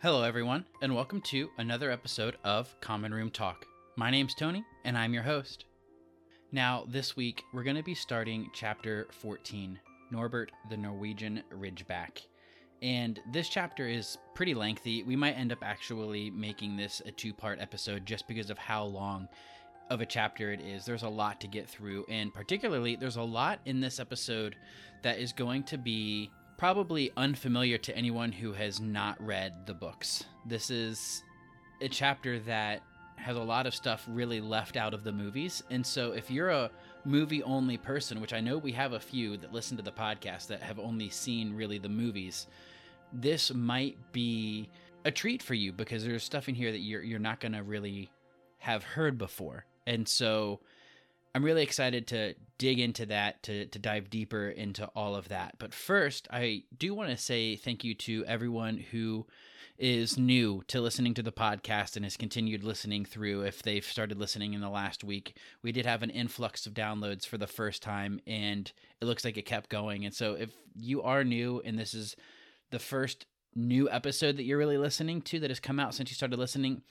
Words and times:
Hello, 0.00 0.22
everyone, 0.22 0.64
and 0.80 0.94
welcome 0.94 1.20
to 1.22 1.50
another 1.58 1.90
episode 1.90 2.36
of 2.44 2.72
Common 2.80 3.12
Room 3.12 3.32
Talk. 3.32 3.66
My 3.96 4.12
name's 4.12 4.32
Tony, 4.32 4.64
and 4.84 4.96
I'm 4.96 5.12
your 5.12 5.24
host. 5.24 5.64
Now, 6.52 6.84
this 6.86 7.16
week, 7.16 7.42
we're 7.52 7.64
going 7.64 7.74
to 7.74 7.82
be 7.82 7.96
starting 7.96 8.48
chapter 8.54 9.08
14 9.10 9.76
Norbert 10.12 10.52
the 10.70 10.76
Norwegian 10.76 11.42
Ridgeback. 11.52 12.20
And 12.80 13.18
this 13.32 13.48
chapter 13.48 13.88
is 13.88 14.18
pretty 14.36 14.54
lengthy. 14.54 15.02
We 15.02 15.16
might 15.16 15.36
end 15.36 15.50
up 15.50 15.64
actually 15.64 16.30
making 16.30 16.76
this 16.76 17.02
a 17.04 17.10
two 17.10 17.34
part 17.34 17.60
episode 17.60 18.06
just 18.06 18.28
because 18.28 18.50
of 18.50 18.58
how 18.58 18.84
long 18.84 19.26
of 19.90 20.00
a 20.00 20.06
chapter 20.06 20.52
it 20.52 20.60
is. 20.60 20.84
There's 20.84 21.02
a 21.02 21.08
lot 21.08 21.40
to 21.40 21.48
get 21.48 21.68
through, 21.68 22.06
and 22.08 22.32
particularly, 22.32 22.94
there's 22.94 23.16
a 23.16 23.22
lot 23.22 23.58
in 23.64 23.80
this 23.80 23.98
episode 23.98 24.54
that 25.02 25.18
is 25.18 25.32
going 25.32 25.64
to 25.64 25.76
be 25.76 26.30
probably 26.58 27.12
unfamiliar 27.16 27.78
to 27.78 27.96
anyone 27.96 28.32
who 28.32 28.52
has 28.52 28.80
not 28.80 29.16
read 29.24 29.64
the 29.64 29.72
books. 29.72 30.24
This 30.44 30.70
is 30.70 31.22
a 31.80 31.88
chapter 31.88 32.40
that 32.40 32.82
has 33.14 33.36
a 33.36 33.42
lot 33.42 33.66
of 33.66 33.74
stuff 33.74 34.04
really 34.08 34.40
left 34.40 34.76
out 34.76 34.92
of 34.92 35.04
the 35.04 35.12
movies. 35.12 35.62
And 35.70 35.86
so 35.86 36.12
if 36.12 36.30
you're 36.30 36.50
a 36.50 36.70
movie 37.04 37.44
only 37.44 37.76
person, 37.76 38.20
which 38.20 38.32
I 38.32 38.40
know 38.40 38.58
we 38.58 38.72
have 38.72 38.92
a 38.92 39.00
few 39.00 39.36
that 39.38 39.52
listen 39.52 39.76
to 39.76 39.82
the 39.84 39.92
podcast 39.92 40.48
that 40.48 40.60
have 40.60 40.80
only 40.80 41.08
seen 41.08 41.54
really 41.54 41.78
the 41.78 41.88
movies, 41.88 42.48
this 43.12 43.54
might 43.54 43.96
be 44.12 44.68
a 45.04 45.12
treat 45.12 45.42
for 45.42 45.54
you 45.54 45.72
because 45.72 46.04
there's 46.04 46.24
stuff 46.24 46.48
in 46.48 46.56
here 46.56 46.72
that 46.72 46.80
you're 46.80 47.02
you're 47.02 47.20
not 47.20 47.40
going 47.40 47.52
to 47.52 47.62
really 47.62 48.10
have 48.58 48.82
heard 48.82 49.16
before. 49.16 49.64
And 49.86 50.06
so 50.06 50.60
I'm 51.34 51.44
really 51.44 51.62
excited 51.62 52.06
to 52.08 52.34
dig 52.58 52.80
into 52.80 53.06
that, 53.06 53.42
to, 53.44 53.66
to 53.66 53.78
dive 53.78 54.10
deeper 54.10 54.48
into 54.48 54.86
all 54.94 55.14
of 55.14 55.28
that. 55.28 55.56
But 55.58 55.72
first, 55.72 56.26
I 56.30 56.64
do 56.76 56.94
want 56.94 57.10
to 57.10 57.16
say 57.16 57.56
thank 57.56 57.84
you 57.84 57.94
to 57.94 58.24
everyone 58.26 58.78
who 58.90 59.26
is 59.78 60.18
new 60.18 60.62
to 60.66 60.80
listening 60.80 61.14
to 61.14 61.22
the 61.22 61.30
podcast 61.30 61.94
and 61.94 62.04
has 62.04 62.16
continued 62.16 62.64
listening 62.64 63.04
through. 63.04 63.42
If 63.42 63.62
they've 63.62 63.84
started 63.84 64.18
listening 64.18 64.52
in 64.52 64.60
the 64.60 64.68
last 64.68 65.04
week, 65.04 65.36
we 65.62 65.70
did 65.70 65.86
have 65.86 66.02
an 66.02 66.10
influx 66.10 66.66
of 66.66 66.74
downloads 66.74 67.24
for 67.26 67.38
the 67.38 67.46
first 67.46 67.82
time, 67.82 68.20
and 68.26 68.70
it 69.00 69.04
looks 69.04 69.24
like 69.24 69.36
it 69.36 69.46
kept 69.46 69.70
going. 69.70 70.04
And 70.04 70.14
so, 70.14 70.34
if 70.34 70.50
you 70.74 71.02
are 71.02 71.22
new 71.22 71.62
and 71.64 71.78
this 71.78 71.94
is 71.94 72.16
the 72.70 72.80
first 72.80 73.26
new 73.54 73.88
episode 73.90 74.36
that 74.36 74.44
you're 74.44 74.58
really 74.58 74.78
listening 74.78 75.22
to 75.22 75.40
that 75.40 75.50
has 75.50 75.60
come 75.60 75.78
out 75.78 75.94
since 75.94 76.10
you 76.10 76.14
started 76.14 76.38
listening, 76.38 76.82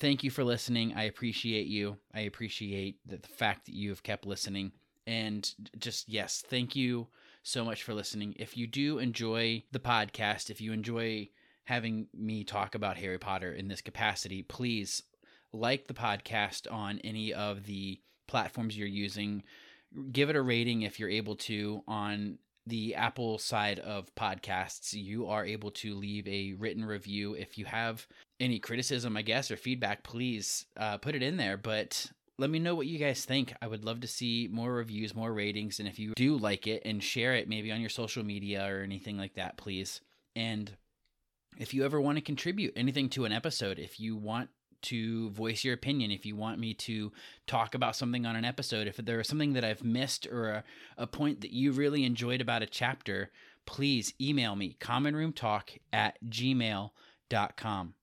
thank 0.00 0.22
you 0.24 0.30
for 0.30 0.44
listening. 0.44 0.94
I 0.94 1.04
appreciate 1.04 1.66
you. 1.66 1.96
I 2.14 2.20
appreciate 2.20 2.98
the, 3.06 3.18
fact 3.18 3.66
that 3.66 3.74
you 3.74 3.90
have 3.90 4.02
kept 4.02 4.26
listening. 4.26 4.72
And 5.06 5.50
just, 5.78 6.08
yes, 6.08 6.42
thank 6.46 6.76
you 6.76 7.08
so 7.42 7.64
much 7.64 7.82
for 7.82 7.94
listening. 7.94 8.34
If 8.38 8.56
you 8.56 8.66
do 8.66 8.98
enjoy 8.98 9.64
the 9.72 9.78
podcast, 9.78 10.50
if 10.50 10.60
you 10.60 10.72
enjoy 10.72 11.28
having 11.64 12.08
me 12.14 12.44
talk 12.44 12.74
about 12.74 12.96
Harry 12.96 13.18
Potter 13.18 13.52
in 13.52 13.68
this 13.68 13.80
capacity, 13.80 14.42
please 14.42 15.02
like 15.52 15.86
the 15.86 15.94
podcast 15.94 16.70
on 16.70 16.98
any 17.04 17.32
of 17.32 17.64
the 17.64 18.00
platforms 18.26 18.76
you're 18.76 18.86
using. 18.86 19.42
Give 20.12 20.28
it 20.28 20.36
a 20.36 20.42
rating 20.42 20.82
if 20.82 21.00
you're 21.00 21.08
able 21.08 21.36
to 21.36 21.82
on 21.88 22.38
the 22.68 22.94
Apple 22.94 23.38
side 23.38 23.78
of 23.80 24.14
podcasts, 24.14 24.92
you 24.92 25.26
are 25.26 25.44
able 25.44 25.70
to 25.72 25.94
leave 25.94 26.26
a 26.28 26.54
written 26.54 26.84
review. 26.84 27.34
If 27.34 27.58
you 27.58 27.64
have 27.64 28.06
any 28.40 28.58
criticism, 28.58 29.16
I 29.16 29.22
guess, 29.22 29.50
or 29.50 29.56
feedback, 29.56 30.04
please 30.04 30.66
uh, 30.76 30.98
put 30.98 31.14
it 31.14 31.22
in 31.22 31.36
there. 31.36 31.56
But 31.56 32.10
let 32.38 32.50
me 32.50 32.58
know 32.58 32.74
what 32.74 32.86
you 32.86 32.98
guys 32.98 33.24
think. 33.24 33.52
I 33.60 33.66
would 33.66 33.84
love 33.84 34.00
to 34.00 34.06
see 34.06 34.48
more 34.50 34.72
reviews, 34.72 35.14
more 35.14 35.32
ratings. 35.32 35.80
And 35.80 35.88
if 35.88 35.98
you 35.98 36.12
do 36.14 36.36
like 36.36 36.66
it 36.66 36.82
and 36.84 37.02
share 37.02 37.34
it 37.34 37.48
maybe 37.48 37.72
on 37.72 37.80
your 37.80 37.90
social 37.90 38.24
media 38.24 38.66
or 38.72 38.82
anything 38.82 39.18
like 39.18 39.34
that, 39.34 39.56
please. 39.56 40.00
And 40.36 40.70
if 41.58 41.74
you 41.74 41.84
ever 41.84 42.00
want 42.00 42.16
to 42.16 42.22
contribute 42.22 42.74
anything 42.76 43.08
to 43.10 43.24
an 43.24 43.32
episode, 43.32 43.78
if 43.78 43.98
you 43.98 44.16
want 44.16 44.50
to 44.82 45.30
voice 45.30 45.64
your 45.64 45.74
opinion, 45.74 46.10
if 46.10 46.24
you 46.26 46.36
want 46.36 46.58
me 46.58 46.74
to 46.74 47.12
talk 47.46 47.74
about 47.74 47.96
something 47.96 48.26
on 48.26 48.36
an 48.36 48.44
episode, 48.44 48.86
if 48.86 48.96
there 48.96 49.20
is 49.20 49.28
something 49.28 49.52
that 49.54 49.64
I've 49.64 49.84
missed 49.84 50.26
or 50.26 50.48
a, 50.48 50.64
a 50.96 51.06
point 51.06 51.40
that 51.40 51.52
you 51.52 51.72
really 51.72 52.04
enjoyed 52.04 52.40
about 52.40 52.62
a 52.62 52.66
chapter, 52.66 53.30
please 53.66 54.14
email 54.20 54.56
me 54.56 54.76
commonroomtalk 54.80 55.78
at 55.92 56.18
gmail.com. 56.26 57.94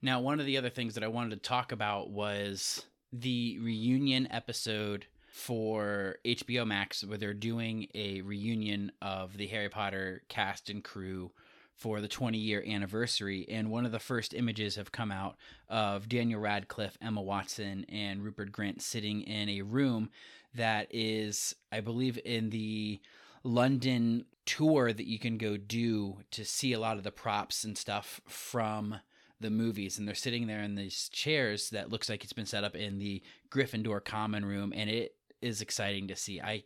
Now, 0.00 0.20
one 0.20 0.38
of 0.38 0.46
the 0.46 0.56
other 0.56 0.70
things 0.70 0.94
that 0.94 1.02
I 1.02 1.08
wanted 1.08 1.30
to 1.30 1.48
talk 1.48 1.72
about 1.72 2.10
was 2.10 2.84
the 3.12 3.58
reunion 3.60 4.28
episode 4.30 5.06
for 5.32 6.16
HBO 6.24 6.66
Max, 6.66 7.04
where 7.04 7.18
they're 7.18 7.34
doing 7.34 7.88
a 7.94 8.22
reunion 8.22 8.92
of 9.02 9.36
the 9.36 9.46
Harry 9.48 9.68
Potter 9.68 10.22
cast 10.28 10.70
and 10.70 10.82
crew 10.82 11.32
for 11.78 12.00
the 12.00 12.08
20 12.08 12.36
year 12.36 12.62
anniversary. 12.66 13.46
And 13.48 13.70
one 13.70 13.86
of 13.86 13.92
the 13.92 13.98
first 13.98 14.34
images 14.34 14.76
have 14.76 14.92
come 14.92 15.10
out 15.10 15.36
of 15.68 16.08
Daniel 16.08 16.40
Radcliffe, 16.40 16.98
Emma 17.00 17.22
Watson, 17.22 17.86
and 17.88 18.22
Rupert 18.22 18.52
Grint 18.52 18.82
sitting 18.82 19.22
in 19.22 19.48
a 19.48 19.62
room 19.62 20.10
that 20.54 20.88
is, 20.90 21.54
I 21.70 21.80
believe, 21.80 22.18
in 22.24 22.50
the 22.50 23.00
London 23.44 24.24
tour 24.44 24.92
that 24.92 25.06
you 25.06 25.18
can 25.18 25.38
go 25.38 25.56
do 25.56 26.18
to 26.32 26.44
see 26.44 26.72
a 26.72 26.80
lot 26.80 26.96
of 26.96 27.04
the 27.04 27.12
props 27.12 27.64
and 27.64 27.78
stuff 27.78 28.20
from 28.26 28.96
the 29.40 29.50
movies 29.50 29.98
and 29.98 30.08
they're 30.08 30.14
sitting 30.16 30.48
there 30.48 30.62
in 30.62 30.74
these 30.74 31.08
chairs 31.10 31.70
that 31.70 31.90
looks 31.90 32.08
like 32.08 32.24
it's 32.24 32.32
been 32.32 32.46
set 32.46 32.64
up 32.64 32.74
in 32.74 32.98
the 32.98 33.22
Gryffindor 33.50 34.04
common 34.04 34.44
room 34.44 34.72
and 34.74 34.90
it 34.90 35.14
is 35.40 35.60
exciting 35.60 36.08
to 36.08 36.16
see. 36.16 36.40
I 36.40 36.64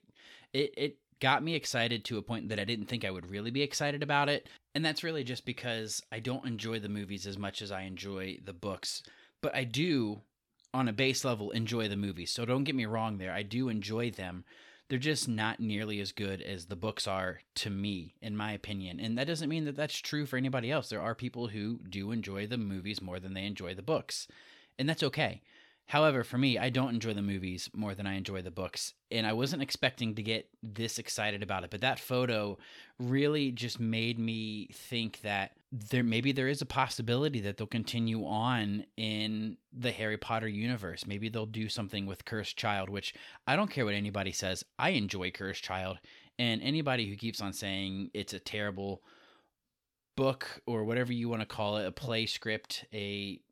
it 0.54 0.72
it 0.76 0.96
got 1.22 1.44
me 1.44 1.54
excited 1.54 2.04
to 2.04 2.18
a 2.18 2.22
point 2.22 2.48
that 2.48 2.58
I 2.58 2.64
didn't 2.64 2.86
think 2.86 3.04
I 3.04 3.10
would 3.12 3.30
really 3.30 3.52
be 3.52 3.62
excited 3.62 4.02
about 4.02 4.28
it. 4.28 4.48
And 4.74 4.84
that's 4.84 5.04
really 5.04 5.22
just 5.22 5.46
because 5.46 6.02
I 6.10 6.18
don't 6.18 6.44
enjoy 6.44 6.80
the 6.80 6.88
movies 6.88 7.28
as 7.28 7.38
much 7.38 7.62
as 7.62 7.70
I 7.70 7.82
enjoy 7.82 8.38
the 8.44 8.52
books. 8.52 9.04
But 9.40 9.54
I 9.54 9.62
do, 9.62 10.22
on 10.74 10.88
a 10.88 10.92
base 10.92 11.24
level, 11.24 11.52
enjoy 11.52 11.86
the 11.86 11.96
movies. 11.96 12.32
So 12.32 12.44
don't 12.44 12.64
get 12.64 12.74
me 12.74 12.86
wrong 12.86 13.18
there. 13.18 13.32
I 13.32 13.44
do 13.44 13.68
enjoy 13.68 14.10
them. 14.10 14.44
They're 14.88 14.98
just 14.98 15.28
not 15.28 15.60
nearly 15.60 16.00
as 16.00 16.10
good 16.10 16.42
as 16.42 16.66
the 16.66 16.74
books 16.74 17.06
are 17.06 17.38
to 17.54 17.70
me, 17.70 18.16
in 18.20 18.36
my 18.36 18.50
opinion. 18.50 18.98
And 18.98 19.16
that 19.16 19.28
doesn't 19.28 19.48
mean 19.48 19.64
that 19.66 19.76
that's 19.76 19.98
true 19.98 20.26
for 20.26 20.36
anybody 20.36 20.72
else. 20.72 20.88
There 20.88 21.00
are 21.00 21.14
people 21.14 21.46
who 21.46 21.78
do 21.88 22.10
enjoy 22.10 22.48
the 22.48 22.58
movies 22.58 23.00
more 23.00 23.20
than 23.20 23.34
they 23.34 23.46
enjoy 23.46 23.74
the 23.74 23.80
books. 23.80 24.26
And 24.76 24.88
that's 24.88 25.04
okay. 25.04 25.40
However, 25.92 26.24
for 26.24 26.38
me, 26.38 26.56
I 26.56 26.70
don't 26.70 26.94
enjoy 26.94 27.12
the 27.12 27.20
movies 27.20 27.68
more 27.74 27.94
than 27.94 28.06
I 28.06 28.14
enjoy 28.14 28.40
the 28.40 28.50
books, 28.50 28.94
and 29.10 29.26
I 29.26 29.34
wasn't 29.34 29.60
expecting 29.62 30.14
to 30.14 30.22
get 30.22 30.48
this 30.62 30.98
excited 30.98 31.42
about 31.42 31.64
it. 31.64 31.70
But 31.70 31.82
that 31.82 32.00
photo 32.00 32.56
really 32.98 33.52
just 33.52 33.78
made 33.78 34.18
me 34.18 34.70
think 34.72 35.20
that 35.20 35.50
there 35.70 36.02
maybe 36.02 36.32
there 36.32 36.48
is 36.48 36.62
a 36.62 36.66
possibility 36.66 37.40
that 37.40 37.58
they'll 37.58 37.66
continue 37.66 38.24
on 38.24 38.86
in 38.96 39.58
the 39.70 39.90
Harry 39.90 40.16
Potter 40.16 40.48
universe. 40.48 41.06
Maybe 41.06 41.28
they'll 41.28 41.44
do 41.44 41.68
something 41.68 42.06
with 42.06 42.24
Cursed 42.24 42.56
Child, 42.56 42.88
which 42.88 43.12
I 43.46 43.54
don't 43.54 43.70
care 43.70 43.84
what 43.84 43.92
anybody 43.92 44.32
says. 44.32 44.64
I 44.78 44.90
enjoy 44.90 45.30
Cursed 45.30 45.62
Child, 45.62 45.98
and 46.38 46.62
anybody 46.62 47.06
who 47.06 47.16
keeps 47.16 47.42
on 47.42 47.52
saying 47.52 48.12
it's 48.14 48.32
a 48.32 48.40
terrible 48.40 49.02
book 50.16 50.62
or 50.64 50.84
whatever 50.84 51.12
you 51.12 51.28
want 51.28 51.42
to 51.42 51.46
call 51.46 51.76
it, 51.76 51.86
a 51.86 51.92
play 51.92 52.24
script, 52.24 52.86
a 52.94 53.42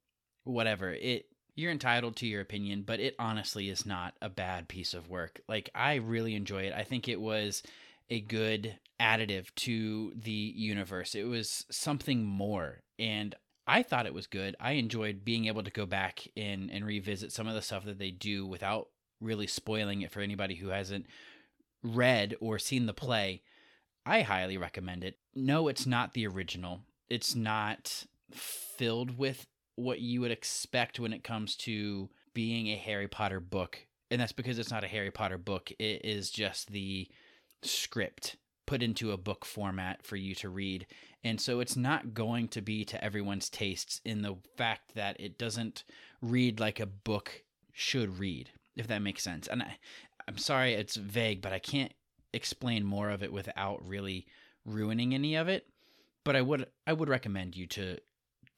whatever, 0.45 0.91
it 0.91 1.27
you're 1.55 1.73
entitled 1.73 2.17
to 2.17 2.27
your 2.27 2.41
opinion, 2.41 2.83
but 2.87 3.01
it 3.01 3.15
honestly 3.19 3.69
is 3.69 3.87
not 3.87 4.15
a 4.21 4.29
bad 4.29 4.69
piece 4.69 4.95
of 4.95 5.09
work. 5.09 5.41
Like 5.49 5.71
I 5.75 5.97
really 5.97 6.35
enjoy 6.35 6.63
it. 6.63 6.73
I 6.73 6.85
think 6.85 7.09
it 7.09 7.21
was 7.21 7.63
a 8.09 8.21
good 8.21 8.77
additive 9.01 9.55
to 9.57 10.13
the 10.17 10.31
universe. 10.31 11.15
It 11.15 11.25
was 11.25 11.65
something 11.71 12.25
more 12.25 12.83
and 12.99 13.35
I 13.67 13.83
thought 13.85 14.07
it 14.07 14.15
was 14.15 14.27
good. 14.27 14.57
I 14.59 14.73
enjoyed 14.73 15.25
being 15.25 15.47
able 15.47 15.63
to 15.63 15.71
go 15.71 15.87
back 15.87 16.27
in 16.35 16.71
and 16.71 16.85
revisit 16.85 17.31
some 17.33 17.47
of 17.47 17.55
the 17.55 17.63
stuff 17.63 17.85
that 17.85 17.99
they 17.99 18.11
do 18.11 18.45
without 18.45 18.89
really 19.21 19.47
spoiling 19.47 20.03
it 20.03 20.11
for 20.11 20.21
anybody 20.21 20.57
who 20.57 20.69
hasn't 20.69 21.07
read 21.83 22.35
or 22.41 22.59
seen 22.59 22.87
the 22.87 22.93
play. 22.93 23.43
I 24.05 24.23
highly 24.23 24.57
recommend 24.57 25.05
it. 25.05 25.19
No, 25.35 25.69
it's 25.69 25.87
not 25.87 26.15
the 26.15 26.27
original. 26.27 26.81
It's 27.09 27.35
not 27.35 28.07
filled 28.33 29.19
with 29.19 29.47
what 29.81 30.01
you 30.01 30.21
would 30.21 30.31
expect 30.31 31.01
when 31.01 31.13
it 31.13 31.25
comes 31.25 31.57
to 31.57 32.09
being 32.35 32.69
a 32.69 32.77
Harry 32.77 33.09
Potter 33.09 33.41
book. 33.41 33.87
And 34.11 34.21
that's 34.21 34.33
because 34.33 34.59
it's 34.59 34.71
not 34.71 34.85
a 34.85 34.89
Harry 34.89 35.11
Potter 35.11 35.39
book, 35.39 35.71
it 35.79 36.05
is 36.05 36.31
just 36.31 36.71
the 36.71 37.09
script 37.63 38.37
put 38.67 38.83
into 38.83 39.13
a 39.13 39.17
book 39.17 39.45
format 39.45 40.05
for 40.05 40.17
you 40.17 40.35
to 40.37 40.49
read. 40.49 40.87
And 41.25 41.41
so 41.41 41.61
it's 41.61 41.77
not 41.77 42.15
going 42.15 42.49
to 42.49 42.61
be 42.61 42.85
to 42.85 43.05
everyone's 43.05 43.51
tastes 43.51 44.01
in 44.05 44.23
the 44.23 44.37
fact 44.57 44.95
that 44.95 45.21
it 45.21 45.39
doesn't 45.39 45.85
read 46.23 46.61
like 46.61 46.81
a 46.81 46.87
book 46.87 47.43
should 47.73 48.19
read, 48.19 48.51
if 48.77 48.87
that 48.87 49.03
makes 49.03 49.23
sense. 49.23 49.49
And 49.49 49.63
I, 49.63 49.79
I'm 50.29 50.39
sorry 50.39 50.75
it's 50.75 50.97
vague, 50.97 51.43
but 51.43 51.53
I 51.53 51.59
can't 51.59 51.93
explain 52.33 52.85
more 52.85 53.11
of 53.11 53.23
it 53.23 53.33
without 53.33 53.87
really 53.87 54.27
ruining 54.65 55.15
any 55.15 55.35
of 55.35 55.49
it. 55.49 55.67
But 56.23 56.37
I 56.37 56.43
would 56.43 56.67
I 56.87 56.93
would 56.93 57.09
recommend 57.09 57.57
you 57.57 57.67
to 57.69 57.99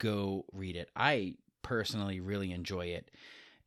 go 0.03 0.45
read 0.53 0.77
it. 0.77 0.91
I 0.97 1.37
personally 1.63 2.21
really 2.21 2.53
enjoy 2.53 2.87
it. 2.87 3.11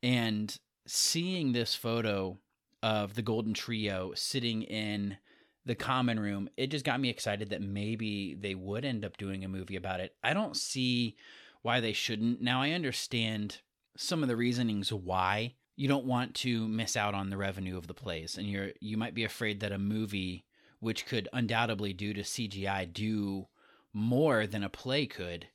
And 0.02 0.56
seeing 0.86 1.52
this 1.52 1.74
photo 1.74 2.38
of 2.82 3.14
the 3.14 3.22
Golden 3.22 3.54
Trio 3.54 4.12
sitting 4.14 4.62
in 4.62 5.16
the 5.64 5.74
common 5.74 6.20
room, 6.20 6.48
it 6.56 6.70
just 6.70 6.84
got 6.84 7.00
me 7.00 7.08
excited 7.08 7.50
that 7.50 7.62
maybe 7.62 8.34
they 8.38 8.54
would 8.54 8.84
end 8.84 9.04
up 9.04 9.16
doing 9.16 9.44
a 9.44 9.48
movie 9.48 9.76
about 9.76 10.00
it. 10.00 10.14
I 10.22 10.34
don't 10.34 10.56
see 10.56 11.16
why 11.62 11.80
they 11.80 11.94
shouldn't. 11.94 12.42
Now, 12.42 12.60
I 12.60 12.70
understand 12.72 13.62
some 13.96 14.22
of 14.22 14.28
the 14.28 14.36
reasonings 14.36 14.92
why 14.92 15.54
you 15.74 15.88
don't 15.88 16.04
want 16.04 16.34
to 16.34 16.68
miss 16.68 16.96
out 16.96 17.14
on 17.14 17.30
the 17.30 17.36
revenue 17.36 17.76
of 17.76 17.86
the 17.86 17.94
plays 17.94 18.36
and 18.36 18.46
you're 18.46 18.70
you 18.80 18.96
might 18.96 19.14
be 19.14 19.24
afraid 19.24 19.60
that 19.60 19.72
a 19.72 19.78
movie 19.78 20.44
which 20.80 21.06
could 21.06 21.28
undoubtedly 21.32 21.92
due 21.94 22.12
to 22.12 22.20
CGI 22.20 22.92
do 22.92 23.46
more 23.92 24.46
than 24.46 24.62
a 24.62 24.68
play 24.68 25.06
could 25.06 25.48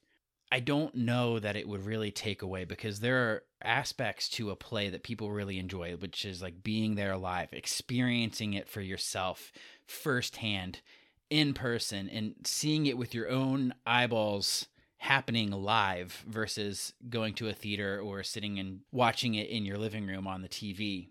I 0.52 0.60
don't 0.60 0.94
know 0.94 1.40
that 1.40 1.56
it 1.56 1.68
would 1.68 1.86
really 1.86 2.12
take 2.12 2.42
away 2.42 2.66
because 2.66 3.00
there 3.00 3.18
are 3.18 3.44
aspects 3.64 4.28
to 4.30 4.50
a 4.50 4.56
play 4.56 4.90
that 4.90 5.04
people 5.04 5.32
really 5.32 5.58
enjoy, 5.58 5.94
which 5.94 6.26
is 6.26 6.42
like 6.42 6.62
being 6.62 6.96
there 6.96 7.16
live, 7.16 7.50
experiencing 7.54 8.54
it 8.54 8.68
for 8.68 8.82
yourself 8.82 9.54
firsthand 9.86 10.82
in 11.30 11.54
person 11.54 12.10
and 12.10 12.36
seeing 12.44 12.86
it 12.86 12.98
with 12.98 13.16
your 13.16 13.30
own 13.30 13.74
eyeballs 13.86 14.68
happening 14.98 15.50
live 15.52 16.24
versus 16.28 16.94
going 17.10 17.34
to 17.34 17.48
a 17.48 17.54
theater 17.54 18.00
or 18.00 18.22
sitting 18.22 18.60
and 18.60 18.82
watching 18.92 19.36
it 19.36 19.50
in 19.50 19.66
your 19.66 19.78
living 19.78 20.06
room 20.06 20.28
on 20.28 20.42
the 20.42 20.50
TV. 20.50 21.08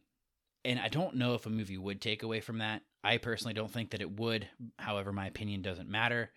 And 0.65 0.79
I 0.79 0.89
don't 0.89 1.17
know 1.17 1.35
if 1.35 1.47
a 1.47 1.51
movie 1.51 1.79
would 1.79 2.03
take 2.03 2.23
away 2.23 2.41
from 2.41 2.59
that. 2.59 2.83
I 3.03 3.17
personally 3.17 3.55
don't 3.55 3.71
think 3.71 3.91
that 3.91 4.03
it 4.03 4.21
would. 4.21 4.47
However, 4.79 5.13
my 5.13 5.27
opinion 5.27 5.63
doesn't 5.63 5.89
matter. 5.89 6.31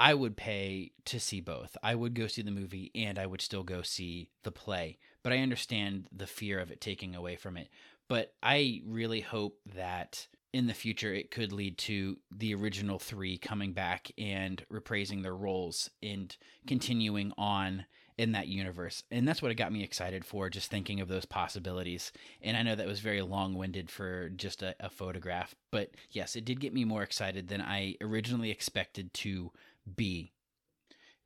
I 0.00 0.14
would 0.14 0.34
pay 0.34 0.92
to 1.04 1.20
see 1.20 1.42
both. 1.42 1.76
I 1.82 1.94
would 1.94 2.14
go 2.14 2.26
see 2.26 2.40
the 2.40 2.50
movie 2.50 2.90
and 2.94 3.18
I 3.18 3.26
would 3.26 3.42
still 3.42 3.62
go 3.62 3.82
see 3.82 4.30
the 4.44 4.50
play. 4.50 4.96
But 5.22 5.34
I 5.34 5.38
understand 5.38 6.08
the 6.10 6.26
fear 6.26 6.58
of 6.58 6.70
it 6.70 6.80
taking 6.80 7.14
away 7.14 7.36
from 7.36 7.58
it. 7.58 7.68
But 8.08 8.32
I 8.42 8.80
really 8.86 9.20
hope 9.20 9.58
that 9.74 10.26
in 10.54 10.66
the 10.66 10.74
future 10.74 11.12
it 11.12 11.30
could 11.30 11.52
lead 11.52 11.76
to 11.78 12.16
the 12.30 12.54
original 12.54 12.98
three 12.98 13.36
coming 13.36 13.74
back 13.74 14.10
and 14.16 14.64
reprising 14.72 15.22
their 15.22 15.36
roles 15.36 15.90
and 16.02 16.34
continuing 16.66 17.34
on 17.36 17.84
in 18.20 18.32
that 18.32 18.48
universe. 18.48 19.02
And 19.10 19.26
that's 19.26 19.40
what 19.40 19.50
it 19.50 19.54
got 19.54 19.72
me 19.72 19.82
excited 19.82 20.24
for, 20.24 20.50
just 20.50 20.70
thinking 20.70 21.00
of 21.00 21.08
those 21.08 21.24
possibilities. 21.24 22.12
And 22.42 22.56
I 22.56 22.62
know 22.62 22.74
that 22.74 22.86
was 22.86 23.00
very 23.00 23.22
long 23.22 23.54
winded 23.54 23.90
for 23.90 24.28
just 24.30 24.62
a, 24.62 24.74
a, 24.78 24.90
photograph, 24.90 25.54
but 25.70 25.92
yes, 26.10 26.36
it 26.36 26.44
did 26.44 26.60
get 26.60 26.74
me 26.74 26.84
more 26.84 27.02
excited 27.02 27.48
than 27.48 27.62
I 27.62 27.96
originally 28.02 28.50
expected 28.50 29.14
to 29.14 29.52
B. 29.96 30.32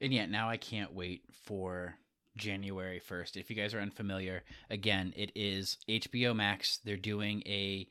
And 0.01 0.13
yet 0.13 0.31
now 0.31 0.49
I 0.49 0.57
can't 0.57 0.93
wait 0.93 1.23
for 1.45 1.97
January 2.37 3.01
1st. 3.01 3.37
If 3.37 3.51
you 3.51 3.57
guys 3.57 3.75
are 3.75 3.81
unfamiliar, 3.81 4.43
again, 4.71 5.13
it 5.17 5.33
is 5.35 5.79
HBO 5.89 6.35
Max. 6.35 6.79
They're 6.85 6.97
doing 6.97 7.43
a 7.47 7.89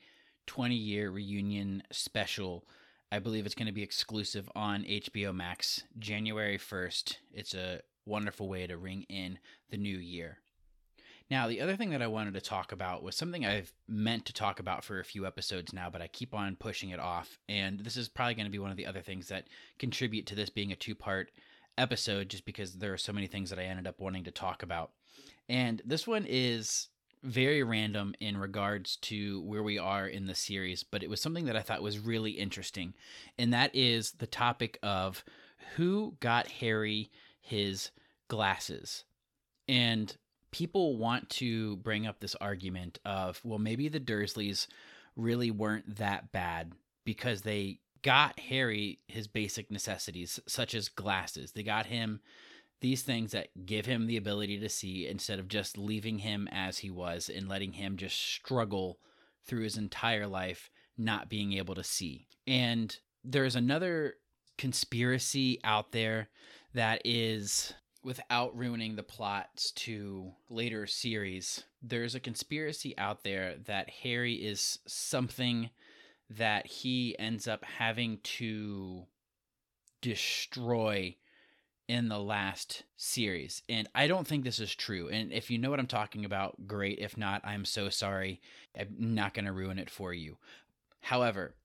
20 0.47 0.75
year 0.75 1.09
reunion 1.09 1.83
special. 1.91 2.67
I 3.11 3.19
believe 3.19 3.45
it's 3.45 3.55
going 3.55 3.67
to 3.67 3.73
be 3.73 3.83
exclusive 3.83 4.49
on 4.55 4.83
HBO 4.83 5.33
Max 5.33 5.83
January 5.97 6.57
1st. 6.57 7.17
It's 7.31 7.53
a 7.53 7.81
wonderful 8.05 8.49
way 8.49 8.67
to 8.67 8.77
ring 8.77 9.05
in 9.09 9.39
the 9.69 9.77
new 9.77 9.97
year. 9.97 10.39
Now, 11.31 11.47
the 11.47 11.61
other 11.61 11.75
thing 11.75 11.89
that 11.91 12.01
I 12.01 12.07
wanted 12.07 12.33
to 12.33 12.41
talk 12.41 12.71
about 12.71 13.01
was 13.01 13.15
something 13.15 13.45
I've 13.45 13.73
meant 13.87 14.25
to 14.25 14.33
talk 14.33 14.59
about 14.59 14.83
for 14.83 14.99
a 14.99 15.05
few 15.05 15.25
episodes 15.25 15.73
now, 15.73 15.89
but 15.89 16.01
I 16.01 16.07
keep 16.07 16.33
on 16.33 16.55
pushing 16.55 16.89
it 16.89 16.99
off. 16.99 17.39
And 17.49 17.79
this 17.79 17.97
is 17.97 18.09
probably 18.09 18.35
going 18.35 18.45
to 18.45 18.51
be 18.51 18.59
one 18.59 18.71
of 18.71 18.77
the 18.77 18.85
other 18.85 19.01
things 19.01 19.29
that 19.29 19.47
contribute 19.79 20.25
to 20.27 20.35
this 20.35 20.49
being 20.49 20.71
a 20.71 20.75
two 20.75 20.95
part 20.95 21.31
episode, 21.77 22.29
just 22.29 22.45
because 22.45 22.73
there 22.73 22.93
are 22.93 22.97
so 22.97 23.13
many 23.13 23.27
things 23.27 23.49
that 23.49 23.59
I 23.59 23.63
ended 23.63 23.87
up 23.87 23.99
wanting 23.99 24.25
to 24.25 24.31
talk 24.31 24.63
about. 24.63 24.91
And 25.49 25.81
this 25.85 26.05
one 26.05 26.25
is 26.27 26.89
very 27.23 27.63
random 27.63 28.13
in 28.19 28.37
regards 28.37 28.97
to 28.97 29.41
where 29.43 29.63
we 29.63 29.77
are 29.77 30.05
in 30.07 30.27
the 30.27 30.35
series, 30.35 30.83
but 30.83 31.03
it 31.03 31.09
was 31.09 31.21
something 31.21 31.45
that 31.45 31.55
I 31.55 31.61
thought 31.61 31.81
was 31.81 31.99
really 31.99 32.31
interesting. 32.31 32.93
And 33.39 33.53
that 33.53 33.73
is 33.73 34.11
the 34.11 34.27
topic 34.27 34.77
of 34.83 35.23
who 35.75 36.15
got 36.19 36.47
Harry 36.47 37.09
his 37.39 37.91
glasses. 38.27 39.05
And 39.67 40.15
people 40.53 40.97
want 40.97 41.29
to 41.31 41.75
bring 41.77 42.07
up 42.07 42.19
this 42.19 42.35
argument 42.35 42.99
of, 43.03 43.41
well, 43.43 43.59
maybe 43.59 43.89
the 43.89 43.99
Dursleys 43.99 44.67
really 45.15 45.51
weren't 45.51 45.97
that 45.97 46.31
bad 46.31 46.71
because 47.03 47.41
they 47.41 47.79
got 48.03 48.39
Harry 48.39 48.99
his 49.07 49.27
basic 49.27 49.69
necessities, 49.71 50.39
such 50.47 50.73
as 50.73 50.87
glasses. 50.89 51.51
They 51.51 51.63
got 51.63 51.87
him 51.87 52.21
these 52.81 53.01
things 53.01 53.31
that 53.31 53.65
give 53.65 53.85
him 53.85 54.07
the 54.07 54.17
ability 54.17 54.59
to 54.59 54.69
see 54.69 55.07
instead 55.07 55.39
of 55.39 55.47
just 55.47 55.77
leaving 55.77 56.19
him 56.19 56.49
as 56.51 56.79
he 56.79 56.89
was 56.91 57.29
and 57.33 57.47
letting 57.47 57.71
him 57.71 57.95
just 57.95 58.19
struggle 58.19 58.99
through 59.45 59.63
his 59.63 59.77
entire 59.77 60.27
life 60.27 60.69
not 60.97 61.29
being 61.29 61.53
able 61.53 61.75
to 61.75 61.83
see. 61.83 62.27
And 62.45 62.95
there's 63.23 63.55
another 63.55 64.15
conspiracy 64.57 65.59
out 65.63 65.93
there 65.93 66.27
that 66.73 67.01
is 67.05 67.73
without 68.03 68.57
ruining 68.57 68.95
the 68.95 69.03
plots 69.03 69.71
to 69.71 70.33
later 70.49 70.85
series, 70.85 71.63
there's 71.81 72.15
a 72.15 72.19
conspiracy 72.19 72.97
out 72.97 73.23
there 73.23 73.55
that 73.65 73.89
Harry 73.89 74.35
is 74.35 74.79
something 74.85 75.69
that 76.29 76.65
he 76.65 77.17
ends 77.19 77.47
up 77.47 77.63
having 77.63 78.19
to 78.23 79.05
destroy 80.01 81.15
in 81.87 82.07
the 82.07 82.19
last 82.19 82.83
series. 82.97 83.61
And 83.67 83.87
I 83.93 84.07
don't 84.07 84.25
think 84.25 84.43
this 84.43 84.59
is 84.59 84.73
true. 84.73 85.09
And 85.09 85.31
if 85.31 85.49
you 85.51 85.57
know 85.57 85.69
what 85.69 85.79
I'm 85.79 85.87
talking 85.87 86.25
about, 86.25 86.67
great. 86.67 86.99
If 86.99 87.17
not, 87.17 87.41
I'm 87.43 87.65
so 87.65 87.89
sorry. 87.89 88.41
I'm 88.77 88.95
not 88.97 89.33
going 89.33 89.45
to 89.45 89.51
ruin 89.51 89.79
it 89.79 89.89
for 89.89 90.13
you. 90.13 90.37
However, 91.01 91.55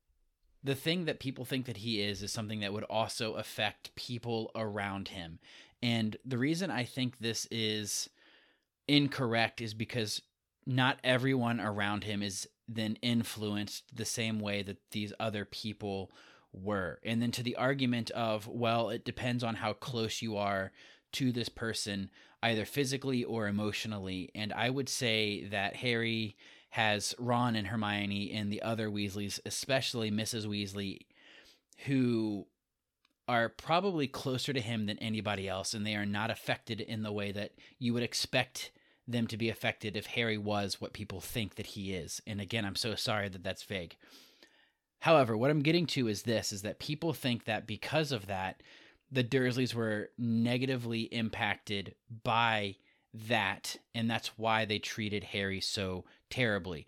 the 0.63 0.75
thing 0.75 1.05
that 1.05 1.21
people 1.21 1.45
think 1.45 1.67
that 1.67 1.79
he 1.79 2.01
is 2.03 2.23
is 2.23 2.33
something 2.33 2.61
that 2.61 2.73
would 2.73 2.85
also 2.85 3.35
affect 3.35 3.95
people 3.95 4.51
around 4.57 5.09
him. 5.09 5.39
And 5.83 6.17
the 6.25 6.39
reason 6.39 6.71
I 6.71 6.85
think 6.85 7.19
this 7.19 7.47
is 7.51 8.09
incorrect 8.87 9.61
is 9.61 9.75
because 9.75 10.23
not 10.67 10.99
everyone 11.05 11.61
around 11.61 12.05
him 12.05 12.23
is 12.23 12.49
then 12.69 12.97
influenced 13.01 13.85
the 13.95 14.05
same 14.05 14.41
way 14.41 14.63
that 14.63 14.79
these 14.91 15.13
other 15.19 15.45
people 15.45 16.11
were. 16.53 16.99
And 17.05 17.23
then 17.23 17.31
to 17.33 17.43
the 17.43 17.57
argument 17.57 18.11
of, 18.11 18.47
well, 18.47 18.91
it 18.91 19.05
depends 19.05 19.43
on 19.43 19.57
how 19.57 19.73
close 19.73 20.21
you 20.21 20.37
are 20.37 20.73
to 21.13 21.33
this 21.33 21.49
person, 21.49 22.11
either 22.43 22.65
physically 22.65 23.25
or 23.25 23.49
emotionally. 23.49 24.31
And 24.35 24.53
I 24.53 24.69
would 24.69 24.89
say 24.89 25.45
that 25.45 25.77
Harry 25.77 26.37
has 26.71 27.15
Ron 27.19 27.57
and 27.57 27.69
Hermione 27.69 28.33
and 28.33 28.53
the 28.53 28.63
other 28.63 28.91
Weasleys, 28.91 29.41
especially 29.47 30.11
Mrs. 30.11 30.47
Weasley, 30.47 31.01
who 31.87 32.47
are 33.29 33.51
probably 33.51 34.09
closer 34.09 34.53
to 34.53 34.61
him 34.61 34.87
than 34.87 34.99
anybody 34.99 35.47
else, 35.47 35.75
and 35.75 35.87
they 35.87 35.95
are 35.95 36.07
not 36.07 36.31
affected 36.31 36.81
in 36.81 37.03
the 37.03 37.13
way 37.13 37.31
that 37.31 37.53
you 37.79 37.93
would 37.93 38.03
expect 38.03 38.73
them 39.07 39.27
to 39.27 39.37
be 39.37 39.49
affected 39.49 39.97
if 39.97 40.07
Harry 40.07 40.39
was 40.39 40.81
what 40.81 40.93
people 40.93 41.21
think 41.21 41.55
that 41.55 41.67
he 41.67 41.93
is. 41.93 42.21
And 42.27 42.41
again, 42.41 42.65
I'm 42.65 42.77
so 42.77 42.95
sorry 42.95 43.29
that 43.29 43.45
that's 43.45 43.63
vague. 43.63 43.97
However, 45.01 45.37
what 45.37 45.51
I'm 45.51 45.63
getting 45.63 45.87
to 45.89 46.09
is 46.09 46.23
this 46.23 46.53
is 46.53 46.63
that 46.63 46.81
people 46.81 47.13
think 47.13 47.45
that 47.45 47.67
because 47.67 48.13
of 48.13 48.27
that, 48.27 48.63
the 49.11 49.25
Dursleys 49.25 49.75
were 49.75 50.11
negatively 50.19 51.03
impacted 51.03 51.95
by 52.25 52.77
that, 53.15 53.77
and 53.95 54.11
that's 54.11 54.39
why 54.39 54.65
they 54.65 54.79
treated 54.79 55.25
Harry 55.25 55.61
so 55.61 56.05
terribly. 56.31 56.87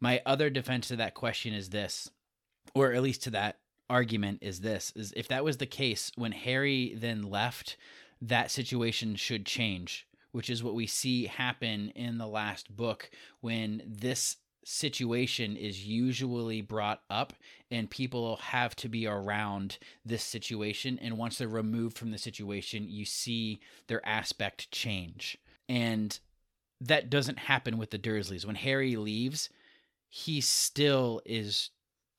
My 0.00 0.20
other 0.26 0.50
defense 0.50 0.88
to 0.88 0.96
that 0.96 1.14
question 1.14 1.54
is 1.54 1.70
this, 1.70 2.10
or 2.74 2.92
at 2.92 3.02
least 3.02 3.22
to 3.24 3.30
that 3.30 3.58
argument 3.92 4.38
is 4.40 4.60
this 4.60 4.92
is 4.96 5.12
if 5.14 5.28
that 5.28 5.44
was 5.44 5.58
the 5.58 5.66
case 5.66 6.10
when 6.16 6.32
Harry 6.32 6.94
then 6.96 7.22
left, 7.22 7.76
that 8.22 8.50
situation 8.50 9.16
should 9.16 9.44
change, 9.44 10.06
which 10.32 10.48
is 10.48 10.62
what 10.62 10.74
we 10.74 10.86
see 10.86 11.26
happen 11.26 11.90
in 11.90 12.16
the 12.16 12.26
last 12.26 12.74
book 12.74 13.10
when 13.40 13.82
this 13.86 14.36
situation 14.64 15.56
is 15.56 15.84
usually 15.86 16.62
brought 16.62 17.02
up 17.10 17.34
and 17.70 17.90
people 17.90 18.36
have 18.36 18.74
to 18.76 18.88
be 18.88 19.06
around 19.06 19.76
this 20.04 20.22
situation 20.22 20.98
and 21.02 21.18
once 21.18 21.36
they're 21.36 21.48
removed 21.48 21.98
from 21.98 22.12
the 22.12 22.18
situation 22.18 22.86
you 22.88 23.04
see 23.04 23.60
their 23.88 24.06
aspect 24.06 24.70
change 24.70 25.36
and 25.68 26.20
that 26.80 27.10
doesn't 27.10 27.38
happen 27.38 27.78
with 27.78 27.90
the 27.90 27.98
Dursleys. 27.98 28.44
When 28.44 28.56
Harry 28.56 28.96
leaves, 28.96 29.48
he 30.08 30.40
still 30.40 31.22
is 31.24 31.70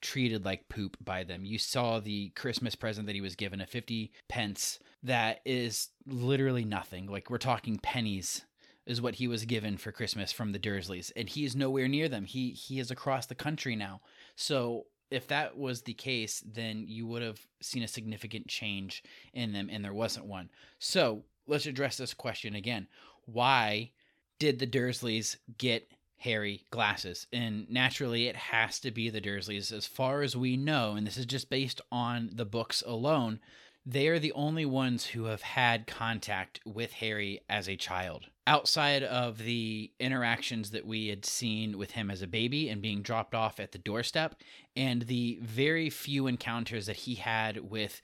treated 0.04 0.46
like 0.46 0.70
poop 0.70 0.98
by 1.04 1.24
them. 1.24 1.46
You 1.46 1.58
saw 1.58 2.00
the 2.00 2.30
Christmas 2.36 2.76
present 2.76 3.08
that 3.08 3.16
he 3.16 3.22
was 3.22 3.36
given, 3.36 3.62
a 3.62 3.66
50 3.66 4.12
pence 4.30 4.78
that 5.02 5.40
is 5.46 5.90
literally 6.06 6.66
nothing. 6.66 7.08
Like 7.08 7.30
we're 7.30 7.38
talking 7.40 7.78
pennies 7.78 8.46
is 8.86 9.02
what 9.02 9.16
he 9.16 9.28
was 9.28 9.46
given 9.46 9.78
for 9.78 9.92
Christmas 9.94 10.32
from 10.32 10.52
the 10.52 10.60
Dursleys 10.60 11.12
and 11.16 11.30
he 11.30 11.46
is 11.46 11.56
nowhere 11.56 11.88
near 11.88 12.10
them. 12.10 12.26
He 12.26 12.52
he 12.52 12.80
is 12.80 12.92
across 12.92 13.26
the 13.26 13.36
country 13.36 13.76
now. 13.76 14.02
So 14.36 14.86
if 15.10 15.28
that 15.28 15.58
was 15.58 15.84
the 15.84 15.94
case, 15.94 16.44
then 16.46 16.86
you 16.88 17.08
would 17.08 17.22
have 17.22 17.40
seen 17.62 17.84
a 17.84 17.88
significant 17.88 18.48
change 18.48 19.04
in 19.34 19.54
them 19.54 19.70
and 19.72 19.86
there 19.86 19.94
wasn't 19.94 20.26
one. 20.26 20.50
So, 20.80 21.24
let's 21.46 21.68
address 21.68 21.98
this 21.98 22.16
question 22.16 22.56
again. 22.56 22.88
Why 23.26 23.92
did 24.40 24.58
the 24.58 24.66
Dursleys 24.66 25.38
get 25.58 25.88
Harry 26.24 26.64
glasses. 26.72 27.28
And 27.34 27.70
naturally, 27.70 28.28
it 28.28 28.36
has 28.36 28.80
to 28.80 28.92
be 28.92 29.10
the 29.10 29.22
Dursleys. 29.22 29.72
As 29.72 29.86
far 29.86 30.22
as 30.22 30.36
we 30.36 30.56
know, 30.56 30.94
and 30.96 31.06
this 31.06 31.18
is 31.18 31.26
just 31.26 31.50
based 31.50 31.82
on 31.92 32.30
the 32.34 32.46
books 32.46 32.82
alone, 32.86 33.40
they 33.86 34.08
are 34.08 34.20
the 34.20 34.32
only 34.32 34.66
ones 34.66 35.08
who 35.08 35.26
have 35.26 35.42
had 35.42 35.86
contact 35.86 36.62
with 36.66 36.94
Harry 36.94 37.42
as 37.50 37.68
a 37.68 37.76
child. 37.76 38.28
Outside 38.48 39.04
of 39.04 39.40
the 39.40 39.92
interactions 40.00 40.72
that 40.72 40.86
we 40.86 41.10
had 41.10 41.26
seen 41.26 41.78
with 41.78 41.92
him 41.92 42.10
as 42.10 42.22
a 42.22 42.28
baby 42.28 42.70
and 42.70 42.82
being 42.82 43.02
dropped 43.02 43.36
off 43.36 43.60
at 43.60 43.74
the 43.74 43.78
doorstep, 43.78 44.36
and 44.78 45.04
the 45.04 45.40
very 45.42 45.90
few 45.90 46.28
encounters 46.28 46.86
that 46.86 46.96
he 46.96 47.16
had 47.16 47.70
with 47.70 48.02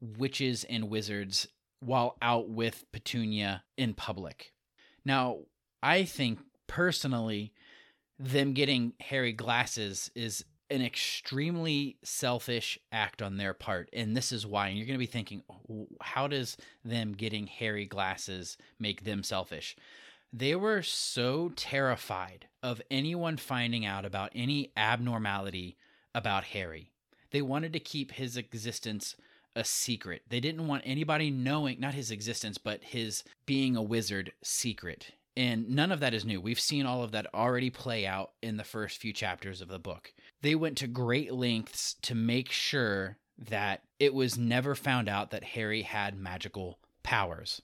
witches 0.00 0.64
and 0.64 0.90
wizards 0.90 1.46
while 1.78 2.16
out 2.20 2.48
with 2.48 2.84
Petunia 2.90 3.62
in 3.76 3.94
public. 3.94 4.52
Now, 5.04 5.38
I 5.82 6.04
think 6.04 6.40
personally, 6.70 7.52
them 8.16 8.52
getting 8.52 8.92
Harry 9.00 9.32
glasses 9.32 10.08
is 10.14 10.44
an 10.70 10.82
extremely 10.82 11.96
selfish 12.04 12.78
act 12.92 13.20
on 13.20 13.36
their 13.36 13.52
part. 13.52 13.88
And 13.92 14.16
this 14.16 14.30
is 14.30 14.46
why. 14.46 14.68
And 14.68 14.78
you're 14.78 14.86
going 14.86 14.94
to 14.94 15.04
be 15.04 15.06
thinking, 15.06 15.42
how 16.00 16.28
does 16.28 16.56
them 16.84 17.12
getting 17.12 17.48
Harry 17.48 17.86
glasses 17.86 18.56
make 18.78 19.02
them 19.02 19.24
selfish? 19.24 19.76
They 20.32 20.54
were 20.54 20.82
so 20.82 21.50
terrified 21.56 22.46
of 22.62 22.80
anyone 22.88 23.36
finding 23.36 23.84
out 23.84 24.04
about 24.04 24.30
any 24.32 24.70
abnormality 24.76 25.76
about 26.14 26.44
Harry. 26.44 26.92
They 27.32 27.42
wanted 27.42 27.72
to 27.72 27.80
keep 27.80 28.12
his 28.12 28.36
existence 28.36 29.16
a 29.56 29.64
secret. 29.64 30.22
They 30.28 30.38
didn't 30.38 30.68
want 30.68 30.84
anybody 30.86 31.30
knowing, 31.30 31.80
not 31.80 31.94
his 31.94 32.12
existence, 32.12 32.58
but 32.58 32.84
his 32.84 33.24
being 33.44 33.74
a 33.74 33.82
wizard 33.82 34.30
secret. 34.40 35.14
And 35.36 35.70
none 35.70 35.92
of 35.92 36.00
that 36.00 36.14
is 36.14 36.24
new. 36.24 36.40
We've 36.40 36.60
seen 36.60 36.86
all 36.86 37.02
of 37.02 37.12
that 37.12 37.32
already 37.32 37.70
play 37.70 38.06
out 38.06 38.32
in 38.42 38.56
the 38.56 38.64
first 38.64 38.98
few 38.98 39.12
chapters 39.12 39.60
of 39.60 39.68
the 39.68 39.78
book. 39.78 40.12
They 40.42 40.54
went 40.54 40.76
to 40.78 40.86
great 40.86 41.32
lengths 41.32 41.94
to 42.02 42.14
make 42.14 42.50
sure 42.50 43.18
that 43.38 43.82
it 43.98 44.12
was 44.12 44.36
never 44.36 44.74
found 44.74 45.08
out 45.08 45.30
that 45.30 45.44
Harry 45.44 45.82
had 45.82 46.18
magical 46.18 46.78
powers. 47.02 47.62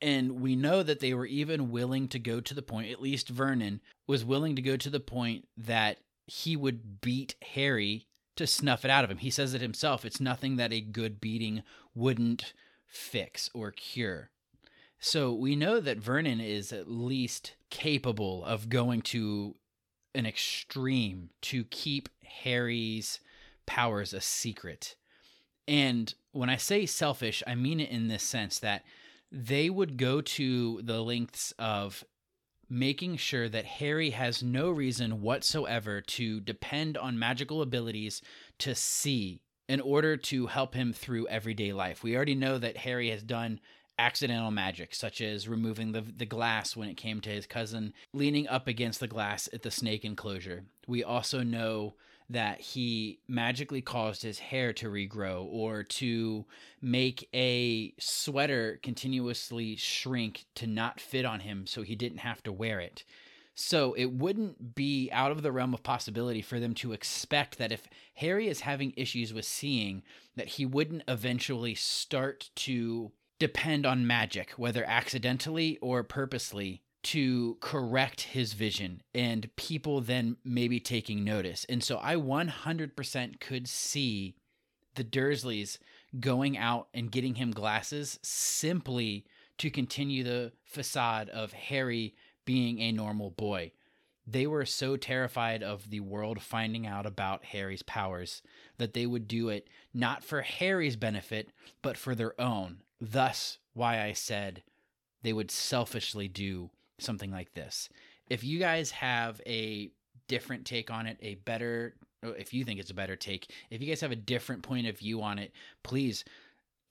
And 0.00 0.40
we 0.40 0.56
know 0.56 0.82
that 0.82 1.00
they 1.00 1.14
were 1.14 1.26
even 1.26 1.70
willing 1.70 2.08
to 2.08 2.18
go 2.18 2.40
to 2.40 2.54
the 2.54 2.62
point, 2.62 2.90
at 2.92 3.00
least 3.00 3.28
Vernon 3.28 3.80
was 4.06 4.24
willing 4.24 4.56
to 4.56 4.62
go 4.62 4.76
to 4.76 4.90
the 4.90 5.00
point 5.00 5.48
that 5.56 5.98
he 6.26 6.56
would 6.56 7.00
beat 7.00 7.34
Harry 7.54 8.06
to 8.36 8.46
snuff 8.46 8.84
it 8.84 8.90
out 8.90 9.04
of 9.04 9.10
him. 9.10 9.18
He 9.18 9.30
says 9.30 9.54
it 9.54 9.60
himself 9.60 10.04
it's 10.04 10.20
nothing 10.20 10.56
that 10.56 10.72
a 10.72 10.80
good 10.80 11.20
beating 11.20 11.62
wouldn't 11.94 12.52
fix 12.86 13.50
or 13.54 13.70
cure. 13.70 14.30
So 14.98 15.32
we 15.32 15.56
know 15.56 15.80
that 15.80 15.98
Vernon 15.98 16.40
is 16.40 16.72
at 16.72 16.90
least 16.90 17.54
capable 17.70 18.44
of 18.44 18.68
going 18.68 19.02
to 19.02 19.54
an 20.14 20.26
extreme 20.26 21.30
to 21.42 21.64
keep 21.64 22.08
Harry's 22.24 23.20
powers 23.66 24.14
a 24.14 24.20
secret. 24.20 24.96
And 25.68 26.12
when 26.32 26.48
I 26.48 26.56
say 26.56 26.86
selfish, 26.86 27.42
I 27.46 27.54
mean 27.54 27.80
it 27.80 27.90
in 27.90 28.08
this 28.08 28.22
sense 28.22 28.58
that 28.60 28.84
they 29.30 29.68
would 29.68 29.96
go 29.96 30.20
to 30.20 30.80
the 30.82 31.02
lengths 31.02 31.52
of 31.58 32.04
making 32.68 33.16
sure 33.16 33.48
that 33.48 33.64
Harry 33.64 34.10
has 34.10 34.42
no 34.42 34.70
reason 34.70 35.22
whatsoever 35.22 36.00
to 36.00 36.40
depend 36.40 36.96
on 36.96 37.18
magical 37.18 37.62
abilities 37.62 38.22
to 38.58 38.74
see 38.74 39.40
in 39.68 39.80
order 39.80 40.16
to 40.16 40.46
help 40.46 40.74
him 40.74 40.92
through 40.92 41.28
everyday 41.28 41.72
life. 41.72 42.02
We 42.02 42.16
already 42.16 42.34
know 42.34 42.58
that 42.58 42.78
Harry 42.78 43.10
has 43.10 43.22
done 43.22 43.60
accidental 43.98 44.50
magic, 44.50 44.94
such 44.94 45.20
as 45.20 45.48
removing 45.48 45.92
the, 45.92 46.02
the 46.02 46.26
glass 46.26 46.76
when 46.76 46.88
it 46.88 46.96
came 46.96 47.20
to 47.20 47.30
his 47.30 47.46
cousin 47.46 47.92
leaning 48.12 48.46
up 48.48 48.66
against 48.66 49.00
the 49.00 49.08
glass 49.08 49.48
at 49.52 49.62
the 49.62 49.70
snake 49.70 50.04
enclosure. 50.04 50.64
We 50.86 51.02
also 51.02 51.42
know 51.42 51.94
that 52.28 52.60
he 52.60 53.20
magically 53.28 53.80
caused 53.80 54.22
his 54.22 54.38
hair 54.38 54.72
to 54.72 54.88
regrow 54.88 55.46
or 55.48 55.84
to 55.84 56.44
make 56.82 57.28
a 57.32 57.94
sweater 57.98 58.80
continuously 58.82 59.76
shrink 59.76 60.44
to 60.56 60.66
not 60.66 61.00
fit 61.00 61.24
on 61.24 61.40
him 61.40 61.66
so 61.66 61.82
he 61.82 61.94
didn't 61.94 62.18
have 62.18 62.42
to 62.42 62.52
wear 62.52 62.80
it. 62.80 63.04
So 63.58 63.94
it 63.94 64.12
wouldn't 64.12 64.74
be 64.74 65.08
out 65.12 65.32
of 65.32 65.42
the 65.42 65.50
realm 65.50 65.72
of 65.72 65.82
possibility 65.82 66.42
for 66.42 66.60
them 66.60 66.74
to 66.74 66.92
expect 66.92 67.56
that 67.56 67.72
if 67.72 67.88
Harry 68.16 68.48
is 68.48 68.60
having 68.60 68.92
issues 68.98 69.32
with 69.32 69.46
seeing, 69.46 70.02
that 70.36 70.48
he 70.48 70.66
wouldn't 70.66 71.04
eventually 71.08 71.74
start 71.74 72.50
to 72.56 73.12
depend 73.38 73.86
on 73.86 74.06
magic, 74.06 74.52
whether 74.52 74.84
accidentally 74.84 75.78
or 75.80 76.02
purposely, 76.02 76.82
to 77.02 77.56
correct 77.60 78.22
his 78.22 78.52
vision 78.54 79.00
and 79.14 79.54
people 79.54 80.00
then 80.00 80.36
maybe 80.44 80.80
taking 80.80 81.22
notice. 81.22 81.64
And 81.68 81.84
so 81.84 82.00
I 82.02 82.16
100% 82.16 83.38
could 83.38 83.68
see 83.68 84.34
the 84.96 85.04
Dursleys 85.04 85.78
going 86.18 86.58
out 86.58 86.88
and 86.92 87.12
getting 87.12 87.36
him 87.36 87.52
glasses 87.52 88.18
simply 88.22 89.24
to 89.58 89.70
continue 89.70 90.24
the 90.24 90.52
facade 90.64 91.28
of 91.28 91.52
Harry 91.52 92.14
being 92.44 92.80
a 92.80 92.90
normal 92.90 93.30
boy. 93.30 93.70
They 94.26 94.48
were 94.48 94.66
so 94.66 94.96
terrified 94.96 95.62
of 95.62 95.90
the 95.90 96.00
world 96.00 96.42
finding 96.42 96.86
out 96.86 97.06
about 97.06 97.44
Harry's 97.44 97.82
powers 97.82 98.42
that 98.78 98.94
they 98.94 99.06
would 99.06 99.28
do 99.28 99.48
it 99.48 99.68
not 99.94 100.24
for 100.24 100.40
Harry's 100.40 100.96
benefit, 100.96 101.50
but 101.82 101.96
for 101.96 102.16
their 102.16 102.38
own. 102.40 102.78
Thus, 103.00 103.58
why 103.74 104.02
I 104.02 104.12
said 104.12 104.62
they 105.22 105.32
would 105.32 105.50
selfishly 105.50 106.28
do 106.28 106.70
something 106.98 107.30
like 107.30 107.54
this. 107.54 107.88
If 108.28 108.42
you 108.42 108.58
guys 108.58 108.90
have 108.92 109.40
a 109.46 109.90
different 110.28 110.64
take 110.64 110.90
on 110.90 111.06
it, 111.06 111.18
a 111.20 111.34
better, 111.36 111.94
oh, 112.22 112.30
if 112.30 112.52
you 112.54 112.64
think 112.64 112.80
it's 112.80 112.90
a 112.90 112.94
better 112.94 113.16
take, 113.16 113.52
if 113.70 113.80
you 113.80 113.88
guys 113.88 114.00
have 114.00 114.12
a 114.12 114.16
different 114.16 114.62
point 114.62 114.86
of 114.86 114.98
view 114.98 115.22
on 115.22 115.38
it, 115.38 115.52
please 115.82 116.24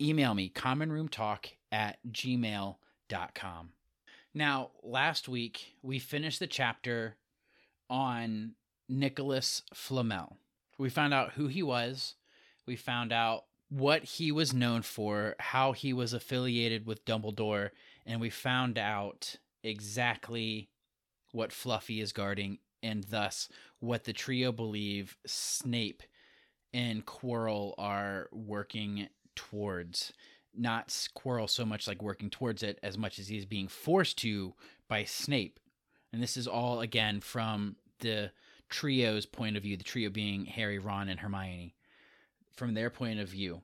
email 0.02 0.34
me 0.34 0.50
commonroomtalk 0.50 1.46
at 1.72 1.98
gmail.com. 2.12 3.70
Now, 4.34 4.72
last 4.84 5.30
week 5.30 5.76
we 5.82 6.00
finished 6.00 6.40
the 6.40 6.48
chapter 6.48 7.16
on 7.90 8.52
Nicholas 8.90 9.64
Flamel. 9.74 10.38
We 10.78 10.90
found 10.90 11.14
out 11.14 11.34
who 11.34 11.48
he 11.48 11.64
was. 11.64 12.16
We 12.66 12.76
found 12.76 13.14
out 13.14 13.46
what 13.75 14.05
he 14.05 14.32
was 14.32 14.53
known 14.53 14.82
for, 14.82 15.36
how 15.38 15.74
he 15.74 15.91
was 15.91 16.13
affiliated 16.13 16.86
with 16.86 17.03
Dumbledore, 17.03 17.72
and 18.05 18.22
we 18.22 18.29
found 18.29 18.77
out 18.77 19.36
exactly 19.63 20.70
what 21.34 21.51
Fluffy 21.51 22.00
is 22.00 22.13
guarding, 22.13 22.60
and 22.82 23.03
thus 23.03 23.50
what 23.79 24.05
the 24.05 24.13
trio 24.13 24.53
believe 24.53 25.17
Snape 25.25 26.03
and 26.74 27.05
Quirrell 27.05 27.74
are 27.77 28.29
working 28.32 29.10
towards. 29.36 30.13
Not 30.58 30.88
Quirrell 31.13 31.50
so 31.50 31.65
much 31.65 31.86
like 31.86 32.01
working 32.01 32.29
towards 32.29 32.63
it 32.63 32.79
as 32.82 32.98
much 32.98 33.20
as 33.20 33.27
he's 33.27 33.46
being 33.46 33.67
forced 33.67 34.17
to 34.20 34.53
by 34.88 35.03
Snape. 35.03 35.60
And 36.13 36.24
this 36.24 36.38
is 36.38 36.48
all 36.48 36.79
again 36.79 37.20
from 37.20 37.75
the 38.00 38.32
trio's 38.70 39.25
point 39.25 39.58
of 39.58 39.63
view, 39.63 39.75
the 39.75 39.84
trio 39.84 40.10
being 40.10 40.46
Harry, 40.46 40.79
Ron, 40.79 41.10
and 41.10 41.20
Hermione, 41.20 41.75
from 42.56 42.74
their 42.74 42.90
point 42.90 43.20
of 43.20 43.30
view. 43.30 43.62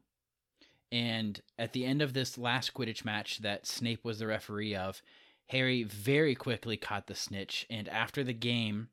And 0.92 1.40
at 1.58 1.74
the 1.74 1.86
end 1.86 2.02
of 2.02 2.14
this 2.14 2.38
last 2.38 2.74
Quidditch 2.74 3.06
match 3.06 3.40
that 3.40 3.66
Snape 3.66 4.04
was 4.04 4.20
the 4.20 4.28
referee 4.28 4.76
of, 4.76 5.02
Harry 5.48 5.84
very 5.84 6.36
quickly 6.36 6.78
caught 6.78 7.08
the 7.08 7.16
snitch, 7.16 7.66
and 7.70 7.88
after 7.90 8.24
the 8.24 8.34
game, 8.34 8.90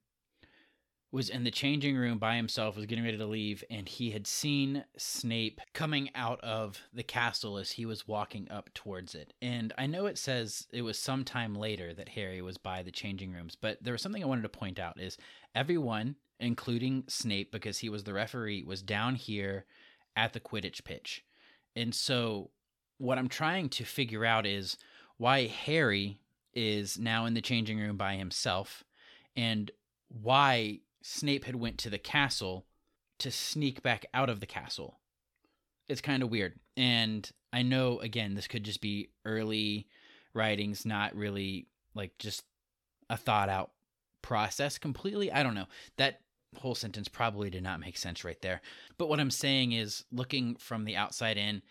was 1.11 1.31
in 1.31 1.45
the 1.45 1.51
changing 1.51 1.97
room 1.97 2.19
by 2.19 2.37
himself, 2.37 2.77
was 2.77 2.85
getting 2.85 3.05
ready 3.05 3.17
to 3.17 3.27
leave, 3.27 3.65
and 3.71 3.89
he 3.89 4.11
had 4.11 4.27
seen 4.27 4.85
Snape 4.99 5.61
coming 5.73 6.11
out 6.15 6.39
of 6.43 6.83
the 6.93 7.03
castle 7.03 7.57
as 7.57 7.73
he 7.73 7.87
was 7.87 8.07
walking 8.07 8.47
up 8.51 8.69
towards 8.75 9.15
it. 9.15 9.33
And 9.41 9.73
I 9.79 9.87
know 9.87 10.07
it 10.07 10.19
says 10.19 10.67
it 10.71 10.83
was 10.83 10.99
some 10.99 11.25
time 11.25 11.55
later 11.55 11.95
that 11.95 12.11
Harry 12.11 12.43
was 12.43 12.59
by 12.59 12.83
the 12.83 12.91
changing 12.91 13.33
rooms, 13.33 13.57
but 13.59 13.83
there 13.83 13.93
was 13.93 14.03
something 14.03 14.23
I 14.23 14.27
wanted 14.27 14.43
to 14.43 14.51
point 14.51 14.79
out 14.79 15.01
is 15.01 15.17
everyone, 15.55 16.17
including 16.41 17.05
Snape, 17.09 17.53
because 17.53 17.79
he 17.79 17.89
was 17.89 18.05
the 18.05 18.13
referee, 18.13 18.65
was 18.65 18.83
down 18.83 19.15
here 19.15 19.65
at 20.19 20.33
the 20.33 20.41
Quidditch 20.41 20.83
pitch. 20.83 21.25
And 21.77 21.95
so 21.95 22.51
what 22.99 23.19
I'm 23.19 23.29
trying 23.29 23.69
to 23.71 23.85
figure 23.85 24.25
out 24.25 24.45
is 24.45 24.77
why 25.17 25.47
Harry 25.47 26.19
is 26.53 26.99
now 26.99 27.25
in 27.25 27.35
the 27.35 27.41
changing 27.41 27.79
room 27.79 27.97
by 27.97 28.17
himself 28.17 28.83
and 29.37 29.71
why 30.09 30.81
Snape 31.03 31.45
had 31.45 31.55
went 31.55 31.79
to 31.79 31.91
the 31.91 31.99
castle 31.99 32.67
to 33.21 33.31
sneak 33.31 33.81
back 33.81 34.07
out 34.13 34.29
of 34.29 34.41
the 34.41 34.47
castle. 34.47 34.99
It's 35.89 36.01
kind 36.01 36.25
of 36.25 36.31
weird. 36.31 36.59
And 36.77 37.31
I 37.53 37.63
know 37.63 38.01
again 38.01 38.35
this 38.35 38.49
could 38.49 38.65
just 38.65 38.81
be 38.81 39.11
early 39.25 39.87
writings 40.35 40.85
not 40.85 41.15
really 41.15 41.69
like 41.95 42.19
just 42.19 42.43
a 43.09 43.17
thought 43.17 43.49
out 43.49 43.71
process 44.21 44.79
completely. 44.79 45.31
I 45.31 45.45
don't 45.45 45.55
know. 45.55 45.69
That 45.97 46.21
whole 46.57 46.75
sentence 46.75 47.09
probably 47.09 47.51
did 47.51 47.63
not 47.63 47.81
make 47.81 47.97
sense 47.97 48.25
right 48.25 48.41
there. 48.43 48.61
But 48.97 49.09
what 49.09 49.21
I'm 49.21 49.31
saying 49.31 49.73
is 49.73 50.05
looking 50.11 50.57
from 50.57 50.85
the 50.85 50.97
outside 50.97 51.37
in, 51.37 51.63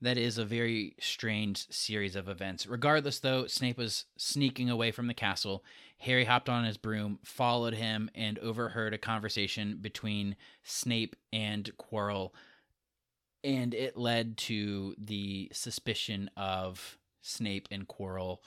that 0.00 0.18
is 0.18 0.36
a 0.36 0.44
very 0.44 0.96
strange 1.00 1.66
series 1.70 2.14
of 2.14 2.28
events. 2.28 2.66
Regardless, 2.66 3.20
though, 3.20 3.46
Snape 3.46 3.78
was 3.78 4.04
sneaking 4.18 4.68
away 4.68 4.90
from 4.90 5.06
the 5.06 5.14
castle. 5.14 5.64
Harry 5.98 6.24
hopped 6.24 6.48
on 6.48 6.64
his 6.64 6.76
broom, 6.76 7.18
followed 7.24 7.74
him, 7.74 8.10
and 8.14 8.38
overheard 8.40 8.92
a 8.92 8.98
conversation 8.98 9.78
between 9.80 10.36
Snape 10.62 11.16
and 11.32 11.70
Quirrell. 11.78 12.32
And 13.42 13.72
it 13.72 13.96
led 13.96 14.36
to 14.38 14.94
the 14.98 15.48
suspicion 15.52 16.28
of 16.36 16.98
Snape 17.22 17.68
and 17.70 17.88
Quirrell. 17.88 18.38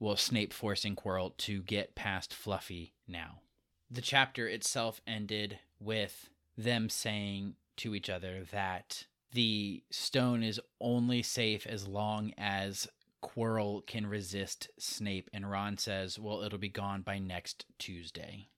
Well, 0.00 0.16
Snape 0.16 0.52
forcing 0.54 0.96
Quirrell 0.96 1.36
to 1.38 1.62
get 1.62 1.96
past 1.96 2.32
Fluffy 2.32 2.94
now. 3.06 3.40
The 3.90 4.02
chapter 4.02 4.46
itself 4.46 5.00
ended 5.06 5.58
with 5.80 6.28
them 6.56 6.88
saying 6.90 7.54
to 7.78 7.94
each 7.94 8.10
other 8.10 8.44
that 8.52 9.04
the 9.32 9.82
stone 9.90 10.42
is 10.42 10.60
only 10.80 11.22
safe 11.22 11.66
as 11.66 11.86
long 11.88 12.32
as 12.36 12.88
Quirrell 13.22 13.86
can 13.86 14.06
resist 14.06 14.68
Snape. 14.78 15.30
And 15.32 15.50
Ron 15.50 15.78
says, 15.78 16.18
well, 16.18 16.42
it'll 16.42 16.58
be 16.58 16.68
gone 16.68 17.02
by 17.02 17.18
next 17.18 17.64
Tuesday. 17.78 18.48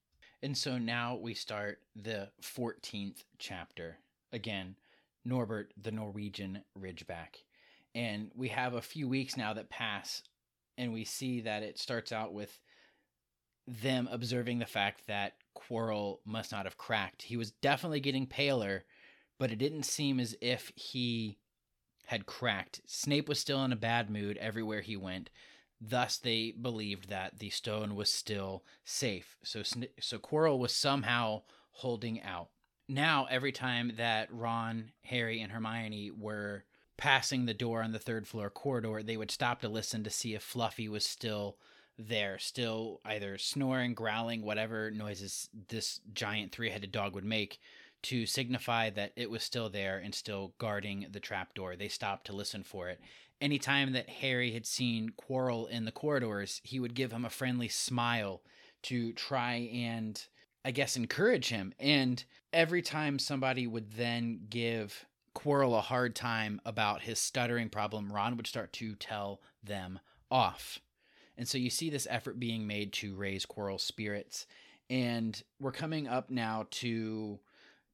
And 0.42 0.56
so 0.56 0.78
now 0.78 1.16
we 1.16 1.34
start 1.34 1.80
the 1.94 2.30
14th 2.42 3.24
chapter. 3.38 3.98
Again, 4.32 4.76
Norbert, 5.24 5.72
the 5.80 5.92
Norwegian 5.92 6.62
Ridgeback. 6.78 7.44
And 7.94 8.30
we 8.34 8.48
have 8.48 8.74
a 8.74 8.80
few 8.80 9.08
weeks 9.08 9.36
now 9.36 9.52
that 9.54 9.68
pass, 9.68 10.22
and 10.78 10.92
we 10.92 11.04
see 11.04 11.40
that 11.42 11.62
it 11.62 11.78
starts 11.78 12.12
out 12.12 12.32
with 12.32 12.58
them 13.70 14.08
observing 14.10 14.58
the 14.58 14.66
fact 14.66 15.06
that 15.06 15.34
Quirrell 15.56 16.18
must 16.24 16.52
not 16.52 16.64
have 16.66 16.76
cracked. 16.76 17.22
He 17.22 17.36
was 17.36 17.50
definitely 17.50 18.00
getting 18.00 18.26
paler 18.26 18.84
but 19.40 19.50
it 19.50 19.56
didn't 19.56 19.84
seem 19.84 20.20
as 20.20 20.36
if 20.42 20.70
he 20.76 21.38
had 22.04 22.26
cracked. 22.26 22.82
Snape 22.84 23.26
was 23.26 23.40
still 23.40 23.64
in 23.64 23.72
a 23.72 23.76
bad 23.76 24.10
mood 24.10 24.36
everywhere 24.36 24.82
he 24.82 24.98
went. 24.98 25.30
Thus, 25.80 26.18
they 26.18 26.52
believed 26.60 27.08
that 27.08 27.38
the 27.38 27.48
stone 27.48 27.96
was 27.96 28.12
still 28.12 28.64
safe. 28.84 29.38
So, 29.42 29.62
so 29.98 30.18
Quirrell 30.18 30.58
was 30.58 30.74
somehow 30.74 31.44
holding 31.70 32.22
out. 32.22 32.50
Now, 32.86 33.28
every 33.30 33.50
time 33.50 33.92
that 33.96 34.30
Ron, 34.30 34.92
Harry, 35.04 35.40
and 35.40 35.50
Hermione 35.50 36.10
were 36.10 36.64
passing 36.98 37.46
the 37.46 37.54
door 37.54 37.82
on 37.82 37.92
the 37.92 37.98
third 37.98 38.28
floor 38.28 38.50
corridor, 38.50 39.02
they 39.02 39.16
would 39.16 39.30
stop 39.30 39.62
to 39.62 39.70
listen 39.70 40.04
to 40.04 40.10
see 40.10 40.34
if 40.34 40.42
Fluffy 40.42 40.86
was 40.86 41.06
still 41.06 41.56
there, 42.08 42.38
still 42.38 43.00
either 43.04 43.38
snoring, 43.38 43.94
growling, 43.94 44.42
whatever 44.42 44.90
noises 44.90 45.48
this 45.68 46.00
giant 46.12 46.52
three 46.52 46.70
headed 46.70 46.92
dog 46.92 47.14
would 47.14 47.24
make 47.24 47.58
to 48.02 48.26
signify 48.26 48.90
that 48.90 49.12
it 49.16 49.30
was 49.30 49.42
still 49.42 49.68
there 49.68 49.98
and 49.98 50.14
still 50.14 50.54
guarding 50.58 51.06
the 51.10 51.20
trapdoor. 51.20 51.76
They 51.76 51.88
stopped 51.88 52.26
to 52.26 52.32
listen 52.32 52.62
for 52.62 52.88
it. 52.88 53.00
Anytime 53.40 53.92
that 53.92 54.08
Harry 54.08 54.52
had 54.52 54.66
seen 54.66 55.12
Quirrell 55.20 55.68
in 55.68 55.84
the 55.84 55.92
corridors, 55.92 56.60
he 56.64 56.80
would 56.80 56.94
give 56.94 57.12
him 57.12 57.24
a 57.24 57.30
friendly 57.30 57.68
smile 57.68 58.42
to 58.82 59.12
try 59.12 59.70
and, 59.72 60.22
I 60.64 60.70
guess, 60.70 60.96
encourage 60.96 61.48
him. 61.48 61.74
And 61.78 62.22
every 62.52 62.82
time 62.82 63.18
somebody 63.18 63.66
would 63.66 63.92
then 63.92 64.46
give 64.48 65.06
Quirrell 65.34 65.76
a 65.76 65.82
hard 65.82 66.14
time 66.14 66.60
about 66.64 67.02
his 67.02 67.18
stuttering 67.18 67.68
problem, 67.68 68.12
Ron 68.12 68.36
would 68.36 68.46
start 68.46 68.72
to 68.74 68.94
tell 68.94 69.40
them 69.62 70.00
off. 70.30 70.78
And 71.40 71.48
so 71.48 71.56
you 71.56 71.70
see 71.70 71.88
this 71.88 72.06
effort 72.10 72.38
being 72.38 72.66
made 72.66 72.92
to 72.92 73.14
raise 73.14 73.46
Quirrell's 73.46 73.82
spirits. 73.82 74.46
And 74.90 75.42
we're 75.58 75.72
coming 75.72 76.06
up 76.06 76.28
now 76.28 76.66
to 76.72 77.38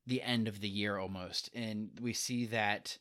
the 0.05 0.21
end 0.21 0.49
of 0.49 0.61
the 0.61 0.69
year 0.69 0.99
almost. 0.99 1.51
And 1.55 1.91
we 2.03 2.13
see 2.13 2.47
that 2.47 2.99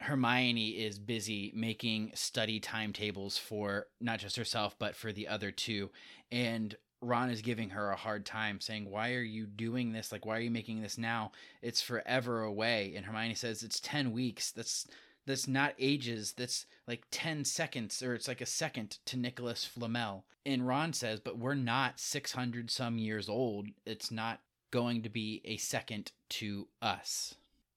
Hermione 0.00 0.68
is 0.68 1.00
busy 1.00 1.52
making 1.56 2.12
study 2.14 2.60
timetables 2.60 3.36
for 3.36 3.88
not 4.00 4.20
just 4.20 4.36
herself, 4.36 4.76
but 4.78 4.94
for 4.94 5.10
the 5.12 5.26
other 5.26 5.50
two. 5.50 5.90
And 6.30 6.76
Ron 7.00 7.28
is 7.28 7.42
giving 7.42 7.70
her 7.70 7.90
a 7.90 7.96
hard 7.96 8.24
time, 8.24 8.60
saying, 8.60 8.88
Why 8.88 9.14
are 9.14 9.22
you 9.22 9.44
doing 9.44 9.90
this? 9.90 10.12
Like, 10.12 10.24
why 10.24 10.36
are 10.36 10.42
you 10.42 10.52
making 10.52 10.82
this 10.82 10.98
now? 10.98 11.32
It's 11.62 11.82
forever 11.82 12.42
away. 12.42 12.94
And 12.94 13.04
Hermione 13.04 13.34
says, 13.34 13.64
It's 13.64 13.80
10 13.80 14.12
weeks. 14.12 14.52
That's. 14.52 14.86
That's 15.28 15.46
not 15.46 15.74
ages. 15.78 16.32
That's 16.32 16.64
like 16.86 17.04
10 17.10 17.44
seconds, 17.44 18.02
or 18.02 18.14
it's 18.14 18.26
like 18.26 18.40
a 18.40 18.46
second 18.46 18.96
to 19.04 19.18
Nicholas 19.18 19.64
Flamel. 19.64 20.24
And 20.46 20.66
Ron 20.66 20.94
says, 20.94 21.20
But 21.20 21.38
we're 21.38 21.54
not 21.54 22.00
600 22.00 22.70
some 22.70 22.96
years 22.96 23.28
old. 23.28 23.68
It's 23.84 24.10
not 24.10 24.40
going 24.70 25.02
to 25.02 25.10
be 25.10 25.42
a 25.44 25.58
second 25.58 26.12
to 26.30 26.68
us. 26.80 27.34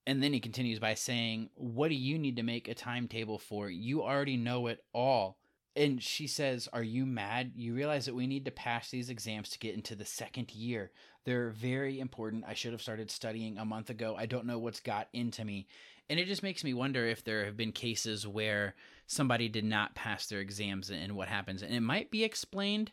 And 0.07 0.23
then 0.23 0.31
he 0.31 0.39
continues 0.39 0.79
by 0.79 0.93
saying, 0.93 1.49
What 1.55 1.89
do 1.89 1.95
you 1.95 2.17
need 2.17 2.37
to 2.37 2.43
make 2.43 2.69
a 2.69 2.73
timetable 2.73 3.37
for? 3.37 3.69
You 3.69 4.01
already 4.01 4.37
know 4.37 4.67
it 4.67 4.83
all. 4.93 5.37
And 5.75 6.01
she 6.01 6.27
says, 6.27 6.69
Are 6.71 6.81
you 6.83 7.05
mad? 7.05 7.51
You 7.55 7.73
realize 7.73 8.05
that 8.05 8.15
we 8.15 8.27
need 8.27 8.45
to 8.45 8.51
pass 8.51 8.89
these 8.89 9.09
exams 9.09 9.49
to 9.49 9.59
get 9.59 9.75
into 9.75 9.95
the 9.95 10.05
second 10.05 10.55
year. 10.55 10.91
They're 11.25 11.49
very 11.49 11.99
important. 11.99 12.45
I 12.47 12.53
should 12.53 12.71
have 12.71 12.81
started 12.81 13.11
studying 13.11 13.57
a 13.57 13.65
month 13.65 13.89
ago. 13.89 14.15
I 14.17 14.25
don't 14.25 14.45
know 14.45 14.57
what's 14.57 14.79
got 14.79 15.07
into 15.13 15.45
me. 15.45 15.67
And 16.11 16.19
it 16.19 16.27
just 16.27 16.43
makes 16.43 16.65
me 16.65 16.73
wonder 16.73 17.07
if 17.07 17.23
there 17.23 17.45
have 17.45 17.55
been 17.55 17.71
cases 17.71 18.27
where 18.27 18.75
somebody 19.07 19.47
did 19.47 19.63
not 19.63 19.95
pass 19.95 20.25
their 20.25 20.41
exams 20.41 20.89
and 20.89 21.15
what 21.15 21.29
happens. 21.29 21.61
And 21.61 21.73
it 21.73 21.79
might 21.79 22.11
be 22.11 22.25
explained 22.25 22.91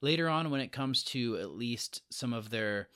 later 0.00 0.28
on 0.28 0.50
when 0.50 0.60
it 0.60 0.72
comes 0.72 1.04
to 1.04 1.38
at 1.38 1.50
least 1.50 2.02
some 2.10 2.32
of 2.32 2.50
their 2.50 2.88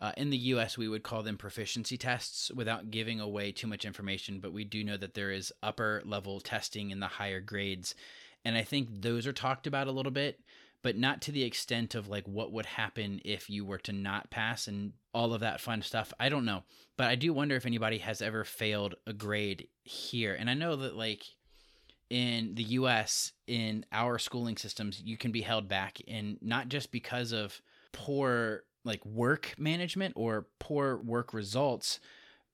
uh, 0.00 0.10
in 0.16 0.30
the 0.30 0.36
US, 0.36 0.76
we 0.76 0.88
would 0.88 1.04
call 1.04 1.22
them 1.22 1.38
proficiency 1.38 1.96
tests 1.96 2.50
without 2.50 2.90
giving 2.90 3.20
away 3.20 3.52
too 3.52 3.68
much 3.68 3.84
information, 3.84 4.40
but 4.40 4.52
we 4.52 4.64
do 4.64 4.82
know 4.82 4.96
that 4.96 5.14
there 5.14 5.30
is 5.30 5.52
upper 5.62 6.02
level 6.04 6.40
testing 6.40 6.90
in 6.90 6.98
the 6.98 7.06
higher 7.06 7.40
grades. 7.40 7.94
And 8.44 8.56
I 8.56 8.64
think 8.64 8.88
those 8.90 9.24
are 9.28 9.32
talked 9.32 9.68
about 9.68 9.86
a 9.86 9.92
little 9.92 10.10
bit, 10.10 10.40
but 10.82 10.96
not 10.96 11.22
to 11.22 11.32
the 11.32 11.44
extent 11.44 11.94
of 11.94 12.08
like 12.08 12.26
what 12.26 12.52
would 12.52 12.66
happen 12.66 13.20
if 13.24 13.48
you 13.48 13.64
were 13.64 13.78
to 13.78 13.92
not 13.92 14.30
pass 14.30 14.66
and 14.66 14.92
all 15.14 15.32
of 15.32 15.40
that 15.40 15.60
fun 15.60 15.82
stuff. 15.82 16.12
I 16.18 16.28
don't 16.28 16.44
know. 16.44 16.62
But 16.96 17.08
I 17.08 17.14
do 17.14 17.32
wonder 17.32 17.54
if 17.56 17.66
anybody 17.66 17.98
has 17.98 18.20
ever 18.20 18.44
failed 18.44 18.94
a 19.06 19.12
grade 19.12 19.68
here. 19.84 20.34
And 20.34 20.50
I 20.50 20.54
know 20.54 20.76
that 20.76 20.96
like 20.96 21.24
in 22.10 22.54
the 22.56 22.64
US, 22.64 23.32
in 23.46 23.86
our 23.90 24.18
schooling 24.18 24.56
systems, 24.56 25.00
you 25.02 25.16
can 25.16 25.32
be 25.32 25.40
held 25.40 25.66
back, 25.66 25.98
and 26.06 26.36
not 26.42 26.68
just 26.68 26.92
because 26.92 27.32
of 27.32 27.62
poor 27.92 28.64
like 28.84 29.04
work 29.06 29.54
management 29.56 30.12
or 30.16 30.46
poor 30.58 30.98
work 30.98 31.32
results, 31.32 32.00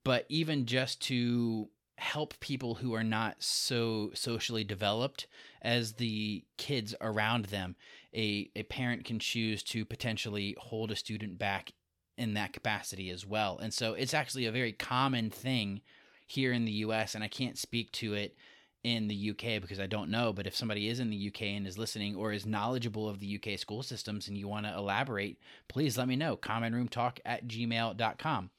but 0.05 0.27
even 0.29 0.67
just 0.67 1.01
to 1.03 1.69
help 1.97 2.39
people 2.39 2.77
who 2.77 2.95
are 2.95 3.03
not 3.03 3.37
so 3.41 4.11
socially 4.15 4.63
developed 4.63 5.27
as 5.61 5.95
the 5.95 6.45
kids 6.57 6.95
around 7.01 7.47
them. 7.47 7.75
A, 8.15 8.51
a 8.57 8.63
parent 8.65 9.05
can 9.05 9.19
choose 9.19 9.63
to 9.65 9.85
potentially 9.85 10.57
hold 10.59 10.91
a 10.91 10.97
student 10.97 11.39
back 11.39 11.73
in 12.17 12.35
that 12.35 12.53
capacity 12.53 13.11
as 13.11 13.25
well. 13.25 13.59
And 13.59 13.73
so 13.73 13.95
it's 13.95 14.15
actually 14.15 14.47
a 14.47 14.53
very 14.53 14.73
common 14.73 15.31
thing 15.31 15.83
here 16.27 16.53
in 16.53 16.65
the 16.65 16.73
US, 16.73 17.15
and 17.15 17.25
I 17.25 17.29
can't 17.29 17.57
speak 17.57 17.93
to 17.93 18.15
it 18.15 18.37
in 18.85 19.09
the 19.09 19.31
UK 19.31 19.61
because 19.61 19.81
I 19.81 19.87
don't 19.87 20.11
know, 20.11 20.33
but 20.33 20.47
if 20.47 20.55
somebody 20.55 20.89
is 20.89 21.01
in 21.01 21.11
the 21.11 21.29
UK 21.29 21.43
and 21.43 21.67
is 21.67 21.79
listening 21.79 22.15
or 22.17 22.33
is 22.33 22.47
knowledgeable 22.47 23.09
of 23.09 23.19
the 23.19 23.41
UK 23.41 23.59
school 23.59 23.83
systems 23.83 24.29
and 24.29 24.37
you 24.37 24.47
want 24.47 24.67
to 24.67 24.75
elaborate, 24.75 25.39
please 25.69 25.99
let 25.99 26.09
me 26.09 26.17
know. 26.17 26.37
Commonroomtalk 26.37 27.19
at 27.25 27.49
gmail.com. 27.49 28.51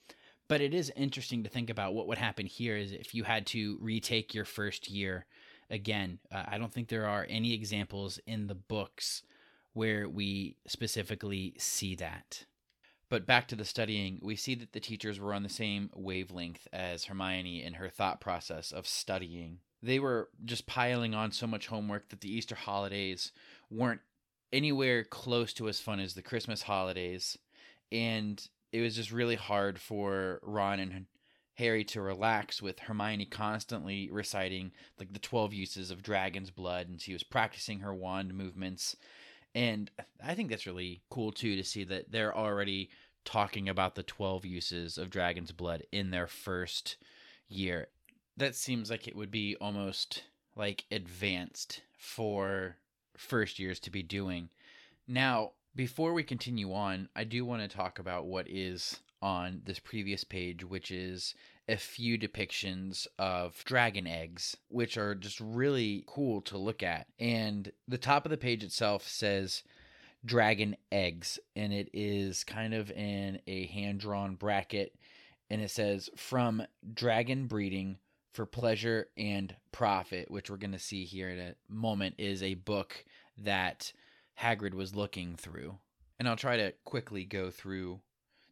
But 0.48 0.62
it 0.62 0.74
is 0.74 0.92
interesting 0.96 1.44
to 1.44 1.50
think 1.50 1.70
about 1.70 1.94
what 1.94 2.08
would 2.08 2.18
happen 2.18 2.48
here 2.48 2.76
is 2.76 2.92
if 2.92 3.14
you 3.14 3.24
had 3.24 3.46
to 3.48 3.78
retake 3.80 4.34
your 4.34 4.46
first 4.46 4.90
year 4.90 5.26
again. 5.70 6.20
Uh, 6.32 6.44
I 6.48 6.58
don't 6.58 6.74
think 6.74 6.88
there 6.88 7.06
are 7.06 7.28
any 7.30 7.54
examples 7.54 8.20
in 8.26 8.48
the 8.48 8.56
books 8.56 9.22
where 9.74 10.08
we 10.10 10.58
specifically 10.68 11.54
see 11.58 11.96
that. 11.96 12.46
But 13.10 13.26
back 13.26 13.48
to 13.48 13.56
the 13.56 13.66
studying, 13.66 14.20
we 14.22 14.36
see 14.36 14.54
that 14.56 14.74
the 14.74 14.80
teachers 14.80 15.20
were 15.20 15.34
on 15.34 15.44
the 15.44 15.50
same 15.50 15.90
wavelength 15.96 16.68
as 16.72 17.06
Hermione 17.06 17.64
in 17.64 17.74
her 17.74 17.90
thought 17.90 18.22
process 18.22 18.72
of 18.72 18.88
studying 18.88 19.60
they 19.82 20.00
were 20.00 20.30
just 20.44 20.68
piling 20.68 21.14
on 21.14 21.32
so 21.32 21.48
much 21.48 21.68
homework 21.68 22.10
that 22.10 22.22
the 22.22 22.34
Easter 22.34 22.56
holidays 22.56 23.32
weren't 23.70 24.02
anywhere 24.52 25.04
close 25.04 25.54
to 25.54 25.70
as 25.70 25.80
fun 25.80 26.00
as 26.00 26.14
the 26.14 26.22
Christmas 26.22 26.64
holidays. 26.64 27.38
And 27.92 28.46
it 28.72 28.82
was 28.82 28.96
just 28.96 29.12
really 29.12 29.36
hard 29.36 29.80
for 29.80 30.40
Ron 30.44 30.80
and 30.80 31.06
Harry 31.56 31.84
to 31.86 32.02
relax 32.02 32.62
with 32.62 32.80
Hermione 32.80 33.26
constantly 33.26 34.10
reciting 34.12 34.72
like 34.98 35.14
the 35.14 35.20
12 35.20 35.54
uses 35.54 35.92
of 35.92 36.04
dragon's 36.04 36.52
blood 36.52 36.88
and 36.88 37.02
she 37.02 37.14
was 37.14 37.24
practicing 37.24 37.80
her 37.80 37.94
wand 37.94 38.34
movements. 38.34 38.96
And 39.56 39.90
I 40.24 40.36
think 40.36 40.50
that's 40.50 40.68
really 40.68 41.02
cool 41.10 41.32
too 41.32 41.56
to 41.56 41.64
see 41.64 41.84
that 41.86 42.12
they're 42.12 42.36
already 42.36 42.90
talking 43.26 43.68
about 43.68 43.96
the 43.96 44.04
12 44.04 44.46
uses 44.46 44.98
of 44.98 45.10
dragon's 45.10 45.52
blood 45.52 45.84
in 45.92 46.12
their 46.12 46.28
first 46.28 46.98
year 47.48 47.88
that 48.40 48.56
seems 48.56 48.90
like 48.90 49.08
it 49.08 49.16
would 49.16 49.32
be 49.32 49.56
almost 49.60 50.24
like 50.56 50.86
advanced 50.92 51.82
for 51.98 52.78
first 53.16 53.60
years 53.60 53.80
to 53.82 53.92
be 53.92 54.02
doing. 54.02 54.50
Now, 55.08 55.52
before 55.76 56.14
we 56.14 56.24
continue 56.24 56.74
on, 56.74 57.10
I 57.16 57.26
do 57.26 57.46
want 57.46 57.62
to 57.62 57.68
talk 57.68 58.00
about 58.00 58.26
what 58.26 58.50
is 58.50 59.00
on 59.22 59.62
this 59.66 59.80
previous 59.80 60.24
page, 60.24 60.64
which 60.64 60.92
is 60.92 61.36
a 61.68 61.78
few 61.78 62.18
depictions 62.18 63.06
of 63.18 63.64
dragon 63.66 64.08
eggs, 64.08 64.58
which 64.70 64.98
are 64.98 65.14
just 65.14 65.40
really 65.40 66.04
cool 66.08 66.42
to 66.42 66.58
look 66.58 66.82
at. 66.82 67.08
And 67.20 67.72
the 67.88 67.98
top 67.98 68.26
of 68.26 68.32
the 68.32 68.38
page 68.38 68.64
itself 68.64 69.08
says 69.08 69.64
dragon 70.26 70.76
eggs, 70.92 71.40
and 71.56 71.72
it 71.72 71.90
is 71.94 72.44
kind 72.44 72.74
of 72.74 72.92
in 72.92 73.40
a 73.48 73.68
hand 73.68 74.00
drawn 74.00 74.36
bracket. 74.36 74.96
And 75.50 75.62
it 75.62 75.72
says 75.72 76.10
from 76.16 76.64
dragon 76.94 77.48
breeding 77.48 77.98
for 78.34 78.46
pleasure 78.46 79.08
and 79.18 79.56
profit, 79.72 80.30
which 80.30 80.50
we're 80.50 80.58
going 80.58 80.72
to 80.72 80.80
see 80.80 81.04
here 81.04 81.30
in 81.30 81.40
a 81.40 81.56
moment, 81.68 82.16
is 82.18 82.42
a 82.42 82.54
book 82.56 83.04
that 83.38 83.92
Hagrid 84.40 84.74
was 84.74 84.96
looking 84.96 85.36
through. 85.36 85.78
And 86.20 86.28
I'll 86.28 86.36
try 86.36 86.58
to 86.58 86.74
quickly 86.84 87.26
go 87.26 87.50
through 87.50 88.02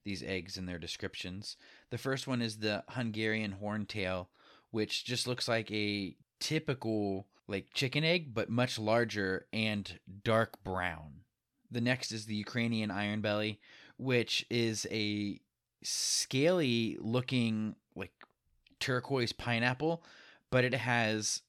these 0.07 0.23
eggs 0.23 0.57
in 0.57 0.65
their 0.65 0.79
descriptions. 0.79 1.57
The 1.91 1.97
first 1.97 2.27
one 2.27 2.41
is 2.41 2.57
the 2.57 2.83
Hungarian 2.89 3.57
horntail, 3.61 4.27
which 4.71 5.03
just 5.03 5.27
looks 5.27 5.47
like 5.47 5.69
a 5.69 6.15
typical 6.39 7.27
like 7.47 7.73
chicken 7.73 8.03
egg, 8.03 8.33
but 8.33 8.49
much 8.49 8.79
larger 8.79 9.45
and 9.51 9.99
dark 10.23 10.63
brown. 10.63 11.21
The 11.69 11.81
next 11.81 12.11
is 12.13 12.25
the 12.25 12.35
Ukrainian 12.35 12.89
iron 12.89 13.19
belly, 13.21 13.59
which 13.97 14.45
is 14.49 14.87
a 14.89 15.39
scaly 15.83 16.97
looking 17.01 17.75
like 17.93 18.13
turquoise 18.79 19.33
pineapple, 19.33 20.03
but 20.49 20.63
it 20.63 20.73
has 20.73 21.41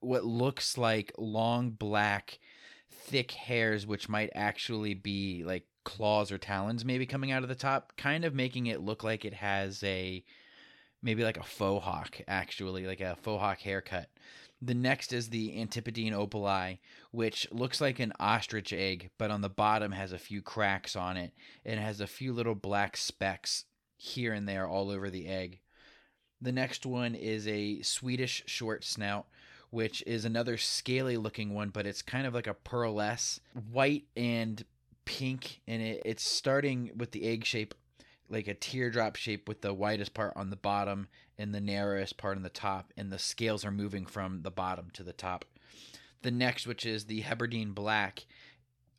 what 0.00 0.24
looks 0.24 0.76
like 0.76 1.12
long 1.16 1.70
black 1.70 2.38
thick 2.90 3.32
hairs 3.32 3.86
which 3.86 4.08
might 4.08 4.30
actually 4.34 4.92
be 4.92 5.42
like 5.44 5.66
claws 5.88 6.30
or 6.30 6.36
talons 6.36 6.84
maybe 6.84 7.06
coming 7.06 7.32
out 7.32 7.42
of 7.42 7.48
the 7.48 7.54
top, 7.54 7.94
kind 7.96 8.26
of 8.26 8.34
making 8.34 8.66
it 8.66 8.82
look 8.82 9.02
like 9.02 9.24
it 9.24 9.32
has 9.32 9.82
a 9.82 10.22
maybe 11.02 11.24
like 11.24 11.38
a 11.38 11.42
faux 11.42 11.82
hawk, 11.82 12.20
actually, 12.28 12.86
like 12.86 13.00
a 13.00 13.16
faux 13.16 13.40
hawk 13.40 13.60
haircut. 13.60 14.10
The 14.60 14.74
next 14.74 15.14
is 15.14 15.30
the 15.30 15.58
Antipodean 15.58 16.12
Opaleye, 16.12 16.78
which 17.10 17.48
looks 17.50 17.80
like 17.80 18.00
an 18.00 18.12
ostrich 18.20 18.70
egg, 18.70 19.10
but 19.16 19.30
on 19.30 19.40
the 19.40 19.48
bottom 19.48 19.92
has 19.92 20.12
a 20.12 20.18
few 20.18 20.42
cracks 20.42 20.94
on 20.94 21.16
it 21.16 21.32
and 21.64 21.80
has 21.80 22.02
a 22.02 22.06
few 22.06 22.34
little 22.34 22.56
black 22.56 22.96
specks 22.98 23.64
here 23.96 24.34
and 24.34 24.46
there 24.46 24.68
all 24.68 24.90
over 24.90 25.08
the 25.08 25.26
egg. 25.26 25.60
The 26.40 26.52
next 26.52 26.84
one 26.84 27.14
is 27.14 27.48
a 27.48 27.80
Swedish 27.80 28.42
short 28.46 28.84
snout, 28.84 29.26
which 29.70 30.02
is 30.06 30.26
another 30.26 30.58
scaly 30.58 31.16
looking 31.16 31.54
one, 31.54 31.70
but 31.70 31.86
it's 31.86 32.02
kind 32.02 32.26
of 32.26 32.34
like 32.34 32.46
a 32.46 32.54
pearlescent, 32.54 33.40
white 33.70 34.04
and 34.16 34.64
pink 35.08 35.62
and 35.66 35.80
it, 35.80 36.02
it's 36.04 36.22
starting 36.22 36.90
with 36.94 37.12
the 37.12 37.24
egg 37.24 37.42
shape 37.42 37.74
like 38.28 38.46
a 38.46 38.52
teardrop 38.52 39.16
shape 39.16 39.48
with 39.48 39.62
the 39.62 39.72
widest 39.72 40.12
part 40.12 40.34
on 40.36 40.50
the 40.50 40.56
bottom 40.56 41.08
and 41.38 41.54
the 41.54 41.62
narrowest 41.62 42.18
part 42.18 42.36
on 42.36 42.42
the 42.42 42.50
top 42.50 42.92
and 42.94 43.10
the 43.10 43.18
scales 43.18 43.64
are 43.64 43.70
moving 43.70 44.04
from 44.04 44.42
the 44.42 44.50
bottom 44.50 44.88
to 44.92 45.02
the 45.02 45.14
top. 45.14 45.46
The 46.20 46.30
next 46.30 46.66
which 46.66 46.84
is 46.84 47.06
the 47.06 47.22
hebridean 47.22 47.72
black 47.72 48.26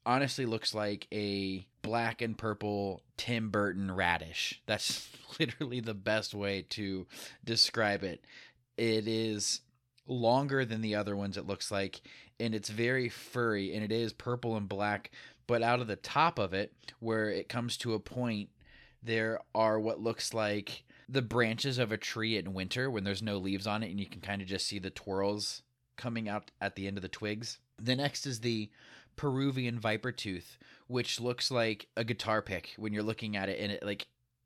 honestly 0.03 0.47
looks 0.47 0.73
like 0.73 1.05
a 1.13 1.67
black 1.83 2.23
and 2.23 2.35
purple 2.35 3.03
tim 3.15 3.51
burton 3.51 3.91
radish. 3.91 4.63
That's 4.65 5.07
literally 5.39 5.79
the 5.79 5.93
best 5.93 6.33
way 6.33 6.63
to 6.71 7.05
describe 7.45 8.03
it. 8.03 8.25
It 8.77 9.07
is 9.07 9.61
longer 10.09 10.65
than 10.65 10.81
the 10.81 10.95
other 10.95 11.15
ones 11.15 11.37
it 11.37 11.47
looks 11.47 11.71
like 11.71 12.01
and 12.39 12.53
it's 12.53 12.69
very 12.69 13.07
furry 13.07 13.73
and 13.73 13.83
it 13.83 13.91
is 13.91 14.11
purple 14.11 14.57
and 14.57 14.67
black 14.67 15.11
but 15.49 15.63
out 15.63 15.81
of 15.81 15.87
the 15.87 15.95
top 15.95 16.37
of 16.37 16.53
it, 16.53 16.71
where 16.99 17.31
it 17.31 17.49
comes 17.49 17.75
to 17.77 17.95
a 17.95 17.99
point, 17.99 18.49
there 19.01 19.39
are 19.55 19.79
what 19.79 19.99
looks 19.99 20.31
like 20.31 20.83
the 21.09 21.23
branches 21.23 21.79
of 21.79 21.91
a 21.91 21.97
tree 21.97 22.37
in 22.37 22.53
winter 22.53 22.87
when 22.87 23.03
there's 23.03 23.23
no 23.23 23.39
leaves 23.39 23.65
on 23.65 23.81
it, 23.81 23.89
and 23.89 23.99
you 23.99 24.05
can 24.05 24.21
kind 24.21 24.43
of 24.43 24.47
just 24.47 24.67
see 24.67 24.77
the 24.77 24.91
twirls 24.91 25.63
coming 25.97 26.29
out 26.29 26.51
at 26.61 26.75
the 26.75 26.85
end 26.85 26.99
of 26.99 27.01
the 27.01 27.07
twigs. 27.09 27.57
The 27.81 27.95
next 27.95 28.27
is 28.27 28.41
the 28.41 28.69
Peruvian 29.15 29.79
viper 29.79 30.11
tooth, 30.11 30.55
which 30.85 31.19
looks 31.19 31.49
like 31.49 31.87
a 31.97 32.03
guitar 32.03 32.43
pick 32.43 32.75
when 32.77 32.93
you're 32.93 33.01
looking 33.01 33.35
at 33.35 33.49
it, 33.49 33.59
and 33.59 33.71
it 33.71 33.83
like 33.83 34.05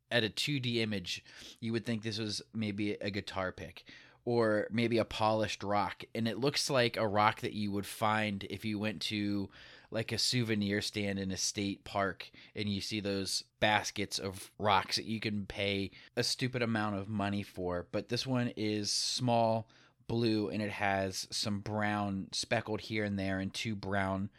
at 0.09 0.23
a 0.23 0.29
2D 0.29 0.77
image, 0.77 1.21
you 1.59 1.73
would 1.73 1.85
think 1.85 2.01
this 2.01 2.17
was 2.17 2.41
maybe 2.53 2.93
a 2.93 3.11
guitar 3.11 3.51
pick 3.51 3.83
or 4.25 4.67
maybe 4.71 4.97
a 4.97 5.05
polished 5.05 5.63
rock. 5.63 6.03
And 6.15 6.27
it 6.27 6.39
looks 6.39 6.69
like 6.69 6.97
a 6.97 7.07
rock 7.07 7.41
that 7.41 7.53
you 7.53 7.71
would 7.71 7.85
find 7.85 8.45
if 8.49 8.63
you 8.63 8.79
went 8.79 9.01
to 9.03 9.49
like 9.91 10.11
a 10.11 10.17
souvenir 10.17 10.81
stand 10.81 11.19
in 11.19 11.31
a 11.31 11.37
state 11.37 11.83
park 11.83 12.31
and 12.55 12.67
you 12.67 12.81
see 12.81 12.99
those 12.99 13.43
baskets 13.59 14.17
of 14.17 14.51
rocks 14.57 14.95
that 14.95 15.05
you 15.05 15.19
can 15.19 15.45
pay 15.45 15.91
a 16.15 16.23
stupid 16.23 16.61
amount 16.61 16.95
of 16.95 17.07
money 17.07 17.43
for. 17.43 17.85
But 17.91 18.09
this 18.09 18.25
one 18.25 18.51
is 18.55 18.91
small, 18.91 19.67
blue, 20.07 20.49
and 20.49 20.61
it 20.61 20.71
has 20.71 21.27
some 21.29 21.59
brown 21.59 22.27
speckled 22.31 22.81
here 22.81 23.03
and 23.03 23.19
there 23.19 23.39
and 23.39 23.53
two 23.53 23.75
brown 23.75 24.29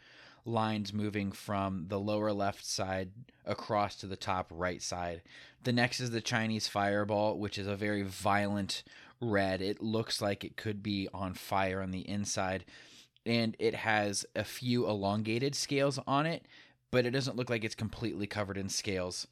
lines 0.45 0.93
moving 0.93 1.31
from 1.31 1.85
the 1.87 1.99
lower 1.99 2.31
left 2.31 2.65
side 2.65 3.09
across 3.45 3.95
to 3.95 4.07
the 4.07 4.15
top 4.15 4.47
right 4.51 4.81
side. 4.81 5.21
The 5.63 5.73
next 5.73 5.99
is 5.99 6.11
the 6.11 6.21
Chinese 6.21 6.67
fireball, 6.67 7.39
which 7.39 7.57
is 7.57 7.65
a 7.65 7.75
very 7.75 8.03
violent 8.03 8.83
red. 9.21 9.61
It 9.61 9.81
looks 9.81 10.21
like 10.21 10.43
it 10.43 10.57
could 10.57 10.83
be 10.83 11.07
on 11.13 11.33
fire 11.33 11.81
on 11.81 11.91
the 11.91 12.07
inside 12.07 12.65
and 13.25 13.55
it 13.59 13.75
has 13.75 14.25
a 14.35 14.43
few 14.43 14.87
elongated 14.87 15.55
scales 15.55 15.99
on 16.05 16.25
it, 16.25 16.45
but 16.91 17.05
it 17.05 17.11
doesn't 17.11 17.35
look 17.35 17.49
like 17.49 17.63
it's 17.63 17.75
completely 17.75 18.27
covered 18.27 18.57
in 18.57 18.69
scales. 18.69 19.27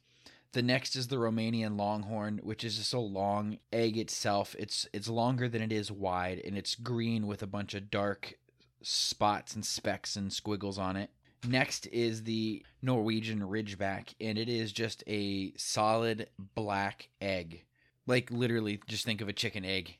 The 0.52 0.62
next 0.62 0.96
is 0.96 1.08
the 1.08 1.16
Romanian 1.16 1.76
longhorn, 1.76 2.40
which 2.42 2.64
is 2.64 2.76
just 2.76 2.94
a 2.94 2.98
long 2.98 3.58
egg 3.72 3.96
itself. 3.96 4.54
It's 4.58 4.88
it's 4.92 5.08
longer 5.08 5.48
than 5.48 5.62
it 5.62 5.72
is 5.72 5.90
wide, 5.90 6.40
and 6.44 6.56
it's 6.56 6.74
green 6.76 7.26
with 7.26 7.42
a 7.42 7.46
bunch 7.48 7.74
of 7.74 7.90
dark 7.90 8.34
spots 8.82 9.54
and 9.54 9.64
specks 9.64 10.14
and 10.16 10.32
squiggles 10.32 10.78
on 10.78 10.96
it. 10.96 11.10
Next 11.46 11.86
is 11.88 12.22
the 12.22 12.64
Norwegian 12.82 13.40
Ridgeback, 13.40 14.14
and 14.20 14.38
it 14.38 14.48
is 14.48 14.72
just 14.72 15.02
a 15.06 15.52
solid 15.56 16.30
black 16.54 17.08
egg. 17.20 17.64
Like 18.06 18.30
literally, 18.30 18.80
just 18.86 19.04
think 19.04 19.20
of 19.20 19.28
a 19.28 19.32
chicken 19.32 19.64
egg 19.64 19.96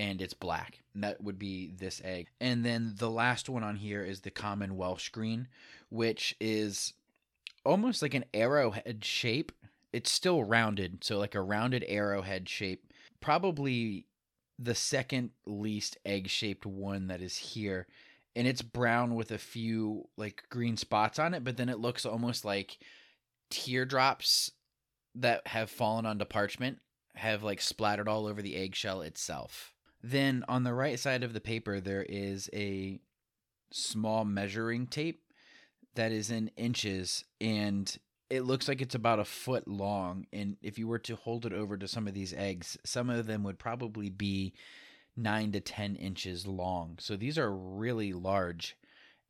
and 0.00 0.22
it's 0.22 0.34
black. 0.34 0.80
And 0.94 1.04
that 1.04 1.22
would 1.22 1.38
be 1.38 1.72
this 1.76 2.00
egg. 2.04 2.28
And 2.40 2.64
then 2.64 2.94
the 2.96 3.10
last 3.10 3.48
one 3.48 3.62
on 3.62 3.76
here 3.76 4.02
is 4.02 4.20
the 4.20 4.30
common 4.30 4.76
Welsh 4.76 5.10
green, 5.10 5.48
which 5.90 6.34
is 6.40 6.94
almost 7.64 8.00
like 8.00 8.14
an 8.14 8.24
arrowhead 8.32 9.04
shape. 9.04 9.52
It's 9.92 10.10
still 10.10 10.42
rounded, 10.42 11.04
so 11.04 11.18
like 11.18 11.34
a 11.34 11.42
rounded 11.42 11.84
arrowhead 11.86 12.48
shape. 12.48 12.92
Probably 13.20 14.06
the 14.58 14.74
second 14.74 15.30
least 15.44 15.98
egg 16.06 16.28
shaped 16.28 16.64
one 16.64 17.08
that 17.08 17.20
is 17.20 17.36
here. 17.36 17.86
And 18.34 18.46
it's 18.46 18.62
brown 18.62 19.16
with 19.16 19.32
a 19.32 19.38
few 19.38 20.08
like 20.16 20.44
green 20.48 20.76
spots 20.76 21.18
on 21.18 21.34
it, 21.34 21.44
but 21.44 21.56
then 21.56 21.68
it 21.68 21.80
looks 21.80 22.06
almost 22.06 22.44
like 22.44 22.78
teardrops 23.50 24.52
that 25.16 25.46
have 25.48 25.68
fallen 25.68 26.06
onto 26.06 26.24
parchment 26.24 26.78
have 27.20 27.42
like 27.42 27.60
splattered 27.60 28.08
all 28.08 28.26
over 28.26 28.42
the 28.42 28.56
eggshell 28.56 29.02
itself. 29.02 29.74
Then 30.02 30.44
on 30.48 30.64
the 30.64 30.74
right 30.74 30.98
side 30.98 31.22
of 31.22 31.34
the 31.34 31.40
paper, 31.40 31.78
there 31.80 32.02
is 32.08 32.48
a 32.52 32.98
small 33.70 34.24
measuring 34.24 34.86
tape 34.86 35.22
that 35.94 36.12
is 36.12 36.30
in 36.30 36.50
inches 36.56 37.24
and 37.40 37.98
it 38.30 38.44
looks 38.44 38.68
like 38.68 38.80
it's 38.80 38.94
about 38.94 39.18
a 39.18 39.24
foot 39.24 39.66
long. 39.66 40.26
And 40.32 40.56
if 40.62 40.78
you 40.78 40.86
were 40.86 41.00
to 41.00 41.16
hold 41.16 41.44
it 41.44 41.52
over 41.52 41.76
to 41.76 41.88
some 41.88 42.06
of 42.06 42.14
these 42.14 42.32
eggs, 42.32 42.78
some 42.84 43.10
of 43.10 43.26
them 43.26 43.42
would 43.42 43.58
probably 43.58 44.08
be 44.08 44.54
nine 45.16 45.52
to 45.52 45.60
10 45.60 45.96
inches 45.96 46.46
long. 46.46 46.96
So 47.00 47.16
these 47.16 47.36
are 47.36 47.52
really 47.52 48.12
large 48.12 48.76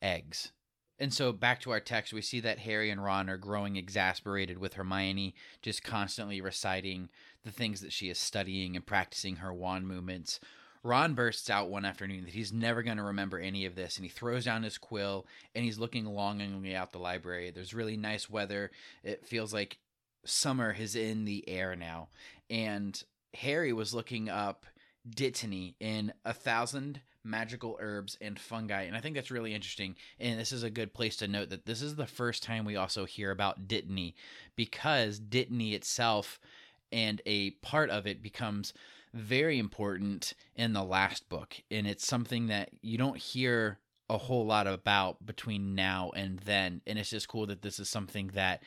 eggs. 0.02 0.52
And 0.98 1.14
so 1.14 1.32
back 1.32 1.60
to 1.62 1.70
our 1.70 1.80
text, 1.80 2.12
we 2.12 2.20
see 2.20 2.40
that 2.40 2.58
Harry 2.58 2.90
and 2.90 3.02
Ron 3.02 3.30
are 3.30 3.38
growing 3.38 3.76
exasperated 3.76 4.58
with 4.58 4.74
Hermione 4.74 5.34
just 5.62 5.82
constantly 5.82 6.42
reciting 6.42 7.08
the 7.44 7.50
things 7.50 7.80
that 7.80 7.92
she 7.92 8.10
is 8.10 8.18
studying 8.18 8.76
and 8.76 8.86
practicing 8.86 9.36
her 9.36 9.52
wand 9.52 9.88
movements 9.88 10.40
Ron 10.82 11.14
bursts 11.14 11.50
out 11.50 11.68
one 11.68 11.84
afternoon 11.84 12.24
that 12.24 12.32
he's 12.32 12.52
never 12.52 12.82
going 12.82 12.96
to 12.96 13.02
remember 13.02 13.38
any 13.38 13.66
of 13.66 13.74
this, 13.74 13.96
and 13.96 14.04
he 14.04 14.10
throws 14.10 14.46
down 14.46 14.62
his 14.62 14.78
quill 14.78 15.26
and 15.54 15.64
he's 15.64 15.78
looking 15.78 16.06
longingly 16.06 16.74
out 16.74 16.92
the 16.92 16.98
library. 16.98 17.50
There's 17.50 17.74
really 17.74 17.96
nice 17.96 18.30
weather. 18.30 18.70
It 19.02 19.26
feels 19.26 19.52
like 19.52 19.78
summer 20.24 20.74
is 20.78 20.96
in 20.96 21.26
the 21.26 21.46
air 21.48 21.76
now. 21.76 22.08
And 22.48 23.00
Harry 23.34 23.72
was 23.72 23.92
looking 23.92 24.30
up 24.30 24.64
dittany 25.08 25.74
in 25.80 26.12
a 26.24 26.32
thousand 26.32 27.00
magical 27.22 27.76
herbs 27.78 28.16
and 28.22 28.38
fungi. 28.38 28.82
And 28.82 28.96
I 28.96 29.00
think 29.00 29.14
that's 29.14 29.30
really 29.30 29.52
interesting. 29.52 29.96
And 30.18 30.40
this 30.40 30.52
is 30.52 30.62
a 30.62 30.70
good 30.70 30.94
place 30.94 31.16
to 31.16 31.28
note 31.28 31.50
that 31.50 31.66
this 31.66 31.82
is 31.82 31.96
the 31.96 32.06
first 32.06 32.42
time 32.42 32.64
we 32.64 32.76
also 32.76 33.04
hear 33.04 33.30
about 33.30 33.68
dittany 33.68 34.14
because 34.56 35.20
dittany 35.20 35.74
itself 35.74 36.40
and 36.92 37.20
a 37.26 37.50
part 37.62 37.90
of 37.90 38.06
it 38.06 38.22
becomes 38.22 38.72
very 39.12 39.58
important 39.58 40.34
in 40.54 40.72
the 40.72 40.84
last 40.84 41.28
book. 41.28 41.56
And 41.70 41.86
it's 41.86 42.06
something 42.06 42.46
that 42.46 42.70
you 42.82 42.98
don't 42.98 43.16
hear 43.16 43.78
a 44.08 44.18
whole 44.18 44.44
lot 44.44 44.66
about 44.66 45.24
between 45.24 45.74
now 45.74 46.10
and 46.14 46.38
then. 46.40 46.80
And 46.86 46.98
it's 46.98 47.10
just 47.10 47.28
cool 47.28 47.46
that 47.46 47.62
this 47.62 47.78
is 47.78 47.88
something 47.88 48.28
that 48.34 48.62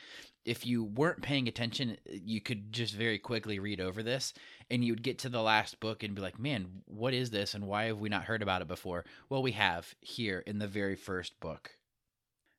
if 0.45 0.65
you 0.65 0.83
weren't 0.83 1.21
paying 1.21 1.47
attention, 1.47 1.97
you 2.05 2.41
could 2.41 2.71
just 2.71 2.93
very 2.93 3.17
quickly 3.17 3.59
read 3.59 3.79
over 3.79 4.03
this 4.03 4.33
and 4.69 4.83
you'd 4.83 5.03
get 5.03 5.19
to 5.19 5.29
the 5.29 5.41
last 5.41 5.79
book 5.79 6.03
and 6.03 6.15
be 6.15 6.21
like, 6.21 6.39
man, 6.39 6.67
what 6.85 7.13
is 7.13 7.29
this 7.29 7.53
and 7.53 7.67
why 7.67 7.85
have 7.85 7.99
we 7.99 8.09
not 8.09 8.23
heard 8.23 8.41
about 8.41 8.61
it 8.61 8.67
before? 8.67 9.05
Well, 9.29 9.41
we 9.41 9.51
have 9.53 9.93
here 10.01 10.43
in 10.45 10.59
the 10.59 10.67
very 10.67 10.95
first 10.95 11.39
book. 11.39 11.71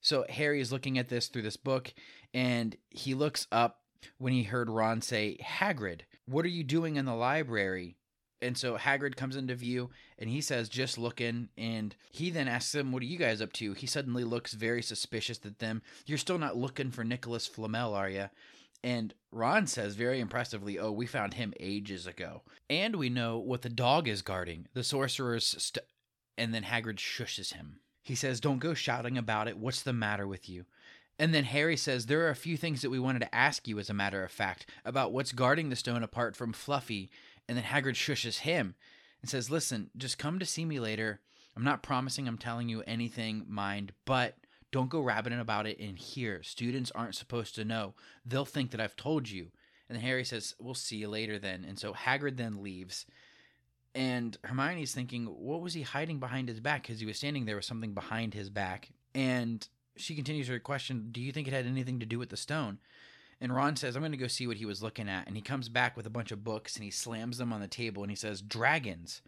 So 0.00 0.26
Harry 0.28 0.60
is 0.60 0.72
looking 0.72 0.98
at 0.98 1.08
this 1.08 1.28
through 1.28 1.42
this 1.42 1.56
book 1.56 1.92
and 2.34 2.76
he 2.90 3.14
looks 3.14 3.46
up 3.50 3.80
when 4.18 4.32
he 4.32 4.44
heard 4.44 4.70
Ron 4.70 5.00
say, 5.02 5.36
Hagrid, 5.42 6.00
what 6.26 6.44
are 6.44 6.48
you 6.48 6.64
doing 6.64 6.96
in 6.96 7.04
the 7.04 7.14
library? 7.14 7.96
And 8.42 8.58
so 8.58 8.76
Hagrid 8.76 9.16
comes 9.16 9.36
into 9.36 9.54
view 9.54 9.90
and 10.18 10.28
he 10.28 10.42
says, 10.42 10.68
just 10.68 10.98
looking. 10.98 11.48
And 11.56 11.96
he 12.10 12.30
then 12.30 12.46
asks 12.46 12.72
them, 12.72 12.92
What 12.92 13.02
are 13.02 13.06
you 13.06 13.16
guys 13.16 13.40
up 13.40 13.52
to? 13.54 13.72
He 13.72 13.86
suddenly 13.86 14.22
looks 14.22 14.52
very 14.52 14.82
suspicious 14.82 15.40
at 15.44 15.60
them. 15.60 15.80
You're 16.04 16.18
still 16.18 16.38
not 16.38 16.56
looking 16.56 16.90
for 16.90 17.04
Nicholas 17.04 17.46
Flamel, 17.46 17.94
are 17.94 18.10
you? 18.10 18.28
And 18.82 19.14
Ron 19.32 19.66
says 19.66 19.94
very 19.94 20.20
impressively, 20.20 20.78
Oh, 20.78 20.92
we 20.92 21.06
found 21.06 21.34
him 21.34 21.54
ages 21.58 22.06
ago. 22.06 22.42
And 22.68 22.96
we 22.96 23.08
know 23.08 23.38
what 23.38 23.62
the 23.62 23.70
dog 23.70 24.08
is 24.08 24.20
guarding. 24.20 24.68
The 24.74 24.84
sorcerer's. 24.84 25.46
St-. 25.46 25.86
And 26.36 26.52
then 26.52 26.64
Hagrid 26.64 26.96
shushes 26.96 27.54
him. 27.54 27.80
He 28.02 28.14
says, 28.14 28.40
Don't 28.40 28.58
go 28.58 28.74
shouting 28.74 29.16
about 29.16 29.48
it. 29.48 29.56
What's 29.56 29.80
the 29.80 29.94
matter 29.94 30.28
with 30.28 30.50
you? 30.50 30.66
And 31.18 31.32
then 31.32 31.44
Harry 31.44 31.76
says, 31.76 32.06
There 32.06 32.26
are 32.26 32.30
a 32.30 32.36
few 32.36 32.56
things 32.56 32.82
that 32.82 32.90
we 32.90 32.98
wanted 32.98 33.20
to 33.20 33.34
ask 33.34 33.68
you, 33.68 33.78
as 33.78 33.88
a 33.88 33.94
matter 33.94 34.24
of 34.24 34.30
fact, 34.30 34.66
about 34.84 35.12
what's 35.12 35.32
guarding 35.32 35.68
the 35.68 35.76
stone 35.76 36.02
apart 36.02 36.36
from 36.36 36.52
Fluffy. 36.52 37.10
And 37.48 37.56
then 37.56 37.64
Hagrid 37.64 37.94
shushes 37.94 38.38
him 38.40 38.74
and 39.20 39.30
says, 39.30 39.50
Listen, 39.50 39.90
just 39.96 40.18
come 40.18 40.38
to 40.38 40.46
see 40.46 40.64
me 40.64 40.80
later. 40.80 41.20
I'm 41.56 41.64
not 41.64 41.82
promising 41.82 42.26
I'm 42.26 42.38
telling 42.38 42.68
you 42.68 42.82
anything, 42.86 43.44
mind, 43.48 43.92
but 44.04 44.36
don't 44.72 44.90
go 44.90 45.00
rabbiting 45.00 45.38
about 45.38 45.68
it 45.68 45.78
in 45.78 45.94
here. 45.94 46.42
Students 46.42 46.90
aren't 46.96 47.14
supposed 47.14 47.54
to 47.54 47.64
know. 47.64 47.94
They'll 48.26 48.44
think 48.44 48.72
that 48.72 48.80
I've 48.80 48.96
told 48.96 49.30
you. 49.30 49.52
And 49.88 49.98
Harry 49.98 50.24
says, 50.24 50.54
We'll 50.58 50.74
see 50.74 50.96
you 50.96 51.08
later 51.08 51.38
then. 51.38 51.64
And 51.66 51.78
so 51.78 51.92
Hagrid 51.92 52.36
then 52.36 52.62
leaves. 52.62 53.06
And 53.94 54.36
Hermione's 54.42 54.92
thinking, 54.92 55.26
What 55.26 55.60
was 55.60 55.74
he 55.74 55.82
hiding 55.82 56.18
behind 56.18 56.48
his 56.48 56.58
back? 56.58 56.82
Because 56.82 56.98
he 56.98 57.06
was 57.06 57.18
standing 57.18 57.44
there 57.44 57.54
with 57.54 57.64
something 57.64 57.94
behind 57.94 58.34
his 58.34 58.50
back. 58.50 58.88
And 59.14 59.66
she 59.96 60.14
continues 60.14 60.48
her 60.48 60.58
question, 60.58 61.08
Do 61.10 61.20
you 61.20 61.32
think 61.32 61.48
it 61.48 61.54
had 61.54 61.66
anything 61.66 62.00
to 62.00 62.06
do 62.06 62.18
with 62.18 62.30
the 62.30 62.36
stone? 62.36 62.78
And 63.40 63.54
Ron 63.54 63.76
says, 63.76 63.96
I'm 63.96 64.02
going 64.02 64.12
to 64.12 64.18
go 64.18 64.26
see 64.26 64.46
what 64.46 64.56
he 64.56 64.64
was 64.64 64.82
looking 64.82 65.08
at. 65.08 65.26
And 65.26 65.36
he 65.36 65.42
comes 65.42 65.68
back 65.68 65.96
with 65.96 66.06
a 66.06 66.10
bunch 66.10 66.32
of 66.32 66.44
books 66.44 66.76
and 66.76 66.84
he 66.84 66.90
slams 66.90 67.38
them 67.38 67.52
on 67.52 67.60
the 67.60 67.68
table 67.68 68.02
and 68.02 68.10
he 68.10 68.16
says, 68.16 68.40
Dragons. 68.40 69.22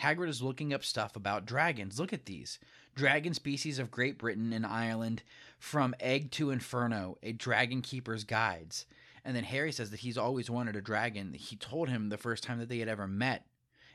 Hagrid 0.00 0.28
is 0.28 0.42
looking 0.42 0.72
up 0.72 0.84
stuff 0.84 1.16
about 1.16 1.44
dragons. 1.44 1.98
Look 1.98 2.12
at 2.12 2.26
these. 2.26 2.60
Dragon 2.94 3.34
species 3.34 3.78
of 3.78 3.90
Great 3.90 4.16
Britain 4.16 4.52
and 4.52 4.64
Ireland 4.64 5.24
from 5.58 5.94
Egg 5.98 6.30
to 6.32 6.50
Inferno, 6.50 7.18
a 7.22 7.32
dragon 7.32 7.82
keeper's 7.82 8.22
guides. 8.22 8.86
And 9.24 9.34
then 9.34 9.44
Harry 9.44 9.72
says 9.72 9.90
that 9.90 10.00
he's 10.00 10.16
always 10.16 10.48
wanted 10.48 10.76
a 10.76 10.80
dragon. 10.80 11.34
He 11.34 11.56
told 11.56 11.88
him 11.88 12.08
the 12.08 12.16
first 12.16 12.44
time 12.44 12.60
that 12.60 12.68
they 12.68 12.78
had 12.78 12.88
ever 12.88 13.08
met. 13.08 13.44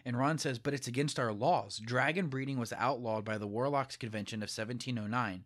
And 0.06 0.18
Ron 0.18 0.38
says, 0.38 0.60
but 0.60 0.74
it's 0.74 0.88
against 0.88 1.20
our 1.20 1.32
laws. 1.32 1.80
Dragon 1.84 2.28
breeding 2.28 2.60
was 2.60 2.74
outlawed 2.74 3.24
by 3.24 3.38
the 3.38 3.48
Warlocks 3.48 3.96
Convention 3.96 4.39
of 4.39 4.50
1709. 4.50 5.46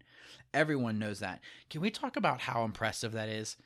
Everyone 0.54 0.98
knows 0.98 1.20
that. 1.20 1.42
Can 1.70 1.82
we 1.82 1.92
talk 1.92 2.16
about 2.16 2.42
how 2.42 2.64
impressive 2.64 3.12
that 3.12 3.30
is? 3.30 3.58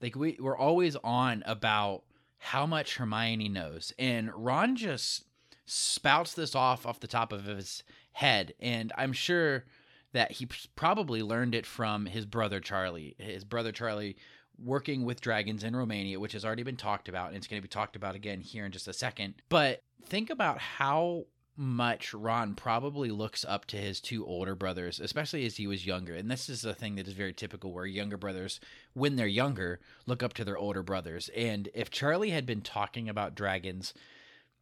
Like 0.00 0.14
we 0.14 0.36
we're 0.38 0.56
always 0.56 0.96
on 0.96 1.42
about 1.46 2.02
how 2.38 2.66
much 2.66 2.96
Hermione 2.96 3.48
knows, 3.48 3.92
and 3.98 4.30
Ron 4.34 4.76
just 4.76 5.24
spouts 5.64 6.34
this 6.34 6.54
off 6.54 6.86
off 6.86 7.00
the 7.00 7.06
top 7.06 7.32
of 7.32 7.44
his 7.44 7.82
head, 8.12 8.52
and 8.60 8.92
I'm 8.96 9.12
sure 9.12 9.64
that 10.12 10.32
he 10.32 10.46
probably 10.76 11.22
learned 11.22 11.54
it 11.54 11.66
from 11.66 12.06
his 12.06 12.26
brother 12.26 12.60
Charlie. 12.60 13.16
His 13.18 13.44
brother 13.44 13.72
Charlie 13.72 14.16
working 14.62 15.04
with 15.04 15.20
dragons 15.20 15.64
in 15.64 15.76
Romania, 15.76 16.20
which 16.20 16.32
has 16.32 16.44
already 16.44 16.62
been 16.62 16.76
talked 16.76 17.08
about, 17.08 17.28
and 17.28 17.36
it's 17.36 17.46
going 17.46 17.60
to 17.60 17.66
be 17.66 17.68
talked 17.68 17.96
about 17.96 18.14
again 18.14 18.40
here 18.40 18.64
in 18.64 18.72
just 18.72 18.88
a 18.88 18.92
second. 18.92 19.34
But 19.48 19.82
think 20.04 20.30
about 20.30 20.58
how 20.58 21.26
much 21.56 22.12
Ron 22.12 22.54
probably 22.54 23.10
looks 23.10 23.44
up 23.44 23.64
to 23.66 23.76
his 23.76 24.00
two 24.00 24.26
older 24.26 24.54
brothers, 24.54 25.00
especially 25.00 25.46
as 25.46 25.56
he 25.56 25.66
was 25.66 25.86
younger. 25.86 26.14
And 26.14 26.30
this 26.30 26.48
is 26.48 26.64
a 26.64 26.74
thing 26.74 26.96
that 26.96 27.08
is 27.08 27.14
very 27.14 27.32
typical 27.32 27.72
where 27.72 27.86
younger 27.86 28.18
brothers, 28.18 28.60
when 28.92 29.16
they're 29.16 29.26
younger, 29.26 29.80
look 30.04 30.22
up 30.22 30.34
to 30.34 30.44
their 30.44 30.58
older 30.58 30.82
brothers. 30.82 31.30
And 31.34 31.68
if 31.74 31.90
Charlie 31.90 32.30
had 32.30 32.44
been 32.44 32.60
talking 32.60 33.08
about 33.08 33.34
dragons, 33.34 33.94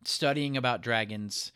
studying 0.04 0.56
about 0.56 0.82
dragons, 0.82 1.50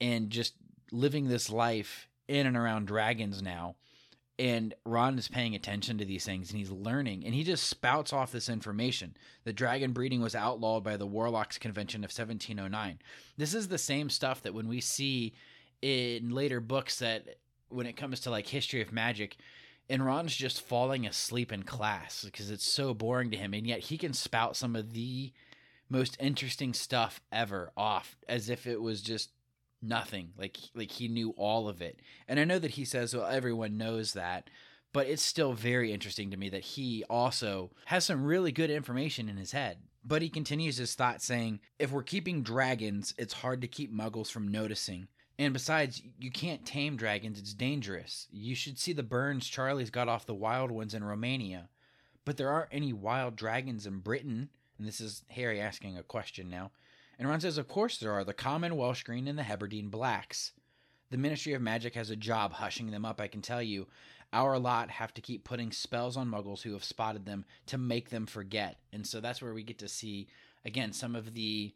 and 0.00 0.30
just 0.30 0.54
living 0.92 1.28
this 1.28 1.50
life 1.50 2.08
in 2.28 2.46
and 2.46 2.56
around 2.56 2.86
dragons 2.86 3.42
now, 3.42 3.76
and 4.38 4.74
Ron 4.84 5.18
is 5.18 5.28
paying 5.28 5.54
attention 5.54 5.96
to 5.98 6.04
these 6.04 6.24
things 6.24 6.50
and 6.50 6.58
he's 6.58 6.70
learning 6.70 7.24
and 7.24 7.34
he 7.34 7.42
just 7.42 7.64
spouts 7.64 8.12
off 8.12 8.32
this 8.32 8.48
information. 8.48 9.16
The 9.44 9.52
dragon 9.52 9.92
breeding 9.92 10.20
was 10.20 10.34
outlawed 10.34 10.84
by 10.84 10.96
the 10.96 11.06
Warlocks 11.06 11.58
Convention 11.58 12.00
of 12.00 12.10
1709. 12.10 12.98
This 13.38 13.54
is 13.54 13.68
the 13.68 13.78
same 13.78 14.10
stuff 14.10 14.42
that 14.42 14.54
when 14.54 14.68
we 14.68 14.80
see 14.80 15.34
in 15.80 16.30
later 16.30 16.60
books 16.60 16.98
that 16.98 17.38
when 17.68 17.86
it 17.86 17.96
comes 17.96 18.20
to 18.20 18.30
like 18.30 18.46
history 18.46 18.82
of 18.82 18.92
magic 18.92 19.36
and 19.88 20.04
Ron's 20.04 20.36
just 20.36 20.60
falling 20.60 21.06
asleep 21.06 21.52
in 21.52 21.62
class 21.62 22.24
because 22.24 22.50
it's 22.50 22.70
so 22.70 22.92
boring 22.92 23.30
to 23.30 23.36
him 23.36 23.54
and 23.54 23.66
yet 23.66 23.80
he 23.80 23.96
can 23.96 24.12
spout 24.12 24.56
some 24.56 24.76
of 24.76 24.92
the 24.92 25.32
most 25.88 26.16
interesting 26.20 26.74
stuff 26.74 27.20
ever 27.32 27.70
off 27.76 28.16
as 28.28 28.50
if 28.50 28.66
it 28.66 28.82
was 28.82 29.00
just 29.00 29.30
nothing. 29.86 30.32
Like 30.38 30.56
like 30.74 30.90
he 30.90 31.08
knew 31.08 31.30
all 31.36 31.68
of 31.68 31.80
it. 31.82 32.00
And 32.28 32.38
i 32.40 32.44
know 32.44 32.58
that 32.58 32.72
he 32.72 32.84
says 32.84 33.14
well 33.14 33.26
everyone 33.26 33.78
knows 33.78 34.12
that 34.14 34.50
but 34.92 35.06
it's 35.06 35.22
still 35.22 35.52
very 35.52 35.92
interesting 35.92 36.30
to 36.30 36.38
me 36.38 36.48
that 36.48 36.62
he 36.62 37.04
also 37.10 37.70
has 37.84 38.04
some 38.04 38.24
really 38.24 38.50
good 38.50 38.70
information 38.70 39.28
in 39.28 39.36
his 39.36 39.52
head. 39.52 39.78
But 40.02 40.22
he 40.22 40.30
continues 40.30 40.78
his 40.78 40.94
thought 40.94 41.20
saying 41.20 41.60
if 41.78 41.90
we're 41.90 42.02
keeping 42.02 42.42
dragons 42.42 43.14
it's 43.18 43.34
hard 43.34 43.60
to 43.62 43.68
keep 43.68 43.92
muggles 43.92 44.30
from 44.30 44.48
noticing. 44.48 45.08
And 45.38 45.52
besides 45.52 46.02
you 46.18 46.30
can't 46.30 46.64
tame 46.64 46.96
dragons. 46.96 47.38
It's 47.38 47.52
dangerous. 47.54 48.26
You 48.30 48.54
should 48.54 48.78
see 48.78 48.92
the 48.92 49.02
burns 49.02 49.46
charlie's 49.46 49.90
got 49.90 50.08
off 50.08 50.26
the 50.26 50.34
wild 50.34 50.70
ones 50.70 50.94
in 50.94 51.04
romania. 51.04 51.68
But 52.24 52.36
there 52.36 52.50
aren't 52.50 52.72
any 52.72 52.92
wild 52.92 53.36
dragons 53.36 53.86
in 53.86 53.98
britain. 54.00 54.48
And 54.78 54.86
this 54.86 55.00
is 55.00 55.24
harry 55.28 55.60
asking 55.60 55.96
a 55.96 56.02
question 56.02 56.48
now 56.48 56.70
and 57.18 57.28
Ron 57.28 57.40
says, 57.40 57.58
Of 57.58 57.68
course 57.68 57.98
there 57.98 58.12
are. 58.12 58.24
The 58.24 58.34
common 58.34 58.76
Welsh 58.76 59.02
Green 59.02 59.28
and 59.28 59.38
the 59.38 59.42
Hebridean 59.42 59.88
Blacks. 59.88 60.52
The 61.10 61.16
Ministry 61.16 61.52
of 61.52 61.62
Magic 61.62 61.94
has 61.94 62.10
a 62.10 62.16
job 62.16 62.52
hushing 62.52 62.90
them 62.90 63.04
up, 63.04 63.20
I 63.20 63.28
can 63.28 63.42
tell 63.42 63.62
you. 63.62 63.86
Our 64.32 64.58
lot 64.58 64.90
have 64.90 65.14
to 65.14 65.20
keep 65.20 65.44
putting 65.44 65.70
spells 65.70 66.16
on 66.16 66.28
muggles 66.28 66.62
who 66.62 66.72
have 66.72 66.82
spotted 66.82 67.24
them 67.24 67.44
to 67.66 67.78
make 67.78 68.10
them 68.10 68.26
forget. 68.26 68.78
And 68.92 69.06
so 69.06 69.20
that's 69.20 69.40
where 69.40 69.54
we 69.54 69.62
get 69.62 69.78
to 69.78 69.88
see, 69.88 70.26
again, 70.64 70.92
some 70.92 71.14
of 71.14 71.34
the 71.34 71.72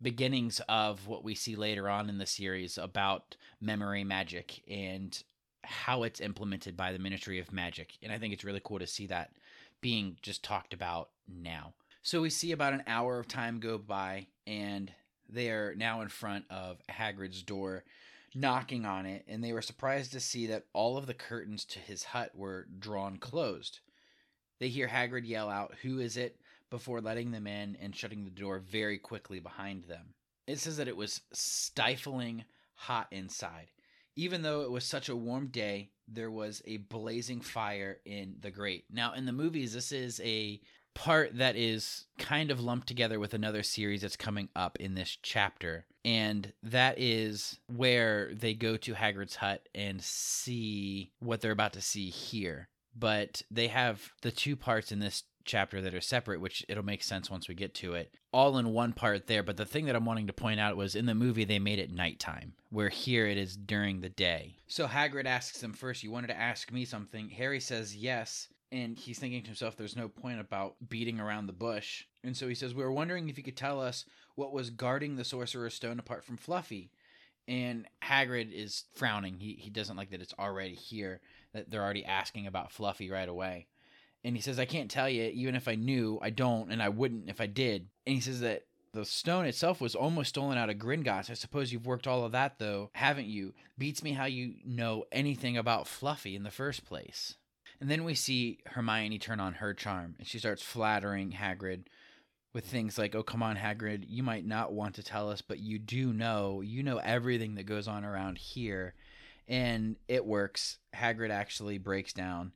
beginnings 0.00 0.60
of 0.68 1.06
what 1.06 1.22
we 1.22 1.34
see 1.34 1.56
later 1.56 1.88
on 1.88 2.08
in 2.08 2.16
the 2.16 2.26
series 2.26 2.78
about 2.78 3.36
memory 3.60 4.02
magic 4.02 4.62
and 4.68 5.22
how 5.62 6.04
it's 6.04 6.20
implemented 6.20 6.74
by 6.76 6.90
the 6.90 6.98
Ministry 6.98 7.38
of 7.38 7.52
Magic. 7.52 7.98
And 8.02 8.10
I 8.10 8.18
think 8.18 8.32
it's 8.32 8.44
really 8.44 8.62
cool 8.64 8.78
to 8.78 8.86
see 8.86 9.06
that 9.08 9.32
being 9.82 10.16
just 10.22 10.42
talked 10.42 10.72
about 10.72 11.10
now. 11.28 11.74
So 12.02 12.22
we 12.22 12.30
see 12.30 12.52
about 12.52 12.72
an 12.72 12.84
hour 12.86 13.18
of 13.18 13.28
time 13.28 13.60
go 13.60 13.78
by, 13.78 14.26
and 14.46 14.90
they 15.28 15.50
are 15.50 15.74
now 15.76 16.00
in 16.00 16.08
front 16.08 16.44
of 16.50 16.78
Hagrid's 16.88 17.42
door, 17.42 17.84
knocking 18.34 18.86
on 18.86 19.06
it, 19.06 19.24
and 19.28 19.44
they 19.44 19.52
were 19.52 19.62
surprised 19.62 20.12
to 20.12 20.20
see 20.20 20.46
that 20.46 20.66
all 20.72 20.96
of 20.96 21.06
the 21.06 21.14
curtains 21.14 21.64
to 21.66 21.78
his 21.78 22.04
hut 22.04 22.30
were 22.34 22.66
drawn 22.78 23.18
closed. 23.18 23.80
They 24.58 24.68
hear 24.68 24.88
Hagrid 24.88 25.26
yell 25.26 25.50
out, 25.50 25.74
Who 25.82 25.98
is 26.00 26.16
it? 26.16 26.36
before 26.70 27.00
letting 27.00 27.32
them 27.32 27.46
in 27.46 27.76
and 27.80 27.94
shutting 27.94 28.24
the 28.24 28.30
door 28.30 28.60
very 28.60 28.96
quickly 28.96 29.40
behind 29.40 29.84
them. 29.84 30.14
It 30.46 30.60
says 30.60 30.76
that 30.76 30.88
it 30.88 30.96
was 30.96 31.20
stifling 31.32 32.44
hot 32.74 33.08
inside. 33.10 33.66
Even 34.16 34.42
though 34.42 34.62
it 34.62 34.70
was 34.70 34.84
such 34.84 35.08
a 35.08 35.16
warm 35.16 35.48
day, 35.48 35.90
there 36.08 36.30
was 36.30 36.62
a 36.64 36.78
blazing 36.78 37.40
fire 37.40 37.98
in 38.04 38.36
the 38.40 38.50
grate. 38.50 38.84
Now, 38.90 39.14
in 39.14 39.26
the 39.26 39.32
movies, 39.32 39.72
this 39.72 39.92
is 39.92 40.20
a 40.24 40.60
part 40.94 41.38
that 41.38 41.56
is 41.56 42.06
kind 42.18 42.50
of 42.50 42.60
lumped 42.60 42.88
together 42.88 43.18
with 43.18 43.34
another 43.34 43.62
series 43.62 44.02
that's 44.02 44.16
coming 44.16 44.48
up 44.54 44.78
in 44.78 44.94
this 44.94 45.16
chapter. 45.22 45.86
And 46.04 46.52
that 46.62 46.98
is 46.98 47.58
where 47.66 48.30
they 48.34 48.54
go 48.54 48.76
to 48.78 48.94
Hagrid's 48.94 49.36
hut 49.36 49.68
and 49.74 50.02
see 50.02 51.12
what 51.20 51.40
they're 51.40 51.52
about 51.52 51.74
to 51.74 51.82
see 51.82 52.10
here. 52.10 52.68
But 52.96 53.42
they 53.50 53.68
have 53.68 54.10
the 54.22 54.30
two 54.30 54.56
parts 54.56 54.92
in 54.92 54.98
this 54.98 55.24
chapter 55.44 55.80
that 55.80 55.94
are 55.94 56.00
separate, 56.00 56.40
which 56.40 56.64
it'll 56.68 56.84
make 56.84 57.02
sense 57.02 57.30
once 57.30 57.48
we 57.48 57.54
get 57.54 57.74
to 57.74 57.94
it, 57.94 58.14
all 58.32 58.58
in 58.58 58.72
one 58.72 58.92
part 58.92 59.26
there. 59.26 59.42
But 59.42 59.56
the 59.56 59.64
thing 59.64 59.86
that 59.86 59.96
I'm 59.96 60.04
wanting 60.04 60.26
to 60.26 60.32
point 60.32 60.60
out 60.60 60.76
was 60.76 60.94
in 60.94 61.06
the 61.06 61.14
movie, 61.14 61.44
they 61.44 61.58
made 61.58 61.78
it 61.78 61.92
nighttime, 61.92 62.54
where 62.70 62.88
here 62.88 63.26
it 63.26 63.38
is 63.38 63.56
during 63.56 64.00
the 64.00 64.08
day. 64.08 64.56
So 64.66 64.86
Hagrid 64.86 65.26
asks 65.26 65.60
them 65.60 65.72
first, 65.72 66.02
You 66.02 66.10
wanted 66.10 66.28
to 66.28 66.38
ask 66.38 66.70
me 66.72 66.84
something? 66.84 67.28
Harry 67.30 67.60
says 67.60 67.96
yes 67.96 68.48
and 68.72 68.96
he's 68.96 69.18
thinking 69.18 69.42
to 69.42 69.48
himself, 69.48 69.76
there's 69.76 69.96
no 69.96 70.08
point 70.08 70.40
about 70.40 70.76
beating 70.88 71.18
around 71.18 71.46
the 71.46 71.52
bush. 71.52 72.04
And 72.22 72.36
so 72.36 72.46
he 72.48 72.54
says, 72.54 72.74
We 72.74 72.84
were 72.84 72.92
wondering 72.92 73.28
if 73.28 73.36
you 73.36 73.44
could 73.44 73.56
tell 73.56 73.80
us 73.80 74.04
what 74.36 74.52
was 74.52 74.70
guarding 74.70 75.16
the 75.16 75.24
Sorcerer's 75.24 75.74
Stone 75.74 75.98
apart 75.98 76.24
from 76.24 76.36
Fluffy. 76.36 76.90
And 77.48 77.86
Hagrid 78.02 78.52
is 78.52 78.84
frowning. 78.94 79.38
He, 79.40 79.54
he 79.54 79.70
doesn't 79.70 79.96
like 79.96 80.10
that 80.10 80.20
it's 80.20 80.34
already 80.38 80.74
here, 80.74 81.20
that 81.52 81.68
they're 81.68 81.82
already 81.82 82.04
asking 82.04 82.46
about 82.46 82.70
Fluffy 82.70 83.10
right 83.10 83.28
away. 83.28 83.66
And 84.22 84.36
he 84.36 84.42
says, 84.42 84.60
I 84.60 84.66
can't 84.66 84.90
tell 84.90 85.08
you, 85.08 85.24
even 85.24 85.54
if 85.54 85.66
I 85.66 85.74
knew, 85.74 86.18
I 86.22 86.30
don't, 86.30 86.70
and 86.70 86.82
I 86.82 86.90
wouldn't 86.90 87.28
if 87.28 87.40
I 87.40 87.46
did. 87.46 87.88
And 88.06 88.14
he 88.14 88.20
says 88.20 88.40
that 88.40 88.66
the 88.92 89.04
stone 89.04 89.46
itself 89.46 89.80
was 89.80 89.94
almost 89.94 90.30
stolen 90.30 90.58
out 90.58 90.70
of 90.70 90.76
Gringotts. 90.76 91.30
I 91.30 91.34
suppose 91.34 91.72
you've 91.72 91.86
worked 91.86 92.06
all 92.06 92.24
of 92.24 92.32
that, 92.32 92.58
though, 92.58 92.90
haven't 92.92 93.26
you? 93.26 93.54
Beats 93.78 94.02
me 94.02 94.12
how 94.12 94.26
you 94.26 94.54
know 94.64 95.04
anything 95.10 95.56
about 95.56 95.88
Fluffy 95.88 96.36
in 96.36 96.42
the 96.42 96.50
first 96.50 96.84
place. 96.84 97.36
And 97.80 97.90
then 97.90 98.04
we 98.04 98.14
see 98.14 98.58
Hermione 98.66 99.18
turn 99.18 99.40
on 99.40 99.54
her 99.54 99.72
charm, 99.72 100.14
and 100.18 100.26
she 100.26 100.38
starts 100.38 100.62
flattering 100.62 101.32
Hagrid 101.32 101.86
with 102.52 102.66
things 102.66 102.98
like, 102.98 103.14
"Oh, 103.14 103.22
come 103.22 103.42
on, 103.42 103.56
Hagrid, 103.56 104.04
you 104.06 104.22
might 104.22 104.44
not 104.44 104.72
want 104.72 104.96
to 104.96 105.02
tell 105.02 105.30
us, 105.30 105.40
but 105.40 105.60
you 105.60 105.78
do 105.78 106.12
know. 106.12 106.60
You 106.60 106.82
know 106.82 106.98
everything 106.98 107.54
that 107.54 107.64
goes 107.64 107.88
on 107.88 108.04
around 108.04 108.38
here." 108.38 108.94
And 109.48 109.96
it 110.08 110.26
works. 110.26 110.78
Hagrid 110.94 111.30
actually 111.30 111.78
breaks 111.78 112.12
down. 112.12 112.52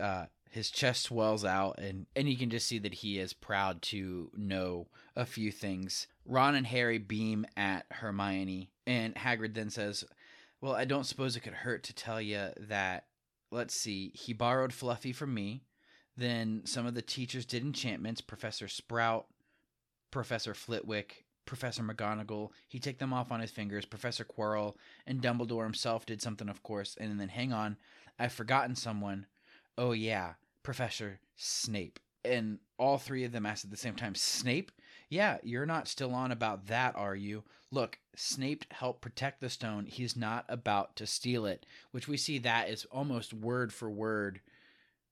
Uh, 0.00 0.26
his 0.50 0.70
chest 0.70 1.02
swells 1.02 1.44
out 1.44 1.78
and 1.78 2.06
and 2.16 2.28
you 2.28 2.36
can 2.36 2.50
just 2.50 2.66
see 2.66 2.78
that 2.78 2.94
he 2.94 3.18
is 3.18 3.32
proud 3.32 3.82
to 3.82 4.30
know 4.34 4.88
a 5.14 5.26
few 5.26 5.52
things. 5.52 6.06
Ron 6.24 6.54
and 6.54 6.66
Harry 6.66 6.98
beam 6.98 7.46
at 7.56 7.86
Hermione 7.90 8.70
and 8.86 9.14
Hagrid 9.14 9.54
then 9.54 9.70
says, 9.70 10.04
"Well, 10.60 10.74
I 10.74 10.84
don't 10.84 11.04
suppose 11.04 11.36
it 11.36 11.40
could 11.40 11.52
hurt 11.52 11.82
to 11.84 11.94
tell 11.94 12.20
you 12.20 12.50
that 12.56 13.06
let's 13.50 13.74
see, 13.74 14.12
he 14.14 14.32
borrowed 14.32 14.72
Fluffy 14.72 15.12
from 15.12 15.34
me. 15.34 15.62
Then 16.16 16.62
some 16.64 16.86
of 16.86 16.94
the 16.94 17.02
teachers 17.02 17.46
did 17.46 17.62
enchantments, 17.62 18.20
Professor 18.20 18.66
Sprout, 18.66 19.26
Professor 20.10 20.54
Flitwick, 20.54 21.24
Professor 21.46 21.82
McGonagall. 21.82 22.50
He 22.68 22.78
took 22.78 22.98
them 22.98 23.12
off 23.12 23.30
on 23.30 23.40
his 23.40 23.50
fingers. 23.50 23.84
Professor 23.84 24.24
Quirrell 24.24 24.74
and 25.06 25.22
Dumbledore 25.22 25.64
himself 25.64 26.04
did 26.06 26.20
something, 26.20 26.48
of 26.48 26.62
course. 26.62 26.96
And 27.00 27.18
then, 27.20 27.28
hang 27.28 27.52
on, 27.52 27.76
I've 28.18 28.32
forgotten 28.32 28.74
someone. 28.74 29.26
Oh, 29.76 29.92
yeah, 29.92 30.34
Professor 30.62 31.20
Snape. 31.36 32.00
And 32.24 32.58
all 32.78 32.98
three 32.98 33.24
of 33.24 33.32
them 33.32 33.46
asked 33.46 33.64
at 33.64 33.70
the 33.70 33.76
same 33.76 33.94
time, 33.94 34.14
Snape? 34.14 34.72
Yeah, 35.08 35.38
you're 35.42 35.66
not 35.66 35.88
still 35.88 36.14
on 36.14 36.32
about 36.32 36.66
that, 36.66 36.94
are 36.96 37.16
you? 37.16 37.44
Look, 37.70 37.98
Snape 38.14 38.64
helped 38.72 39.00
protect 39.00 39.40
the 39.40 39.50
stone. 39.50 39.86
He's 39.86 40.16
not 40.16 40.44
about 40.48 40.96
to 40.96 41.06
steal 41.06 41.46
it, 41.46 41.64
which 41.92 42.08
we 42.08 42.16
see 42.16 42.38
that 42.38 42.68
is 42.68 42.84
almost 42.86 43.32
word 43.32 43.72
for 43.72 43.90
word 43.90 44.40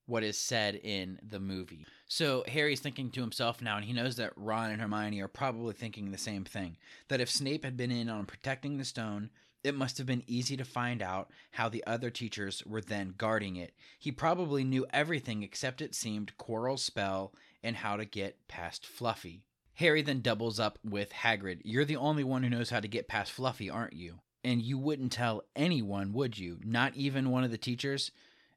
what 0.05 0.23
is 0.23 0.37
said 0.37 0.75
in 0.75 1.19
the 1.21 1.39
movie. 1.39 1.85
So 2.07 2.43
Harry's 2.47 2.79
thinking 2.79 3.11
to 3.11 3.21
himself 3.21 3.61
now, 3.61 3.75
and 3.75 3.85
he 3.85 3.93
knows 3.93 4.15
that 4.15 4.33
Ron 4.37 4.71
and 4.71 4.81
Hermione 4.81 5.19
are 5.21 5.27
probably 5.27 5.73
thinking 5.73 6.11
the 6.11 6.17
same 6.17 6.45
thing 6.45 6.77
that 7.09 7.19
if 7.19 7.29
Snape 7.29 7.65
had 7.65 7.75
been 7.75 7.91
in 7.91 8.09
on 8.09 8.25
protecting 8.25 8.77
the 8.77 8.85
stone, 8.85 9.29
it 9.63 9.75
must 9.75 9.97
have 9.97 10.07
been 10.07 10.23
easy 10.27 10.55
to 10.55 10.63
find 10.63 11.01
out 11.01 11.29
how 11.51 11.67
the 11.67 11.83
other 11.85 12.09
teachers 12.09 12.63
were 12.65 12.81
then 12.81 13.15
guarding 13.17 13.57
it. 13.57 13.73
He 13.99 14.11
probably 14.11 14.63
knew 14.63 14.85
everything 14.93 15.43
except 15.43 15.81
it 15.81 15.93
seemed 15.93 16.37
Quirrell's 16.37 16.83
spell 16.83 17.33
and 17.61 17.75
how 17.75 17.97
to 17.97 18.05
get 18.05 18.47
past 18.47 18.85
Fluffy. 18.85 19.43
Harry 19.77 20.01
then 20.01 20.21
doubles 20.21 20.59
up 20.59 20.79
with 20.83 21.11
Hagrid. 21.11 21.61
You're 21.63 21.85
the 21.85 21.97
only 21.97 22.23
one 22.23 22.41
who 22.41 22.49
knows 22.49 22.71
how 22.71 22.79
to 22.79 22.87
get 22.87 23.07
past 23.07 23.31
Fluffy, 23.31 23.69
aren't 23.69 23.93
you? 23.93 24.15
And 24.43 24.59
you 24.59 24.79
wouldn't 24.79 25.11
tell 25.11 25.43
anyone, 25.55 26.13
would 26.13 26.35
you? 26.35 26.57
Not 26.63 26.95
even 26.95 27.29
one 27.29 27.43
of 27.43 27.51
the 27.51 27.59
teachers? 27.59 28.09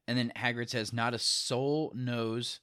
And 0.09 0.17
then 0.17 0.33
Hagrid 0.35 0.71
says, 0.71 0.95
Not 0.95 1.13
a 1.13 1.19
soul 1.19 1.93
knows 1.95 2.61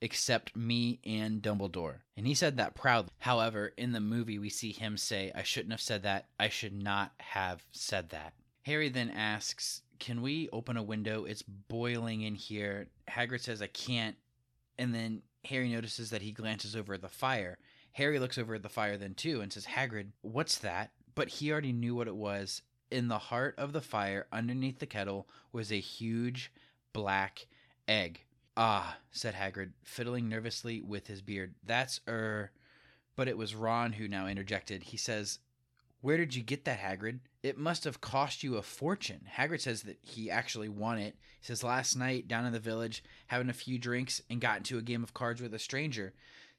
except 0.00 0.56
me 0.56 1.00
and 1.04 1.42
Dumbledore. 1.42 1.96
And 2.16 2.26
he 2.26 2.32
said 2.32 2.56
that 2.56 2.74
proudly. 2.74 3.10
However, 3.18 3.74
in 3.76 3.92
the 3.92 4.00
movie, 4.00 4.38
we 4.38 4.48
see 4.48 4.72
him 4.72 4.96
say, 4.96 5.30
I 5.34 5.42
shouldn't 5.42 5.72
have 5.72 5.80
said 5.82 6.02
that. 6.04 6.28
I 6.40 6.48
should 6.48 6.72
not 6.72 7.12
have 7.18 7.62
said 7.72 8.08
that. 8.08 8.32
Harry 8.62 8.88
then 8.88 9.10
asks, 9.10 9.82
Can 9.98 10.22
we 10.22 10.48
open 10.50 10.78
a 10.78 10.82
window? 10.82 11.26
It's 11.26 11.42
boiling 11.42 12.22
in 12.22 12.36
here. 12.36 12.86
Hagrid 13.06 13.42
says, 13.42 13.60
I 13.60 13.66
can't. 13.66 14.16
And 14.78 14.94
then 14.94 15.20
Harry 15.44 15.68
notices 15.68 16.08
that 16.08 16.22
he 16.22 16.32
glances 16.32 16.74
over 16.74 16.94
at 16.94 17.02
the 17.02 17.08
fire. 17.08 17.58
Harry 17.98 18.20
looks 18.20 18.38
over 18.38 18.54
at 18.54 18.62
the 18.62 18.68
fire 18.68 18.96
then 18.96 19.12
too 19.12 19.40
and 19.40 19.52
says, 19.52 19.66
Hagrid, 19.66 20.12
what's 20.22 20.58
that? 20.58 20.92
But 21.16 21.28
he 21.28 21.50
already 21.50 21.72
knew 21.72 21.96
what 21.96 22.06
it 22.06 22.14
was. 22.14 22.62
In 22.92 23.08
the 23.08 23.18
heart 23.18 23.56
of 23.58 23.72
the 23.72 23.80
fire, 23.80 24.28
underneath 24.32 24.78
the 24.78 24.86
kettle, 24.86 25.28
was 25.52 25.72
a 25.72 25.80
huge 25.80 26.52
black 26.92 27.48
egg. 27.88 28.20
Ah, 28.56 28.98
said 29.10 29.34
Hagrid, 29.34 29.72
fiddling 29.82 30.28
nervously 30.28 30.80
with 30.80 31.08
his 31.08 31.22
beard. 31.22 31.56
That's 31.66 32.00
er. 32.08 32.52
But 33.16 33.26
it 33.26 33.36
was 33.36 33.56
Ron 33.56 33.94
who 33.94 34.06
now 34.06 34.28
interjected. 34.28 34.84
He 34.84 34.96
says, 34.96 35.40
Where 36.00 36.16
did 36.16 36.36
you 36.36 36.42
get 36.44 36.64
that, 36.66 36.78
Hagrid? 36.78 37.18
It 37.42 37.58
must 37.58 37.82
have 37.82 38.00
cost 38.00 38.44
you 38.44 38.56
a 38.56 38.62
fortune. 38.62 39.26
Hagrid 39.36 39.60
says 39.60 39.82
that 39.82 39.98
he 40.02 40.30
actually 40.30 40.68
won 40.68 40.98
it. 40.98 41.16
He 41.40 41.46
says, 41.46 41.64
Last 41.64 41.96
night, 41.96 42.28
down 42.28 42.46
in 42.46 42.52
the 42.52 42.60
village, 42.60 43.02
having 43.26 43.50
a 43.50 43.52
few 43.52 43.76
drinks 43.76 44.22
and 44.30 44.40
got 44.40 44.58
into 44.58 44.78
a 44.78 44.82
game 44.82 45.02
of 45.02 45.14
cards 45.14 45.42
with 45.42 45.52
a 45.52 45.58
stranger. 45.58 46.14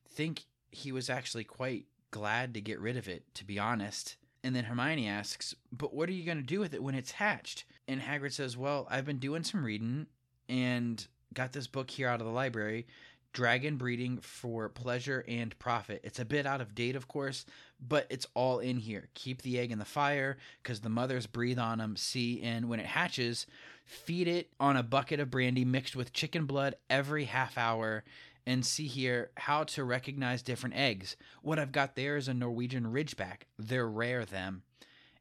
Think 0.06 0.44
he 0.72 0.92
was 0.92 1.10
actually 1.10 1.44
quite 1.44 1.86
glad 2.12 2.54
to 2.54 2.62
get 2.62 2.80
rid 2.80 2.98
of 2.98 3.08
it, 3.08 3.24
to 3.36 3.46
be 3.46 3.60
honest. 3.60 4.16
And 4.44 4.56
then 4.56 4.66
Hermione 4.66 5.08
asks, 5.08 5.54
But 5.72 5.94
what 5.94 6.10
are 6.10 6.14
you 6.14 6.26
going 6.26 6.38
to 6.38 6.44
do 6.44 6.60
with 6.60 6.74
it 6.74 6.84
when 6.84 6.96
it's 6.96 7.12
hatched? 7.12 7.66
And 7.88 8.02
Hagrid 8.02 8.34
says, 8.34 8.56
Well, 8.56 8.88
I've 8.90 9.06
been 9.06 9.20
doing 9.20 9.44
some 9.44 9.64
reading 9.64 10.08
and 10.48 11.06
got 11.34 11.54
this 11.54 11.68
book 11.68 11.90
here 11.90 12.08
out 12.08 12.22
of 12.22 12.26
the 12.26 12.34
library 12.34 12.88
Dragon 13.32 13.78
Breeding 13.78 14.18
for 14.20 14.70
Pleasure 14.70 15.24
and 15.28 15.58
Profit. 15.60 16.02
It's 16.04 16.20
a 16.20 16.26
bit 16.26 16.46
out 16.46 16.62
of 16.62 16.74
date, 16.74 16.96
of 16.96 17.08
course, 17.08 17.46
but 17.80 18.08
it's 18.10 18.26
all 18.34 18.60
in 18.60 18.78
here. 18.78 19.10
Keep 19.14 19.44
the 19.44 19.60
egg 19.60 19.72
in 19.72 19.80
the 19.80 19.86
fire 19.86 20.38
because 20.64 20.82
the 20.82 20.90
mothers 20.90 21.28
breathe 21.28 21.60
on 21.60 21.78
them. 21.78 21.96
See, 21.96 22.42
and 22.42 22.70
when 22.70 22.80
it 22.80 22.88
hatches, 22.88 23.46
feed 23.86 24.28
it 24.28 24.50
on 24.60 24.78
a 24.78 24.84
bucket 24.84 25.20
of 25.20 25.30
brandy 25.30 25.64
mixed 25.64 25.96
with 25.96 26.14
chicken 26.14 26.46
blood 26.46 26.76
every 26.90 27.26
half 27.26 27.58
hour. 27.58 28.04
And 28.46 28.66
see 28.66 28.88
here 28.88 29.30
how 29.38 29.64
to 29.66 29.84
recognize 29.84 30.42
different 30.42 30.76
eggs. 30.76 31.16
What 31.42 31.60
I've 31.60 31.72
got 31.72 31.96
there 31.96 32.18
is 32.18 32.28
a 32.28 32.34
Norwegian 32.34 32.86
Ridgeback. 32.86 33.42
They're 33.58 33.88
rare, 33.88 34.26
them. 34.26 34.64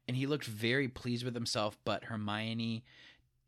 And 0.07 0.17
he 0.17 0.25
looked 0.25 0.45
very 0.45 0.87
pleased 0.87 1.23
with 1.23 1.35
himself, 1.35 1.77
but 1.85 2.05
Hermione 2.05 2.83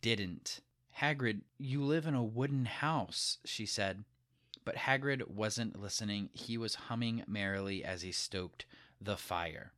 didn't. 0.02 0.60
Hagrid, 1.00 1.42
you 1.58 1.84
live 1.84 2.06
in 2.06 2.14
a 2.14 2.24
wooden 2.24 2.66
house, 2.66 3.40
she 3.46 3.66
said. 3.66 4.04
But 4.64 4.76
Hagrid 4.76 5.28
wasn't 5.28 5.82
listening. 5.82 6.30
He 6.34 6.58
was 6.58 6.76
humming 6.76 7.24
merrily 7.28 7.84
as 7.84 8.04
he 8.04 8.12
stoked 8.12 8.66
the 9.00 9.18
fire. 9.18 9.72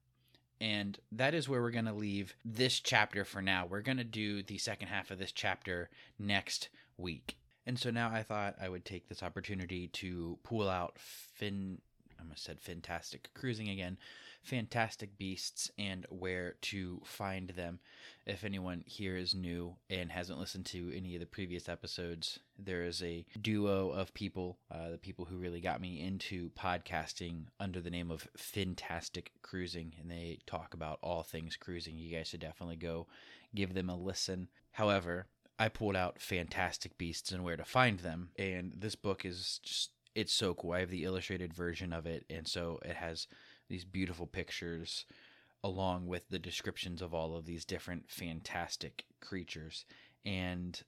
And 0.60 1.00
that 1.12 1.34
is 1.34 1.48
where 1.48 1.62
we're 1.62 1.72
going 1.72 1.86
to 1.86 1.94
leave 1.94 2.36
this 2.44 2.80
chapter 2.80 3.24
for 3.24 3.42
now. 3.42 3.66
We're 3.66 3.82
going 3.82 3.98
to 3.98 4.04
do 4.04 4.44
the 4.44 4.58
second 4.58 4.88
half 4.88 5.12
of 5.12 5.20
this 5.20 5.32
chapter 5.32 5.90
next 6.20 6.70
week. 6.98 7.38
And 7.66 7.80
so 7.80 7.92
now 7.92 8.10
I 8.12 8.24
thought 8.24 8.56
I 8.62 8.70
would 8.70 8.86
take 8.86 9.08
this 9.08 9.24
opportunity 9.24 9.88
to 9.88 10.38
pull 10.44 10.70
out 10.70 10.98
Fin. 11.00 11.80
I 12.18 12.22
almost 12.22 12.44
said 12.44 12.60
fantastic 12.60 13.30
cruising 13.34 13.70
again 13.70 13.98
fantastic 14.44 15.18
beasts 15.18 15.72
and 15.78 16.06
where 16.10 16.56
to 16.62 17.02
find 17.06 17.50
them. 17.50 17.80
If 18.26 18.44
anyone 18.44 18.84
here 18.86 19.18
is 19.18 19.34
new 19.34 19.76
and 19.90 20.12
hasn't 20.12 20.40
listened 20.40 20.66
to 20.68 20.92
any 20.96 21.16
of 21.16 21.22
the 21.22 21.26
previous 21.26 21.68
episodes, 21.68 22.40
there 22.60 22.84
is 22.84 23.02
a 23.02 23.26
duo 23.42 23.90
of 23.90 24.14
people, 24.14 24.60
uh, 24.70 24.92
the 24.92 24.98
people 24.98 25.26
who 25.26 25.38
really 25.38 25.62
got 25.62 25.82
me 25.82 26.02
into 26.02 26.52
podcasting 26.52 27.46
under 27.60 27.82
the 27.82 27.90
name 27.90 28.12
of 28.12 28.28
Fantastic 28.38 29.32
Cruising, 29.42 29.94
and 30.00 30.12
they 30.12 30.40
talk 30.46 30.74
about 30.74 31.00
all 31.02 31.24
things 31.24 31.56
cruising. 31.56 31.98
You 31.98 32.16
guys 32.16 32.28
should 32.28 32.42
definitely 32.42 32.78
go 32.78 33.08
give 33.56 33.74
them 33.74 33.90
a 33.90 33.96
listen. 33.96 34.50
However, 34.72 35.28
I 35.60 35.70
pulled 35.70 35.96
out 35.96 36.20
Fantastic 36.20 36.98
Beasts 36.98 37.32
and 37.32 37.44
where 37.44 37.58
to 37.58 37.64
find 37.64 38.00
them, 38.00 38.30
and 38.38 38.74
this 38.76 38.96
book 38.96 39.26
is 39.26 39.60
just 39.64 39.92
it's 40.16 40.34
so 40.34 40.54
cool. 40.54 40.74
I 40.74 40.82
have 40.82 40.90
the 40.90 41.06
illustrated 41.06 41.54
version 41.54 41.92
of 41.92 42.06
it, 42.06 42.26
and 42.30 42.48
so 42.48 42.80
it 42.86 42.96
has 42.96 43.28
these 43.70 43.86
beautiful 43.86 44.28
pictures 44.28 45.06
along 45.64 46.08
with 46.08 46.28
the 46.30 46.40
descriptions 46.40 47.02
of 47.02 47.14
all 47.14 47.36
of 47.36 47.46
these 47.46 47.66
different 47.66 48.10
fantastic 48.10 49.06
creatures. 49.22 49.86
And 50.26 50.80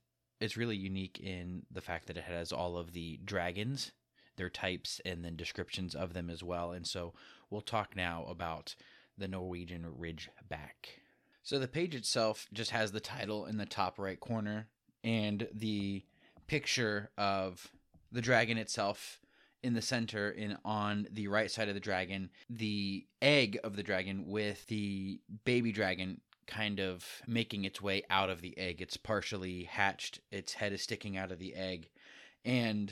it's 0.41 0.57
really 0.57 0.75
unique 0.75 1.19
in 1.19 1.63
the 1.71 1.81
fact 1.81 2.07
that 2.07 2.17
it 2.17 2.25
has 2.25 2.51
all 2.51 2.77
of 2.77 2.91
the 2.91 3.19
dragons, 3.23 3.93
their 4.35 4.49
types, 4.49 4.99
and 5.05 5.23
then 5.23 5.37
descriptions 5.37 5.95
of 5.95 6.13
them 6.13 6.29
as 6.29 6.43
well. 6.43 6.71
And 6.71 6.85
so 6.85 7.13
we'll 7.49 7.61
talk 7.61 7.95
now 7.95 8.25
about 8.29 8.75
the 9.17 9.29
Norwegian 9.29 9.85
Ridgeback. 9.97 10.99
So 11.45 11.59
the 11.59 11.67
page 11.67 11.93
itself 11.93 12.47
just 12.51 12.71
has 12.71 12.91
the 12.91 12.99
title 12.99 13.45
in 13.45 13.57
the 13.57 13.67
top 13.67 13.99
right 13.99 14.19
corner 14.19 14.67
and 15.03 15.47
the 15.53 16.03
picture 16.47 17.11
of 17.19 17.71
the 18.11 18.21
dragon 18.21 18.57
itself 18.57 19.19
in 19.61 19.75
the 19.75 19.81
center 19.81 20.31
and 20.31 20.57
on 20.65 21.07
the 21.11 21.27
right 21.27 21.51
side 21.51 21.69
of 21.69 21.75
the 21.75 21.79
dragon 21.79 22.31
the 22.49 23.05
egg 23.21 23.59
of 23.63 23.75
the 23.75 23.83
dragon 23.83 24.25
with 24.27 24.65
the 24.67 25.19
baby 25.43 25.71
dragon 25.71 26.19
kind 26.47 26.79
of 26.79 27.05
making 27.27 27.63
its 27.63 27.79
way 27.79 28.01
out 28.09 28.31
of 28.31 28.41
the 28.41 28.57
egg. 28.57 28.81
It's 28.81 28.97
partially 28.97 29.65
hatched 29.65 30.21
its 30.31 30.53
head 30.53 30.73
is 30.73 30.81
sticking 30.81 31.15
out 31.15 31.31
of 31.31 31.37
the 31.37 31.53
egg. 31.53 31.89
And 32.43 32.91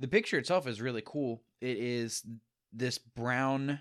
the 0.00 0.08
picture 0.08 0.38
itself 0.38 0.66
is 0.66 0.80
really 0.80 1.02
cool. 1.04 1.42
It 1.60 1.76
is 1.76 2.24
this 2.72 2.96
brown 2.96 3.80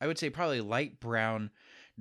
i 0.00 0.06
would 0.06 0.18
say 0.18 0.30
probably 0.30 0.62
light 0.62 0.98
brown 0.98 1.50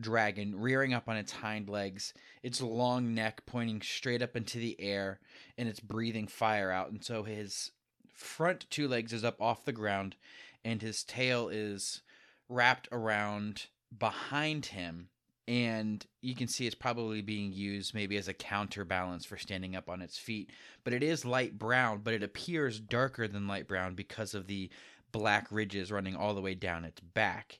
dragon 0.01 0.59
rearing 0.59 0.93
up 0.93 1.07
on 1.07 1.17
its 1.17 1.31
hind 1.31 1.69
legs, 1.69 2.13
its 2.43 2.61
long 2.61 3.13
neck 3.13 3.43
pointing 3.45 3.81
straight 3.81 4.21
up 4.21 4.35
into 4.35 4.57
the 4.57 4.79
air, 4.79 5.19
and 5.57 5.69
it's 5.69 5.79
breathing 5.79 6.27
fire 6.27 6.71
out. 6.71 6.91
And 6.91 7.03
so 7.03 7.23
his 7.23 7.71
front 8.13 8.65
two 8.69 8.87
legs 8.87 9.13
is 9.13 9.23
up 9.23 9.41
off 9.41 9.65
the 9.65 9.71
ground, 9.71 10.15
and 10.63 10.81
his 10.81 11.03
tail 11.03 11.49
is 11.49 12.01
wrapped 12.49 12.87
around 12.91 13.67
behind 13.97 14.67
him. 14.67 15.09
And 15.47 16.05
you 16.21 16.35
can 16.35 16.47
see 16.47 16.65
it's 16.65 16.75
probably 16.75 17.21
being 17.21 17.51
used 17.51 17.93
maybe 17.93 18.15
as 18.15 18.27
a 18.27 18.33
counterbalance 18.33 19.25
for 19.25 19.37
standing 19.37 19.75
up 19.75 19.89
on 19.89 20.01
its 20.01 20.17
feet. 20.17 20.51
But 20.83 20.93
it 20.93 21.03
is 21.03 21.25
light 21.25 21.57
brown, 21.57 22.01
but 22.03 22.13
it 22.13 22.23
appears 22.23 22.79
darker 22.79 23.27
than 23.27 23.47
light 23.47 23.67
brown 23.67 23.95
because 23.95 24.33
of 24.33 24.47
the 24.47 24.69
black 25.11 25.47
ridges 25.51 25.91
running 25.91 26.15
all 26.15 26.33
the 26.33 26.41
way 26.41 26.53
down 26.53 26.85
its 26.85 27.01
back. 27.01 27.59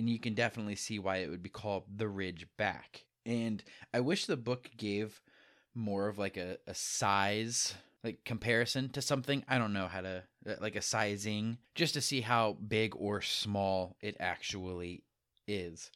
And 0.00 0.08
you 0.08 0.18
can 0.18 0.32
definitely 0.32 0.76
see 0.76 0.98
why 0.98 1.18
it 1.18 1.28
would 1.28 1.42
be 1.42 1.50
called 1.50 1.84
the 1.94 2.08
ridge 2.08 2.46
back. 2.56 3.04
And 3.26 3.62
I 3.92 4.00
wish 4.00 4.24
the 4.24 4.38
book 4.38 4.70
gave 4.78 5.20
more 5.74 6.08
of 6.08 6.16
like 6.16 6.38
a, 6.38 6.56
a 6.66 6.72
size 6.74 7.74
like 8.02 8.24
comparison 8.24 8.88
to 8.92 9.02
something. 9.02 9.44
I 9.46 9.58
don't 9.58 9.74
know 9.74 9.88
how 9.88 10.00
to 10.00 10.22
uh, 10.48 10.54
like 10.58 10.74
a 10.74 10.80
sizing 10.80 11.58
just 11.74 11.92
to 11.92 12.00
see 12.00 12.22
how 12.22 12.56
big 12.66 12.96
or 12.96 13.20
small 13.20 13.98
it 14.00 14.16
actually 14.18 15.04
is. 15.46 15.90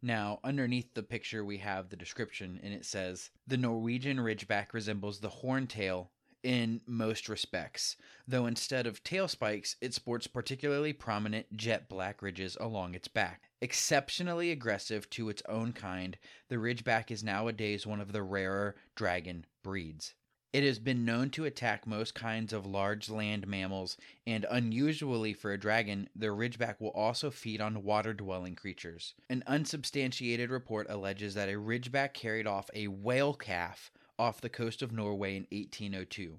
Now, 0.00 0.38
underneath 0.44 0.94
the 0.94 1.02
picture, 1.02 1.44
we 1.44 1.58
have 1.58 1.88
the 1.88 1.96
description, 1.96 2.60
and 2.62 2.72
it 2.72 2.86
says 2.86 3.30
The 3.48 3.56
Norwegian 3.56 4.18
ridgeback 4.18 4.72
resembles 4.72 5.18
the 5.18 5.28
horntail 5.28 6.10
in 6.42 6.80
most 6.86 7.28
respects, 7.28 7.96
though 8.26 8.46
instead 8.46 8.86
of 8.86 9.02
tail 9.04 9.28
spikes, 9.28 9.76
it 9.80 9.94
sports 9.94 10.26
particularly 10.26 10.92
prominent 10.92 11.56
jet 11.56 11.88
black 11.88 12.22
ridges 12.22 12.56
along 12.60 12.94
its 12.94 13.08
back. 13.08 13.50
Exceptionally 13.60 14.50
aggressive 14.50 15.08
to 15.10 15.28
its 15.28 15.42
own 15.48 15.72
kind, 15.72 16.16
the 16.48 16.56
ridgeback 16.56 17.10
is 17.10 17.22
nowadays 17.22 17.86
one 17.86 18.00
of 18.00 18.12
the 18.12 18.22
rarer 18.22 18.74
dragon 18.94 19.44
breeds. 19.62 20.14
It 20.52 20.64
has 20.64 20.80
been 20.80 21.04
known 21.04 21.30
to 21.30 21.44
attack 21.44 21.86
most 21.86 22.14
kinds 22.14 22.52
of 22.52 22.66
large 22.66 23.08
land 23.08 23.46
mammals, 23.46 23.96
and 24.26 24.44
unusually 24.50 25.32
for 25.32 25.52
a 25.52 25.60
dragon, 25.60 26.08
the 26.16 26.26
ridgeback 26.28 26.80
will 26.80 26.90
also 26.90 27.30
feed 27.30 27.60
on 27.60 27.84
water 27.84 28.12
dwelling 28.12 28.56
creatures. 28.56 29.14
An 29.28 29.44
unsubstantiated 29.46 30.50
report 30.50 30.88
alleges 30.90 31.34
that 31.34 31.48
a 31.48 31.52
ridgeback 31.52 32.14
carried 32.14 32.48
off 32.48 32.68
a 32.74 32.88
whale 32.88 33.34
calf 33.34 33.92
off 34.20 34.42
the 34.42 34.50
coast 34.50 34.82
of 34.82 34.92
Norway 34.92 35.34
in 35.34 35.46
1802. 35.50 36.38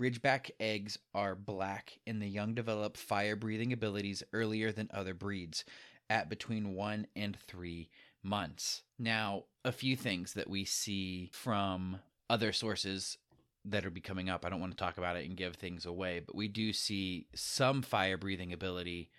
Ridgeback 0.00 0.50
eggs 0.58 0.98
are 1.14 1.34
black, 1.34 1.98
and 2.06 2.20
the 2.20 2.26
young 2.26 2.54
develop 2.54 2.96
fire 2.96 3.36
breathing 3.36 3.74
abilities 3.74 4.22
earlier 4.32 4.72
than 4.72 4.88
other 4.94 5.12
breeds, 5.12 5.66
at 6.08 6.30
between 6.30 6.74
one 6.74 7.06
and 7.14 7.36
three 7.38 7.90
months. 8.22 8.82
Now, 8.98 9.44
a 9.66 9.70
few 9.70 9.96
things 9.96 10.32
that 10.32 10.48
we 10.48 10.64
see 10.64 11.28
from 11.34 12.00
other 12.30 12.52
sources 12.52 13.18
that 13.66 13.84
are 13.84 13.90
be 13.90 14.00
coming 14.00 14.30
up. 14.30 14.46
I 14.46 14.48
don't 14.48 14.60
want 14.60 14.72
to 14.72 14.82
talk 14.82 14.96
about 14.96 15.18
it 15.18 15.28
and 15.28 15.36
give 15.36 15.56
things 15.56 15.84
away, 15.84 16.22
but 16.26 16.34
we 16.34 16.48
do 16.48 16.72
see 16.72 17.26
some 17.34 17.82
fire 17.82 18.16
breathing 18.16 18.54
ability. 18.54 19.10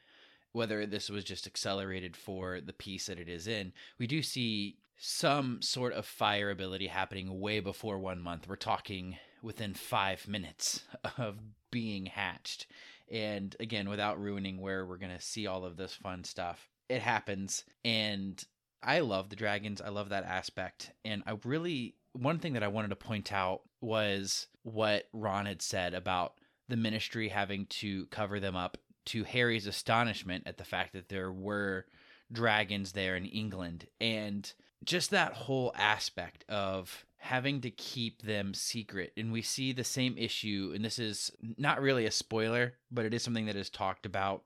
Whether 0.54 0.86
this 0.86 1.10
was 1.10 1.24
just 1.24 1.48
accelerated 1.48 2.16
for 2.16 2.60
the 2.62 2.74
piece 2.74 3.06
that 3.06 3.20
it 3.20 3.30
is 3.30 3.48
in, 3.48 3.74
we 3.98 4.08
do 4.08 4.22
see 4.22 4.78
some 4.98 5.62
sort 5.62 5.94
of 5.94 6.06
fire 6.06 6.52
ability 6.52 6.88
happening 6.88 7.40
way 7.40 7.60
before 7.60 7.98
one 7.98 8.22
month. 8.22 8.48
We're 8.48 8.56
talking 8.56 9.18
within 9.42 9.74
five 9.74 10.28
minutes 10.28 10.84
of 11.18 11.38
being 11.72 12.06
hatched. 12.06 12.68
And 13.10 13.56
again, 13.60 13.90
without 13.90 14.22
ruining 14.22 14.62
where 14.62 14.86
we're 14.86 14.98
going 14.98 15.16
to 15.16 15.22
see 15.22 15.48
all 15.48 15.66
of 15.66 15.76
this 15.76 15.94
fun 15.94 16.24
stuff, 16.24 16.70
it 16.88 17.02
happens. 17.02 17.64
And 17.84 18.44
I 18.84 19.00
love 19.00 19.30
the 19.30 19.36
dragons. 19.36 19.82
I 19.82 19.90
love 19.90 20.10
that 20.10 20.24
aspect. 20.24 20.92
And 21.04 21.24
I 21.26 21.38
really 21.44 21.96
one 22.14 22.40
thing 22.40 22.54
that 22.54 22.64
I 22.64 22.68
wanted 22.68 22.90
to 22.90 22.96
point 22.96 23.32
out 23.32 23.62
was 23.80 24.48
what 24.64 25.08
Ron 25.14 25.46
had 25.46 25.62
said 25.62 25.94
about 25.94 26.34
the 26.68 26.78
ministry 26.78 27.30
having 27.30 27.66
to 27.68 28.06
cover 28.08 28.40
them 28.40 28.56
up 28.56 28.78
to 29.06 29.24
Harry's 29.24 29.68
astonishment 29.68 30.44
at 30.46 30.58
the 30.58 30.64
fact 30.64 30.94
that 30.94 31.10
there 31.10 31.32
were 31.32 31.86
dragons 32.32 32.94
there 32.94 33.16
in 33.16 33.26
England 33.26 33.88
and 34.00 34.54
just 34.84 35.12
that 35.12 35.34
whole 35.34 35.74
aspect 35.76 36.46
of 36.50 37.06
having 37.18 37.62
to 37.62 37.70
keep 37.70 38.22
them 38.22 38.54
secret 38.54 39.12
and 39.16 39.32
we 39.32 39.42
see 39.42 39.74
the 39.74 39.84
same 39.84 40.18
issue 40.18 40.72
and 40.74 40.84
this 40.84 40.98
is 40.98 41.32
not 41.58 41.82
really 41.82 42.06
a 42.06 42.12
spoiler 42.12 42.74
but 42.90 43.06
it 43.06 43.14
is 43.14 43.22
something 43.22 43.46
that 43.46 43.56
is 43.56 43.70
talked 43.70 44.06
about 44.06 44.44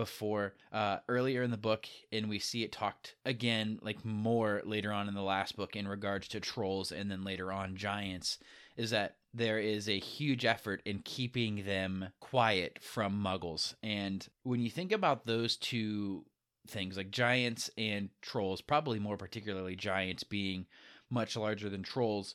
before 0.00 0.54
uh, 0.72 0.96
earlier 1.08 1.42
in 1.42 1.50
the 1.50 1.58
book, 1.58 1.86
and 2.10 2.28
we 2.30 2.38
see 2.38 2.62
it 2.62 2.72
talked 2.72 3.16
again, 3.26 3.78
like 3.82 4.02
more 4.02 4.62
later 4.64 4.90
on 4.92 5.08
in 5.08 5.14
the 5.14 5.20
last 5.20 5.56
book 5.56 5.76
in 5.76 5.86
regards 5.86 6.26
to 6.28 6.40
trolls, 6.40 6.90
and 6.90 7.10
then 7.10 7.22
later 7.22 7.52
on 7.52 7.76
giants. 7.76 8.38
Is 8.78 8.90
that 8.90 9.16
there 9.32 9.58
is 9.58 9.88
a 9.88 9.98
huge 9.98 10.44
effort 10.44 10.82
in 10.84 11.00
keeping 11.04 11.64
them 11.64 12.08
quiet 12.20 12.78
from 12.80 13.22
muggles. 13.22 13.74
And 13.82 14.26
when 14.42 14.60
you 14.60 14.70
think 14.70 14.92
about 14.92 15.26
those 15.26 15.56
two 15.56 16.24
things, 16.66 16.96
like 16.96 17.10
giants 17.10 17.70
and 17.78 18.10
trolls, 18.22 18.60
probably 18.60 18.98
more 18.98 19.16
particularly 19.16 19.76
giants 19.76 20.24
being 20.24 20.66
much 21.10 21.36
larger 21.36 21.68
than 21.68 21.82
trolls, 21.82 22.34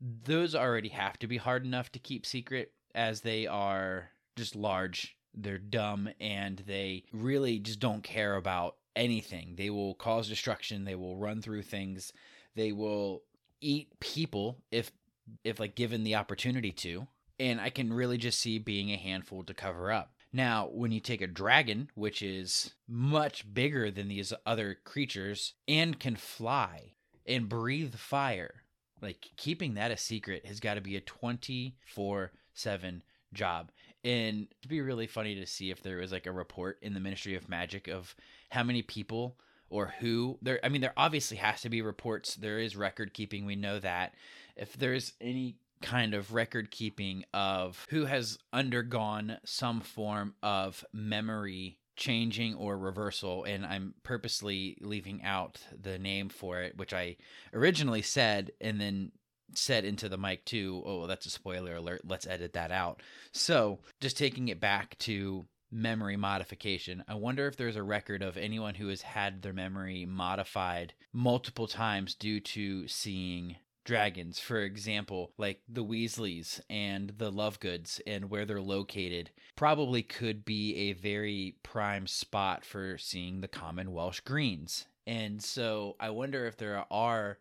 those 0.00 0.54
already 0.54 0.88
have 0.88 1.18
to 1.18 1.26
be 1.26 1.36
hard 1.36 1.64
enough 1.64 1.92
to 1.92 1.98
keep 1.98 2.24
secret 2.24 2.72
as 2.94 3.20
they 3.20 3.46
are 3.46 4.10
just 4.36 4.56
large 4.56 5.16
they're 5.34 5.58
dumb 5.58 6.08
and 6.20 6.62
they 6.66 7.04
really 7.12 7.58
just 7.58 7.80
don't 7.80 8.02
care 8.02 8.36
about 8.36 8.76
anything. 8.96 9.54
They 9.56 9.70
will 9.70 9.94
cause 9.94 10.28
destruction, 10.28 10.84
they 10.84 10.94
will 10.94 11.16
run 11.16 11.42
through 11.42 11.62
things, 11.62 12.12
they 12.54 12.72
will 12.72 13.22
eat 13.60 13.88
people 14.00 14.58
if 14.70 14.90
if 15.44 15.60
like 15.60 15.74
given 15.74 16.04
the 16.04 16.16
opportunity 16.16 16.72
to. 16.72 17.06
And 17.38 17.60
I 17.60 17.70
can 17.70 17.92
really 17.92 18.18
just 18.18 18.38
see 18.38 18.58
being 18.58 18.90
a 18.90 18.96
handful 18.96 19.42
to 19.44 19.54
cover 19.54 19.90
up. 19.90 20.12
Now, 20.32 20.68
when 20.72 20.92
you 20.92 21.00
take 21.00 21.22
a 21.22 21.26
dragon, 21.26 21.90
which 21.94 22.22
is 22.22 22.74
much 22.86 23.52
bigger 23.52 23.90
than 23.90 24.08
these 24.08 24.32
other 24.46 24.76
creatures 24.84 25.54
and 25.66 25.98
can 25.98 26.16
fly 26.16 26.92
and 27.26 27.48
breathe 27.48 27.94
fire, 27.94 28.62
like 29.00 29.30
keeping 29.36 29.74
that 29.74 29.90
a 29.90 29.96
secret 29.96 30.46
has 30.46 30.60
got 30.60 30.74
to 30.74 30.80
be 30.80 30.96
a 30.96 31.00
24 31.00 32.32
7 32.54 33.02
job. 33.32 33.70
And 34.04 34.46
it'd 34.60 34.68
be 34.68 34.80
really 34.80 35.06
funny 35.06 35.34
to 35.34 35.46
see 35.46 35.70
if 35.70 35.82
there 35.82 35.98
was 35.98 36.12
like 36.12 36.26
a 36.26 36.32
report 36.32 36.78
in 36.82 36.94
the 36.94 37.00
Ministry 37.00 37.34
of 37.34 37.48
Magic 37.48 37.88
of 37.88 38.14
how 38.50 38.62
many 38.62 38.82
people 38.82 39.36
or 39.70 39.94
who 40.00 40.38
there 40.42 40.60
I 40.62 40.68
mean 40.68 40.80
there 40.80 40.92
obviously 40.96 41.38
has 41.38 41.62
to 41.62 41.68
be 41.68 41.82
reports. 41.82 42.34
There 42.34 42.58
is 42.58 42.76
record 42.76 43.14
keeping, 43.14 43.46
we 43.46 43.56
know 43.56 43.78
that. 43.78 44.14
If 44.56 44.74
there's 44.74 45.14
any 45.20 45.56
kind 45.80 46.12
of 46.12 46.34
record 46.34 46.70
keeping 46.70 47.24
of 47.32 47.86
who 47.88 48.04
has 48.04 48.38
undergone 48.52 49.38
some 49.44 49.80
form 49.80 50.34
of 50.42 50.84
memory 50.92 51.78
changing 51.96 52.54
or 52.54 52.78
reversal 52.78 53.44
and 53.44 53.64
i'm 53.64 53.94
purposely 54.02 54.76
leaving 54.80 55.22
out 55.22 55.58
the 55.78 55.98
name 55.98 56.28
for 56.30 56.60
it 56.60 56.76
which 56.78 56.94
i 56.94 57.14
originally 57.52 58.00
said 58.00 58.50
and 58.60 58.80
then 58.80 59.10
said 59.54 59.84
into 59.84 60.08
the 60.08 60.18
mic 60.18 60.44
too. 60.44 60.82
Oh, 60.84 61.06
that's 61.06 61.26
a 61.26 61.30
spoiler 61.30 61.76
alert. 61.76 62.02
Let's 62.04 62.26
edit 62.26 62.52
that 62.54 62.70
out. 62.70 63.02
So, 63.32 63.80
just 64.00 64.16
taking 64.16 64.48
it 64.48 64.60
back 64.60 64.96
to 65.00 65.46
memory 65.70 66.16
modification. 66.16 67.04
I 67.08 67.14
wonder 67.14 67.46
if 67.46 67.56
there's 67.56 67.76
a 67.76 67.82
record 67.82 68.22
of 68.22 68.36
anyone 68.36 68.74
who 68.74 68.88
has 68.88 69.02
had 69.02 69.42
their 69.42 69.52
memory 69.52 70.04
modified 70.04 70.94
multiple 71.12 71.66
times 71.66 72.14
due 72.14 72.40
to 72.40 72.88
seeing 72.88 73.56
dragons. 73.84 74.38
For 74.38 74.60
example, 74.60 75.32
like 75.38 75.62
the 75.68 75.84
Weasleys 75.84 76.60
and 76.68 77.12
the 77.18 77.32
Lovegoods 77.32 78.00
and 78.06 78.30
where 78.30 78.44
they're 78.44 78.60
located 78.60 79.30
probably 79.56 80.02
could 80.02 80.44
be 80.44 80.76
a 80.76 80.92
very 80.92 81.56
prime 81.62 82.06
spot 82.06 82.64
for 82.64 82.98
seeing 82.98 83.40
the 83.40 83.48
common 83.48 83.92
Welsh 83.92 84.20
greens. 84.20 84.86
And 85.06 85.42
so 85.42 85.96
I 85.98 86.10
wonder 86.10 86.46
if 86.46 86.56
there 86.56 86.84
are 86.90 87.38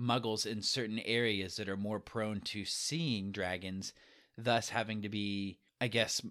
muggles 0.00 0.46
in 0.46 0.62
certain 0.62 1.00
areas 1.00 1.56
that 1.56 1.68
are 1.68 1.76
more 1.76 2.00
prone 2.00 2.40
to 2.40 2.64
seeing 2.64 3.32
dragons, 3.32 3.92
thus 4.38 4.70
having 4.70 5.02
to 5.02 5.08
be, 5.08 5.58
I 5.80 5.88
guess, 5.88 6.22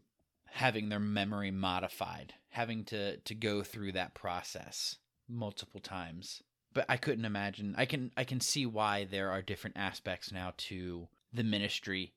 having 0.52 0.90
their 0.90 1.00
memory 1.00 1.52
modified, 1.52 2.34
having 2.50 2.84
to 2.86 3.18
to 3.18 3.36
go 3.36 3.64
through 3.64 3.94
that 3.94 4.14
process 4.14 4.98
multiple 5.28 5.80
times. 5.80 6.42
But 6.74 6.86
I 6.88 6.98
couldn't 6.98 7.26
imagine. 7.26 7.76
I 7.78 7.86
can 7.86 8.12
I 8.18 8.24
can 8.24 8.40
see 8.40 8.66
why 8.66 9.06
there 9.06 9.32
are 9.32 9.42
different 9.42 9.78
aspects 9.78 10.32
now 10.32 10.54
to 10.58 11.08
the 11.34 11.44
ministry 11.44 12.14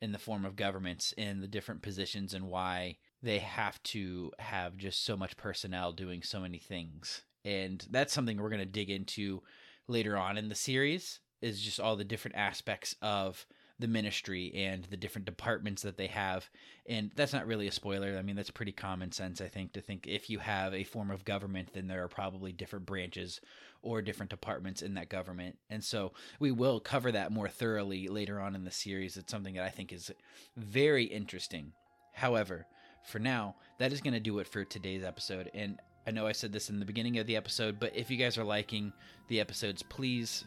in 0.00 0.12
the 0.12 0.18
form 0.18 0.44
of 0.44 0.56
governments 0.56 1.12
in 1.16 1.40
the 1.40 1.46
different 1.46 1.82
positions 1.82 2.32
and 2.32 2.48
why 2.48 2.96
they 3.22 3.38
have 3.38 3.82
to 3.82 4.32
have 4.38 4.76
just 4.76 5.04
so 5.04 5.16
much 5.16 5.36
personnel 5.36 5.92
doing 5.92 6.22
so 6.22 6.40
many 6.40 6.58
things. 6.58 7.22
And 7.44 7.84
that's 7.90 8.12
something 8.12 8.38
we're 8.38 8.48
going 8.48 8.60
to 8.60 8.66
dig 8.66 8.90
into 8.90 9.42
later 9.88 10.16
on 10.16 10.38
in 10.38 10.48
the 10.48 10.54
series 10.54 11.20
is 11.42 11.60
just 11.60 11.80
all 11.80 11.96
the 11.96 12.04
different 12.04 12.36
aspects 12.36 12.94
of 13.02 13.46
the 13.80 13.88
ministry 13.88 14.52
and 14.54 14.84
the 14.84 14.96
different 14.96 15.24
departments 15.24 15.82
that 15.82 15.96
they 15.96 16.06
have. 16.06 16.48
And 16.86 17.10
that's 17.16 17.32
not 17.32 17.46
really 17.46 17.66
a 17.66 17.72
spoiler. 17.72 18.16
I 18.18 18.22
mean, 18.22 18.36
that's 18.36 18.50
pretty 18.50 18.72
common 18.72 19.10
sense, 19.10 19.40
I 19.40 19.48
think, 19.48 19.72
to 19.72 19.80
think 19.80 20.06
if 20.06 20.28
you 20.28 20.38
have 20.38 20.74
a 20.74 20.84
form 20.84 21.10
of 21.10 21.24
government, 21.24 21.70
then 21.72 21.88
there 21.88 22.04
are 22.04 22.08
probably 22.08 22.52
different 22.52 22.86
branches 22.86 23.40
or 23.82 24.02
different 24.02 24.30
departments 24.30 24.82
in 24.82 24.94
that 24.94 25.08
government. 25.08 25.56
And 25.70 25.82
so 25.82 26.12
we 26.38 26.50
will 26.50 26.78
cover 26.78 27.10
that 27.12 27.32
more 27.32 27.48
thoroughly 27.48 28.08
later 28.08 28.38
on 28.38 28.54
in 28.54 28.64
the 28.64 28.70
series. 28.70 29.16
It's 29.16 29.32
something 29.32 29.54
that 29.54 29.64
I 29.64 29.70
think 29.70 29.92
is 29.92 30.12
very 30.56 31.04
interesting. 31.04 31.72
However, 32.12 32.66
for 33.04 33.18
now, 33.18 33.56
that 33.78 33.92
is 33.92 34.02
going 34.02 34.14
to 34.14 34.20
do 34.20 34.38
it 34.40 34.46
for 34.46 34.64
today's 34.64 35.02
episode. 35.02 35.50
And 35.54 35.80
I 36.06 36.10
know 36.10 36.26
I 36.26 36.32
said 36.32 36.52
this 36.52 36.68
in 36.68 36.80
the 36.80 36.84
beginning 36.86 37.18
of 37.18 37.26
the 37.26 37.36
episode, 37.36 37.80
but 37.80 37.96
if 37.96 38.10
you 38.10 38.18
guys 38.18 38.36
are 38.36 38.44
liking 38.44 38.92
the 39.28 39.40
episodes, 39.40 39.82
please 39.82 40.44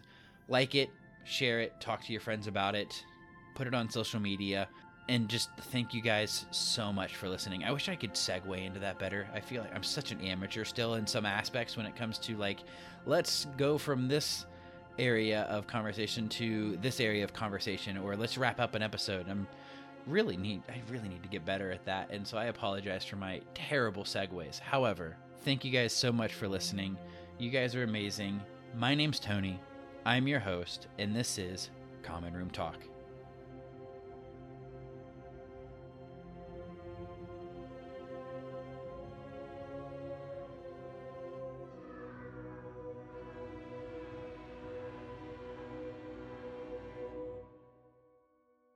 like 0.48 0.76
it, 0.76 0.90
share 1.26 1.62
it, 1.62 1.80
talk 1.80 2.04
to 2.04 2.12
your 2.12 2.22
friends 2.22 2.48
about 2.48 2.76
it, 2.76 3.04
put 3.56 3.68
it 3.68 3.74
on 3.74 3.90
social 3.90 4.20
media, 4.20 4.68
and 5.10 5.28
just 5.28 5.50
thank 5.72 5.94
you 5.94 6.02
guys 6.02 6.46
so 6.52 6.94
much 6.94 7.16
for 7.16 7.28
listening. 7.28 7.64
I 7.64 7.72
wish 7.72 7.90
I 7.90 7.96
could 7.96 8.14
segue 8.14 8.66
into 8.66 8.80
that 8.80 9.00
better. 9.00 9.28
I 9.34 9.40
feel 9.40 9.62
like 9.62 9.76
I'm 9.76 9.84
such 9.84 10.12
an 10.12 10.22
amateur 10.22 10.64
still 10.64 10.96
in 10.96 11.06
some 11.06 11.26
aspects 11.26 11.76
when 11.76 11.86
it 11.86 11.96
comes 11.96 12.18
to 12.20 12.38
like, 12.38 12.60
let's 13.06 13.48
go 13.58 13.78
from 13.78 14.08
this 14.08 14.46
area 15.00 15.42
of 15.44 15.68
conversation 15.68 16.30
to 16.30 16.78
this 16.78 17.00
area 17.00 17.24
of 17.24 17.34
conversation, 17.34 17.98
or 17.98 18.16
let's 18.16 18.38
wrap 18.38 18.60
up 18.60 18.76
an 18.76 18.82
episode. 18.82 19.28
I'm 19.28 19.48
really 20.06 20.36
need 20.38 20.62
I 20.70 20.82
really 20.92 21.08
need 21.08 21.24
to 21.24 21.30
get 21.30 21.46
better 21.46 21.72
at 21.72 21.86
that, 21.86 22.10
and 22.12 22.26
so 22.26 22.38
I 22.38 22.46
apologize 22.46 23.04
for 23.04 23.16
my 23.16 23.42
terrible 23.54 24.04
segues. 24.04 24.60
However, 24.60 25.18
thank 25.42 25.66
you 25.66 25.72
guys 25.72 25.94
so 25.94 26.12
much 26.12 26.34
for 26.34 26.48
listening. 26.48 26.98
You 27.40 27.50
guys 27.50 27.76
are 27.76 27.84
amazing. 27.84 28.42
My 28.78 28.96
name's 28.96 29.20
Tony. 29.20 29.60
I'm 30.06 30.28
your 30.28 30.40
host, 30.40 30.88
and 31.00 31.16
this 31.16 31.38
is 31.38 31.70
Common 32.04 32.34
Room 32.34 32.50
Talk. 32.50 32.93